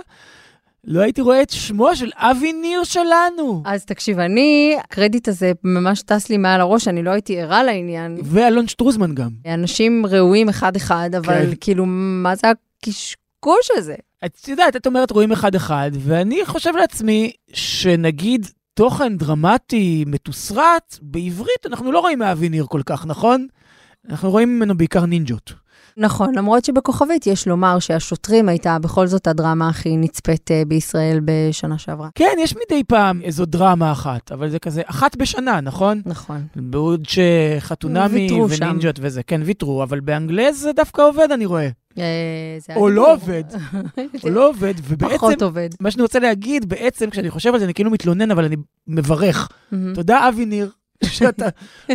לא 0.87 1.01
הייתי 1.01 1.21
רואה 1.21 1.41
את 1.41 1.49
שמו 1.49 1.95
של 1.95 2.09
אבי 2.15 2.53
ניר 2.53 2.83
שלנו. 2.83 3.63
אז 3.65 3.85
תקשיב, 3.85 4.19
אני, 4.19 4.77
הקרדיט 4.83 5.27
הזה 5.27 5.51
ממש 5.63 6.01
טס 6.01 6.29
לי 6.29 6.37
מעל 6.37 6.61
הראש, 6.61 6.87
אני 6.87 7.03
לא 7.03 7.11
הייתי 7.11 7.41
ערה 7.41 7.63
לעניין. 7.63 8.17
ואלון 8.23 8.67
שטרוזמן 8.67 9.15
גם. 9.15 9.29
אנשים 9.53 10.05
ראויים 10.05 10.49
אחד-אחד, 10.49 11.09
אבל 11.17 11.45
כן. 11.45 11.51
כאילו, 11.61 11.85
מה 11.87 12.35
זה 12.35 12.47
הקשקוש 12.49 13.67
הזה? 13.77 13.95
את 14.25 14.47
יודעת, 14.47 14.75
את 14.75 14.87
אומרת 14.87 15.11
רואים 15.11 15.31
אחד-אחד, 15.31 15.91
ואני 15.99 16.45
חושב 16.45 16.71
לעצמי 16.79 17.31
שנגיד 17.53 18.47
תוכן 18.73 19.17
דרמטי 19.17 20.03
מתוסרט, 20.07 20.97
בעברית 21.01 21.65
אנחנו 21.65 21.91
לא 21.91 21.99
רואים 21.99 22.19
מאבי 22.19 22.49
ניר 22.49 22.65
כל 22.65 22.81
כך, 22.85 23.05
נכון? 23.05 23.47
אנחנו 24.09 24.31
רואים 24.31 24.55
ממנו 24.55 24.77
בעיקר 24.77 25.05
נינג'ות. 25.05 25.53
נכון, 25.97 26.35
למרות 26.35 26.65
שבכוכבית 26.65 27.27
יש 27.27 27.47
לומר 27.47 27.79
שהשוטרים 27.79 28.49
הייתה 28.49 28.79
בכל 28.79 29.07
זאת 29.07 29.27
הדרמה 29.27 29.69
הכי 29.69 29.97
נצפית 29.97 30.51
אה, 30.51 30.63
בישראל 30.67 31.19
בשנה 31.25 31.77
שעברה. 31.77 32.09
כן, 32.15 32.35
יש 32.39 32.55
מדי 32.55 32.83
פעם 32.83 33.21
איזו 33.21 33.45
דרמה 33.45 33.91
אחת, 33.91 34.31
אבל 34.31 34.49
זה 34.49 34.59
כזה 34.59 34.81
אחת 34.85 35.15
בשנה, 35.15 35.61
נכון? 35.61 36.01
נכון. 36.05 36.47
בעוד 36.55 37.07
שחתונמי. 37.07 38.27
ונינג'ות 38.49 38.95
וזה, 39.01 39.23
כן, 39.23 39.41
ויתרו, 39.45 39.83
אבל 39.83 39.99
באנגלז 39.99 40.59
זה 40.59 40.73
דווקא 40.73 41.01
עובד, 41.01 41.31
אני 41.31 41.45
רואה. 41.45 41.69
אה, 41.97 42.75
או. 42.75 42.89
לא 42.89 43.13
עובד, 43.13 43.43
או 44.23 44.29
לא 44.29 44.49
עובד, 44.49 44.73
ובעצם, 44.83 45.15
פחות 45.15 45.41
עובד. 45.41 45.69
מה 45.79 45.91
שאני 45.91 46.01
רוצה 46.01 46.19
להגיד, 46.19 46.69
בעצם, 46.69 47.09
כשאני 47.09 47.29
חושב 47.29 47.53
על 47.53 47.59
זה, 47.59 47.65
אני 47.65 47.73
כאילו 47.73 47.91
מתלונן, 47.91 48.31
אבל 48.31 48.45
אני 48.45 48.55
מברך. 48.87 49.49
תודה, 49.93 50.29
אבי 50.29 50.45
ניר, 50.45 50.71
שאתה 51.15 51.45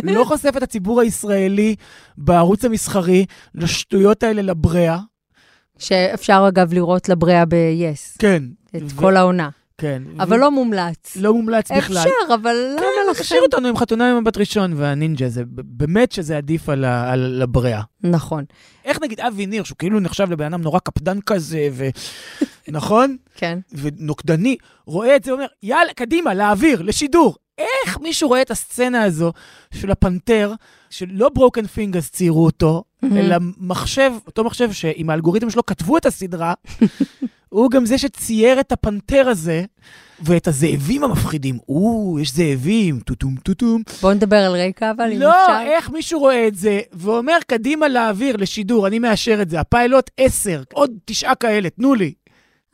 לא 0.03 0.23
חושף 0.23 0.53
את 0.57 0.63
הציבור 0.63 1.01
הישראלי 1.01 1.75
בערוץ 2.17 2.65
המסחרי 2.65 3.25
לשטויות 3.55 4.23
האלה 4.23 4.41
לבריאה. 4.41 4.97
שאפשר 5.77 6.45
אגב 6.47 6.73
לראות 6.73 7.09
לבריאה 7.09 7.45
ב-yes. 7.45 8.15
כן. 8.19 8.43
את 8.75 8.81
ו- 8.85 8.97
כל 8.97 9.17
העונה. 9.17 9.49
כן. 9.77 10.03
אבל 10.19 10.37
ו- 10.37 10.39
לא 10.41 10.51
מומלץ. 10.51 11.15
לא 11.15 11.33
מומלץ 11.33 11.71
בכלל. 11.71 11.97
אפשר, 11.97 12.33
אבל 12.33 12.75
כן, 12.79 12.85
למה 13.03 13.11
לכם? 13.11 13.23
תשאיר 13.23 13.41
אותנו 13.41 13.67
עם 13.67 13.77
חתונה 13.77 14.11
עם 14.11 14.17
מבט 14.23 14.37
ראשון 14.37 14.73
והנינג'ה, 14.77 15.29
זה 15.29 15.43
באמת 15.47 16.11
שזה 16.11 16.37
עדיף 16.37 16.69
על 16.69 16.85
ה- 16.85 17.11
על 17.11 17.41
הבריאה. 17.43 17.81
נכון. 18.03 18.43
איך 18.85 19.01
נגיד 19.01 19.19
אבי 19.19 19.45
ניר, 19.45 19.63
שהוא 19.63 19.77
כאילו 19.77 19.99
נחשב 19.99 20.31
לבן 20.31 20.45
אדם 20.45 20.61
נורא 20.61 20.79
קפדן 20.79 21.21
כזה, 21.25 21.67
ו... 21.71 21.89
נכון? 22.67 23.17
כן. 23.39 23.59
ונוקדני, 23.73 24.55
רואה 24.85 25.15
את 25.15 25.23
זה 25.23 25.31
ואומר, 25.31 25.45
יאללה, 25.63 25.93
קדימה, 25.93 26.33
לאוויר, 26.33 26.81
לשידור. 26.81 27.35
איך 27.85 27.99
מישהו 27.99 28.29
רואה 28.29 28.41
את 28.41 28.51
הסצנה 28.51 29.03
הזו 29.03 29.31
של 29.73 29.91
הפנתר, 29.91 30.53
שלא 30.89 31.29
Broken 31.29 31.67
Fingaz 31.67 32.09
ציירו 32.09 32.45
אותו, 32.45 32.83
מהמם. 33.01 33.17
אלא 33.17 33.37
מחשב, 33.57 34.11
אותו 34.27 34.43
מחשב 34.43 34.71
שעם 34.71 35.09
האלגוריתם 35.09 35.49
שלו 35.49 35.65
כתבו 35.65 35.97
את 35.97 36.05
הסדרה, 36.05 36.53
הוא 37.49 37.71
גם 37.71 37.85
זה 37.85 37.97
שצייר 37.97 38.59
את 38.59 38.71
הפנתר 38.71 39.29
הזה, 39.29 39.63
ואת 40.23 40.47
הזאבים 40.47 41.03
המפחידים. 41.03 41.57
או, 41.69 42.17
יש 42.21 42.33
זאבים, 42.33 42.99
טוטום 42.99 43.35
טוטום. 43.35 43.81
בואו 44.01 44.13
נדבר 44.13 44.37
על 44.37 44.55
רקע, 44.67 44.91
אבל 44.91 45.11
אם 45.13 45.19
לא, 45.19 45.29
אפשר. 45.29 45.71
איך 45.71 45.89
מישהו 45.89 46.19
רואה 46.19 46.47
את 46.47 46.55
זה 46.55 46.79
ואומר, 46.93 47.37
קדימה 47.47 47.87
לאוויר, 47.87 48.37
לשידור, 48.37 48.87
אני 48.87 48.99
מאשר 48.99 49.41
את 49.41 49.49
זה. 49.49 49.59
הפיילוט 49.59 50.09
10, 50.17 50.63
עוד 50.73 50.91
תשעה 51.05 51.35
כאלה, 51.35 51.69
תנו 51.69 51.93
לי. 51.93 52.13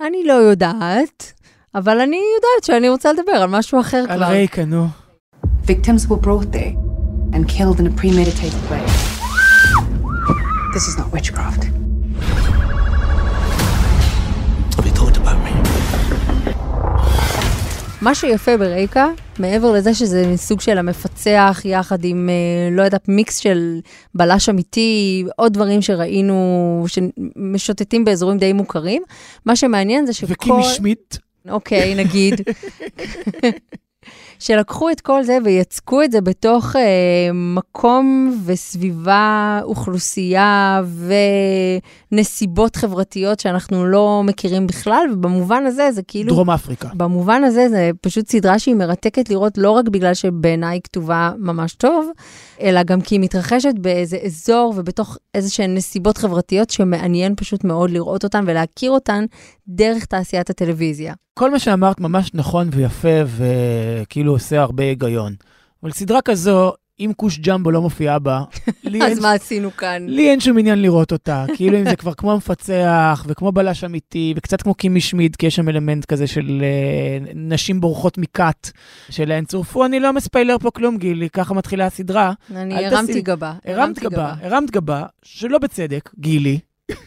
אני 0.01 0.23
לא 0.23 0.33
יודעת, 0.33 1.33
אבל 1.77 1.99
אני 2.01 2.19
יודעת 2.35 2.63
שאני 2.63 2.89
רוצה 2.89 3.13
לדבר 3.13 3.31
על 3.31 3.49
משהו 3.49 3.79
אחר 3.79 4.03
על 4.09 4.17
כבר. 4.17 4.27
ריקה, 4.27 4.65
נו. 4.65 4.87
Victims 5.65 6.09
were 6.09 6.25
brought 6.25 6.51
there 6.51 6.75
and 7.33 7.47
killed 7.47 7.79
in 7.79 7.87
a 7.87 8.01
premeditated 8.01 8.63
way. 8.71 8.85
This 10.73 10.87
is 10.87 10.97
not 10.97 11.11
witchcraft. 11.13 11.77
מה 18.01 18.15
שיפה 18.15 18.57
ברקע, 18.57 19.07
מעבר 19.39 19.71
לזה 19.71 19.93
שזה 19.93 20.33
סוג 20.35 20.61
של 20.61 20.77
המפצח 20.77 21.61
יחד 21.65 22.05
עם, 22.05 22.29
אה, 22.29 22.75
לא 22.75 22.81
יודעת, 22.81 23.07
מיקס 23.07 23.37
של 23.37 23.79
בלש 24.15 24.49
אמיתי, 24.49 25.25
עוד 25.35 25.53
דברים 25.53 25.81
שראינו 25.81 26.85
שמשוטטים 26.87 28.05
באזורים 28.05 28.37
די 28.37 28.53
מוכרים, 28.53 29.03
מה 29.45 29.55
שמעניין 29.55 30.05
זה 30.05 30.13
שכל... 30.13 30.33
וקימי 30.33 30.63
שמיט. 30.63 31.17
אוקיי, 31.49 31.95
נגיד. 31.95 32.41
שלקחו 34.39 34.89
את 34.89 35.01
כל 35.01 35.23
זה 35.23 35.37
ויצקו 35.43 36.03
את 36.03 36.11
זה 36.11 36.21
בתוך 36.21 36.75
אה, 36.75 37.29
מקום 37.33 38.37
וסביבה, 38.45 39.59
אוכלוסייה 39.63 40.81
ונסיבות 42.11 42.75
חברתיות 42.75 43.39
שאנחנו 43.39 43.85
לא 43.85 44.21
מכירים 44.25 44.67
בכלל, 44.67 45.05
ובמובן 45.13 45.65
הזה 45.65 45.91
זה 45.91 46.01
כאילו... 46.03 46.33
דרום 46.33 46.49
אפריקה. 46.49 46.89
במובן 46.93 47.43
הזה 47.43 47.69
זה 47.69 47.91
פשוט 48.01 48.29
סדרה 48.29 48.59
שהיא 48.59 48.75
מרתקת 48.75 49.29
לראות 49.29 49.57
לא 49.57 49.71
רק 49.71 49.89
בגלל 49.89 50.13
שבעיניי 50.13 50.75
היא 50.75 50.81
כתובה 50.83 51.31
ממש 51.37 51.73
טוב, 51.73 52.09
אלא 52.61 52.83
גם 52.83 53.01
כי 53.01 53.15
היא 53.15 53.21
מתרחשת 53.21 53.73
באיזה 53.81 54.17
אזור 54.25 54.73
ובתוך 54.77 55.17
איזה 55.33 55.49
שהן 55.49 55.75
נסיבות 55.75 56.17
חברתיות 56.17 56.69
שמעניין 56.69 57.35
פשוט 57.35 57.63
מאוד 57.63 57.89
לראות 57.89 58.23
אותן 58.23 58.43
ולהכיר 58.47 58.91
אותן 58.91 59.25
דרך 59.67 60.05
תעשיית 60.05 60.49
הטלוויזיה. 60.49 61.13
כל 61.37 61.51
מה 61.51 61.59
שאמרת 61.59 61.99
ממש 61.99 62.31
נכון 62.33 62.69
ויפה 62.71 63.07
וכאילו 63.27 64.31
עושה 64.31 64.61
הרבה 64.61 64.83
היגיון. 64.83 65.35
אבל 65.83 65.91
סדרה 65.91 66.21
כזו, 66.21 66.73
אם 66.99 67.11
כוש 67.15 67.39
ג'מבו 67.39 67.71
לא 67.71 67.81
מופיעה 67.81 68.19
בה, 68.19 68.41
אז 69.11 69.19
מה 69.19 69.31
עשינו 69.31 69.71
כאן? 69.71 70.05
לי 70.07 70.29
אין 70.29 70.39
שום 70.39 70.57
עניין 70.57 70.81
לראות 70.81 71.11
אותה. 71.11 71.45
כאילו 71.55 71.77
אם 71.79 71.89
זה 71.89 71.95
כבר 71.95 72.13
כמו 72.13 72.31
המפצח, 72.31 73.25
וכמו 73.27 73.51
בלש 73.51 73.83
אמיתי, 73.83 74.33
וקצת 74.37 74.61
כמו 74.61 74.73
קימי 74.73 75.01
שמיד, 75.01 75.35
כי 75.35 75.45
יש 75.45 75.55
שם 75.55 75.69
אלמנט 75.69 76.05
כזה 76.05 76.27
של 76.27 76.61
uh, 77.25 77.31
נשים 77.35 77.81
בורחות 77.81 78.17
מכת, 78.17 78.69
שלהן 79.09 79.45
צורפו, 79.45 79.85
אני 79.85 79.99
לא 79.99 80.13
מספיילר 80.13 80.57
פה 80.57 80.71
כלום, 80.71 80.97
גילי, 80.97 81.29
ככה 81.29 81.53
מתחילה 81.53 81.85
הסדרה. 81.85 82.33
אני 82.55 82.85
הרמתי 82.85 83.07
תעשי- 83.13 83.21
גבה. 83.21 83.53
הרמת 83.65 83.99
גבה, 83.99 84.33
הרמת 84.41 84.71
גבה, 84.71 85.03
שלא 85.23 85.57
בצדק, 85.57 86.09
גילי. 86.19 86.59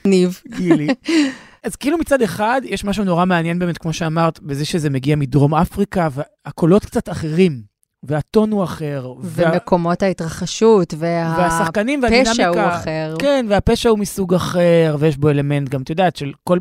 ניב. 0.04 0.40
גילי. 0.56 0.88
אז 1.64 1.76
כאילו 1.76 1.98
מצד 1.98 2.22
אחד, 2.22 2.60
יש 2.64 2.84
משהו 2.84 3.04
נורא 3.04 3.24
מעניין 3.24 3.58
באמת, 3.58 3.78
כמו 3.78 3.92
שאמרת, 3.92 4.40
בזה 4.40 4.64
שזה 4.64 4.90
מגיע 4.90 5.16
מדרום 5.16 5.54
אפריקה, 5.54 6.08
והקולות 6.12 6.84
קצת 6.84 7.08
אחרים, 7.08 7.62
והטון 8.02 8.50
הוא 8.50 8.64
אחר. 8.64 9.12
וה- 9.20 9.50
ומקומות 9.52 10.02
ההתרחשות, 10.02 10.94
והשחקנים 10.98 12.02
והפשע 12.02 12.16
והדינמיקה. 12.30 12.64
הוא 12.74 12.80
אחר. 12.80 13.14
כן, 13.18 13.46
והפשע 13.48 13.88
הוא 13.88 13.98
מסוג 13.98 14.34
אחר, 14.34 14.96
ויש 14.98 15.16
בו 15.16 15.28
אלמנט 15.30 15.68
גם, 15.68 15.82
את 15.82 15.90
יודעת, 15.90 16.16
של 16.16 16.32
כל 16.44 16.58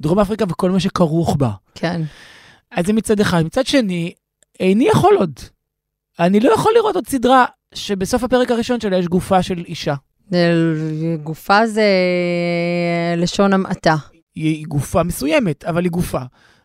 דרום 0.00 0.18
אפריקה 0.18 0.44
וכל 0.48 0.70
מה 0.70 0.80
שכרוך 0.80 1.36
בה. 1.36 1.50
כן. 1.74 2.02
אז 2.70 2.86
זה 2.86 2.92
מצד 2.92 3.20
אחד. 3.20 3.42
מצד 3.42 3.66
שני, 3.66 4.12
איני 4.60 4.88
יכול 4.88 5.14
עוד. 5.18 5.32
אני 6.18 6.40
לא 6.40 6.52
יכול 6.54 6.72
לראות 6.76 6.94
עוד 6.94 7.06
סדרה 7.06 7.44
שבסוף 7.74 8.24
הפרק 8.24 8.50
הראשון 8.50 8.80
שלה 8.80 8.96
יש 8.96 9.06
גופה 9.06 9.42
של 9.42 9.58
אישה. 9.68 9.94
זה- 10.30 11.16
גופה 11.22 11.66
זה 11.66 11.84
לשון 13.16 13.52
המעטה. 13.52 13.96
היא 14.34 14.66
גופה 14.66 15.02
מסוימת, 15.02 15.64
אבל 15.64 15.84
היא 15.84 15.90
גופה. 15.90 16.20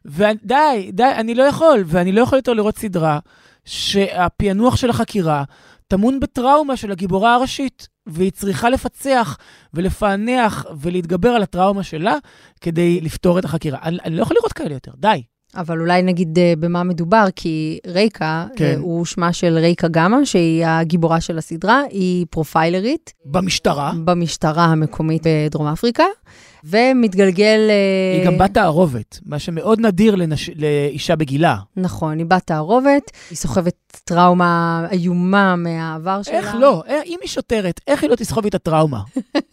ודי, 0.05 0.91
די, 0.93 1.11
אני 1.15 1.35
לא 1.35 1.43
יכול, 1.43 1.83
ואני 1.85 2.11
לא 2.11 2.21
יכול 2.21 2.37
יותר 2.37 2.53
לראות 2.53 2.77
סדרה 2.77 3.19
שהפענוח 3.65 4.75
של 4.75 4.89
החקירה 4.89 5.43
טמון 5.87 6.19
בטראומה 6.19 6.77
של 6.77 6.91
הגיבורה 6.91 7.35
הראשית, 7.35 7.87
והיא 8.07 8.31
צריכה 8.31 8.69
לפצח 8.69 9.37
ולפענח 9.73 10.65
ולהתגבר 10.79 11.29
על 11.29 11.43
הטראומה 11.43 11.83
שלה 11.83 12.15
כדי 12.61 13.01
לפתור 13.01 13.39
את 13.39 13.45
החקירה. 13.45 13.79
אני, 13.83 13.97
אני 14.05 14.15
לא 14.15 14.21
יכול 14.21 14.37
לראות 14.39 14.53
כאלה 14.53 14.73
יותר, 14.73 14.91
די. 14.97 15.23
אבל 15.55 15.79
אולי 15.79 16.01
נגיד 16.01 16.39
אה, 16.39 16.53
במה 16.59 16.83
מדובר, 16.83 17.25
כי 17.35 17.79
ריקה, 17.87 18.45
כן. 18.55 18.65
אה, 18.65 18.75
הוא 18.79 19.05
שמה 19.05 19.33
של 19.33 19.57
ריקה 19.57 19.87
גמא, 19.87 20.25
שהיא 20.25 20.65
הגיבורה 20.65 21.21
של 21.21 21.37
הסדרה, 21.37 21.81
היא 21.89 22.25
פרופיילרית. 22.29 23.13
במשטרה. 23.25 23.93
במשטרה 24.05 24.65
המקומית 24.65 25.21
בדרום 25.25 25.67
אפריקה, 25.67 26.03
ומתגלגל... 26.69 27.67
אה, 27.69 28.17
היא 28.17 28.25
גם 28.25 28.37
בת 28.37 28.53
תערובת, 28.53 29.19
מה 29.25 29.39
שמאוד 29.39 29.79
נדיר 29.79 30.15
לנש... 30.15 30.49
לאישה 30.55 31.15
בגילה. 31.15 31.57
נכון, 31.77 32.17
היא 32.17 32.25
בת 32.25 32.41
תערובת, 32.45 33.11
היא 33.29 33.37
סוחבת 33.37 33.75
טראומה 34.03 34.87
איומה 34.91 35.55
מהעבר 35.55 36.23
שלה. 36.23 36.37
איך 36.37 36.55
לא? 36.59 36.83
איך, 36.87 37.03
אם 37.05 37.17
היא 37.21 37.29
שוטרת, 37.29 37.81
איך 37.87 38.01
היא 38.01 38.09
לא 38.09 38.15
תסחוב 38.15 38.45
איתה 38.45 38.59
טראומה? 38.59 39.01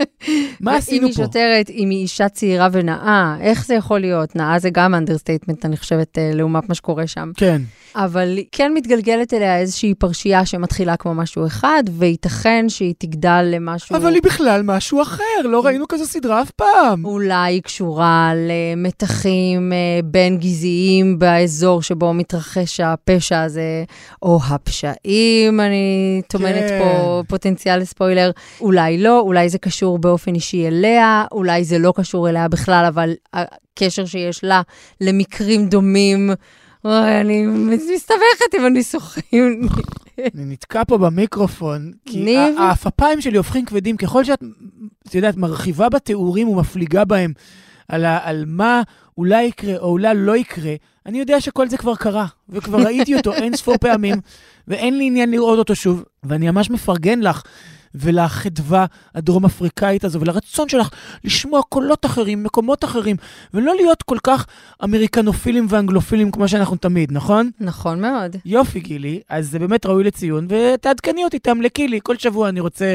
מה 0.61 0.77
עשינו 0.77 1.03
אם 1.03 1.07
היא 1.07 1.17
פה? 1.17 1.23
שוטרת, 1.23 1.71
אם 1.71 1.91
היא 1.91 1.99
אישה 1.99 2.29
צעירה 2.29 2.69
ונאה, 2.73 3.37
איך 3.41 3.67
זה 3.67 3.75
יכול 3.75 4.01
להיות? 4.01 4.37
נאה 4.37 4.59
זה 4.59 4.71
גם 4.71 4.95
understatement, 4.95 5.65
אני 5.65 5.77
חושבת, 5.77 6.19
אה, 6.19 6.31
לעומת 6.35 6.69
מה 6.69 6.75
שקורה 6.75 7.07
שם. 7.07 7.31
כן. 7.37 7.63
אבל 7.95 8.39
כן 8.53 8.73
מתגלגלת 8.75 9.35
אליה 9.35 9.59
איזושהי 9.59 9.95
פרשייה 9.95 10.47
שמתחילה 10.47 10.97
כמו 10.97 11.15
משהו 11.15 11.47
אחד, 11.47 11.83
וייתכן 11.99 12.69
שהיא 12.69 12.95
תגדל 12.99 13.43
למשהו... 13.51 13.97
אבל 13.97 14.15
היא 14.15 14.23
בכלל 14.23 14.63
משהו 14.65 15.03
אחר, 15.03 15.43
לא 15.45 15.67
ראינו 15.67 15.89
כזו 15.89 16.07
סדרה 16.07 16.43
אף 16.43 16.51
פעם. 16.51 17.02
אולי 17.05 17.53
היא 17.53 17.63
קשורה 17.63 18.33
למתחים 18.37 19.73
אה, 19.73 20.01
בין 20.05 20.39
גזעיים 20.39 21.19
באזור 21.19 21.83
שבו 21.83 22.15
מתרחש 22.15 22.81
הפשע 22.81 23.43
הזה, 23.43 23.85
או 24.23 24.39
הפשעים, 24.49 25.61
אני 25.61 26.23
טומנת 26.29 26.69
כן. 26.69 26.79
פה 26.79 27.23
פוטנציאל 27.29 27.79
לספוילר. 27.79 28.31
אולי 28.61 28.99
לא, 28.99 29.21
אולי 29.21 29.49
זה 29.49 29.59
קשור 29.59 29.99
באופן 29.99 30.35
אישי 30.35 30.69
אליה, 30.69 31.25
אולי 31.33 31.65
זה 31.65 31.79
לא 31.79 31.93
קשור 31.97 32.29
אליה 32.29 32.49
בכלל, 32.49 32.85
אבל 32.89 33.13
הקשר 33.33 34.05
שיש 34.05 34.45
לה 34.45 34.63
למקרים 35.01 35.69
דומים. 35.69 36.31
אוי, 36.85 37.21
אני 37.21 37.47
מסתבכת 37.95 38.55
עם 38.59 38.65
הניסוחים. 38.65 39.69
אני 40.19 40.45
נתקע 40.45 40.83
פה 40.89 40.99
במיקרופון, 40.99 41.93
כי 42.07 42.25
ניב? 42.25 42.59
ה- 42.59 42.63
העפפיים 42.63 43.21
שלי 43.21 43.37
הופכים 43.37 43.65
כבדים 43.65 43.97
ככל 43.97 44.25
שאת, 44.25 44.43
את 45.09 45.15
יודעת, 45.15 45.37
מרחיבה 45.37 45.89
בתיאורים 45.89 46.49
ומפליגה 46.49 47.05
בהם 47.05 47.33
על, 47.89 48.05
ה, 48.05 48.19
על 48.23 48.45
מה 48.47 48.83
אולי 49.19 49.43
יקרה 49.45 49.77
או 49.79 49.89
אולי 49.91 50.15
לא 50.17 50.37
יקרה, 50.37 50.75
אני 51.07 51.19
יודע 51.19 51.41
שכל 51.41 51.69
זה 51.69 51.77
כבר 51.77 51.95
קרה, 51.97 52.27
וכבר 52.49 52.79
ראיתי 52.79 53.15
אותו 53.17 53.33
אין 53.43 53.57
ספור 53.57 53.75
פעמים, 53.81 54.15
ואין 54.69 54.99
לי 54.99 55.07
עניין 55.07 55.31
לראות 55.31 55.59
אותו 55.59 55.75
שוב, 55.75 56.05
ואני 56.25 56.51
ממש 56.51 56.71
מפרגן 56.71 57.21
לך. 57.21 57.43
ולחדווה 57.95 58.87
הדרום 59.15 59.45
אפריקאית 59.45 60.05
הזו, 60.05 60.21
ולרצון 60.21 60.69
שלך 60.69 60.91
לשמוע 61.25 61.63
קולות 61.69 62.07
אחרים, 62.07 62.43
מקומות 62.43 62.85
אחרים, 62.85 63.17
ולא 63.55 63.75
להיות 63.75 64.03
כל 64.03 64.19
כך 64.23 64.47
אמריקנופילים 64.85 65.67
ואנגלופילים 65.69 66.31
כמו 66.31 66.49
שאנחנו 66.49 66.77
תמיד, 66.77 67.13
נכון? 67.13 67.51
נכון 67.61 68.01
מאוד. 68.01 68.37
יופי, 68.45 68.81
גילי, 68.81 69.21
אז 69.29 69.51
זה 69.51 69.59
באמת 69.59 69.87
ראוי 69.87 70.05
לציון, 70.05 70.47
ותעדכני 70.49 71.25
אותי, 71.25 71.39
תאמלקי 71.39 71.89
לי, 71.89 72.01
כל 72.03 72.17
שבוע 72.17 72.49
אני 72.49 72.61
רוצה 72.61 72.87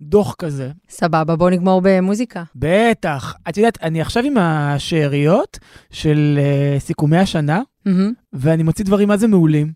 דוח 0.00 0.34
כזה. 0.38 0.70
סבבה, 0.88 1.36
בוא 1.36 1.50
נגמור 1.50 1.80
במוזיקה. 1.84 2.42
בטח. 2.56 3.34
את 3.48 3.56
יודעת, 3.56 3.78
אני 3.82 4.00
עכשיו 4.00 4.24
עם 4.24 4.38
השאריות 4.38 5.58
של 5.90 6.38
uh, 6.38 6.80
סיכומי 6.80 7.18
השנה, 7.18 7.62
מהמם. 7.86 8.12
ואני 8.32 8.62
מוציא 8.62 8.84
דברים 8.84 9.08
מה 9.08 9.16
זה 9.16 9.28
מעולים. 9.28 9.72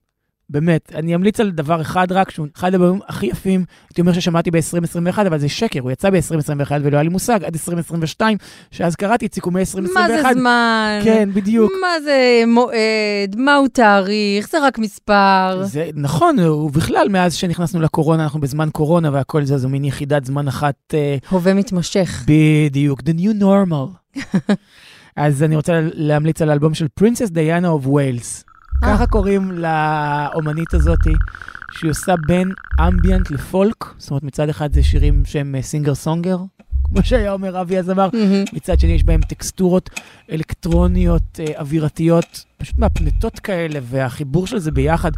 באמת, 0.53 0.93
אני 0.95 1.15
אמליץ 1.15 1.41
על 1.41 1.51
דבר 1.51 1.81
אחד 1.81 2.13
רק, 2.13 2.31
שהוא 2.31 2.47
אחד 2.57 2.75
הדברים 2.75 3.01
הכי 3.09 3.27
יפים, 3.27 3.65
הייתי 3.89 4.01
אומר 4.01 4.13
ששמעתי 4.13 4.51
ב-2021, 4.51 5.21
אבל 5.27 5.39
זה 5.39 5.49
שקר, 5.49 5.81
הוא 5.81 5.91
יצא 5.91 6.11
ב-2021 6.11 6.71
ולא 6.83 6.97
היה 6.97 7.03
לי 7.03 7.09
מושג, 7.09 7.45
עד 7.45 7.55
2022, 7.55 8.39
שאז 8.71 8.97
קראתי 8.97 9.27
את 9.27 9.35
סיכומי 9.35 9.61
2021. 9.61 10.11
מה 10.11 10.33
זה 10.33 10.41
זמן? 10.41 11.01
כן, 11.05 11.29
בדיוק. 11.35 11.73
מה 11.81 12.01
זה 12.05 12.43
מועד? 12.47 13.37
מהו 13.37 13.69
תאריך? 13.69 14.49
זה 14.49 14.67
רק 14.67 14.79
מספר. 14.79 15.63
זה 15.65 15.91
נכון, 15.95 16.39
ובכלל, 16.39 17.09
מאז 17.09 17.35
שנכנסנו 17.35 17.81
לקורונה, 17.81 18.23
אנחנו 18.23 18.41
בזמן 18.41 18.69
קורונה 18.73 19.11
והכל 19.13 19.45
זה, 19.45 19.59
זו 19.59 19.69
מין 19.69 19.85
יחידת 19.85 20.25
זמן 20.25 20.49
אחת... 20.49 20.75
אה, 20.95 21.17
הווה 21.31 21.55
מתמשך. 21.55 22.25
בדיוק, 22.27 23.01
The 23.01 23.19
New 23.19 23.43
Normal. 23.43 24.19
אז 25.17 25.43
אני 25.43 25.57
רוצה 25.57 25.81
להמליץ 25.83 26.43
על 26.43 26.51
האלבום 26.51 26.75
של 26.75 26.89
Princess 26.89 27.31
Diana 27.31 27.69
of 27.69 27.87
Wales. 27.87 28.45
אה. 28.83 28.95
ככה 28.95 29.07
קוראים 29.07 29.53
לאומנית 29.53 30.75
הזאתי, 30.75 31.13
שהיא 31.73 31.91
עושה 31.91 32.15
בין 32.27 32.53
אמביאנט 32.89 33.31
לפולק, 33.31 33.95
זאת 33.99 34.11
אומרת 34.11 34.23
מצד 34.23 34.49
אחד 34.49 34.73
זה 34.73 34.83
שירים 34.83 35.23
שהם 35.25 35.55
סינגר 35.61 35.95
סונגר, 35.95 36.39
כמו 36.85 37.03
שהיה 37.03 37.33
אומר 37.33 37.61
אבי 37.61 37.79
הזמר, 37.79 38.09
מצד 38.53 38.81
שני 38.81 38.93
יש 38.93 39.05
בהם 39.05 39.21
טקסטורות 39.21 39.91
אלקטרוניות, 40.33 41.41
אה, 41.41 41.61
אווירתיות, 41.61 42.45
פשוט 42.59 42.79
מהפנטות 42.79 43.39
כאלה, 43.39 43.81
והחיבור 43.83 44.47
של 44.47 44.59
זה 44.59 44.71
ביחד 44.71 45.11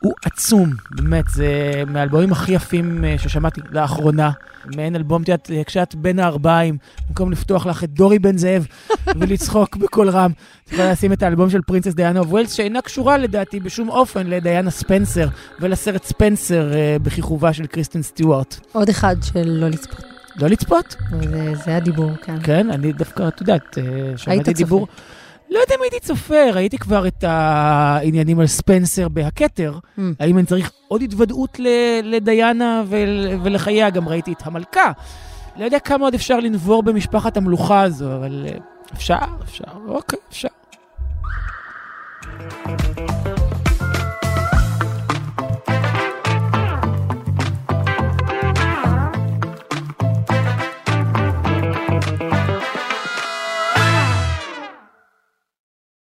הוא 0.00 0.14
עצום, 0.24 0.70
באמת, 0.90 1.24
זה 1.28 1.82
מהאלבומים 1.86 2.32
הכי 2.32 2.52
יפים 2.52 3.04
אה, 3.04 3.14
ששמעתי 3.18 3.60
לאחרונה. 3.70 4.30
מעין 4.76 4.96
אלבום, 4.96 5.22
את 5.22 5.28
יודעת, 5.28 5.50
כשאת 5.66 5.94
בין 5.94 6.18
הארבעים, 6.18 6.78
במקום 7.08 7.32
לפתוח 7.32 7.66
לך 7.66 7.84
את 7.84 7.90
דורי 7.90 8.18
בן 8.18 8.36
זאב 8.38 8.66
ולצחוק 9.18 9.76
בקול 9.76 10.10
רם, 10.10 10.30
את 10.64 10.72
יכולה 10.72 10.92
לשים 10.92 11.12
את 11.12 11.22
האלבום 11.22 11.50
של 11.50 11.62
Princess 11.62 11.94
Diana 11.94 12.20
of 12.20 12.28
Wales, 12.28 12.52
שאינה 12.52 12.80
קשורה 12.82 13.18
לדעתי 13.18 13.60
בשום 13.60 13.88
אופן 13.88 14.26
לדיאנה 14.26 14.70
ספנסר 14.70 15.28
ולסרט 15.60 16.04
ספנסר 16.04 16.72
אה, 16.74 16.96
בכיכובה 17.02 17.52
של 17.52 17.66
קריסטן 17.66 18.02
סטיוארט. 18.02 18.60
עוד 18.72 18.88
אחד 18.88 19.16
של 19.22 19.48
לא 19.48 19.68
לצפות. 19.68 20.04
לא 20.36 20.48
לצפות? 20.48 20.96
זה, 21.30 21.52
זה 21.64 21.76
הדיבור, 21.76 22.10
כן. 22.22 22.36
כן, 22.42 22.70
אני 22.70 22.92
דווקא, 22.92 23.28
את 23.28 23.40
יודעת, 23.40 23.78
אה, 23.78 23.82
היית 24.06 24.18
שמעתי 24.18 24.54
צופה. 24.54 24.86
לא 25.50 25.58
יודע 25.58 25.74
אם 25.74 25.82
הייתי 25.82 26.00
צופה, 26.00 26.50
ראיתי 26.54 26.78
כבר 26.78 27.06
את 27.06 27.24
העניינים 27.26 28.40
על 28.40 28.46
ספנסר 28.46 29.08
בהכתר. 29.08 29.78
Mm. 29.98 30.00
האם 30.20 30.38
אני 30.38 30.46
צריך 30.46 30.70
עוד 30.88 31.02
התוודעות 31.02 31.58
ל- 31.58 32.00
לדיאנה 32.02 32.82
ול- 32.88 33.40
ולחייה? 33.42 33.90
גם 33.90 34.08
ראיתי 34.08 34.32
את 34.32 34.46
המלכה. 34.46 34.92
לא 35.56 35.64
יודע 35.64 35.78
כמה 35.78 36.04
עוד 36.04 36.14
אפשר 36.14 36.40
לנבור 36.40 36.82
במשפחת 36.82 37.36
המלוכה 37.36 37.82
הזו, 37.82 38.16
אבל 38.16 38.46
אה, 38.48 38.58
אפשר, 38.94 39.16
אפשר, 39.44 39.64
אוקיי, 39.88 40.18
אפשר. 40.30 40.48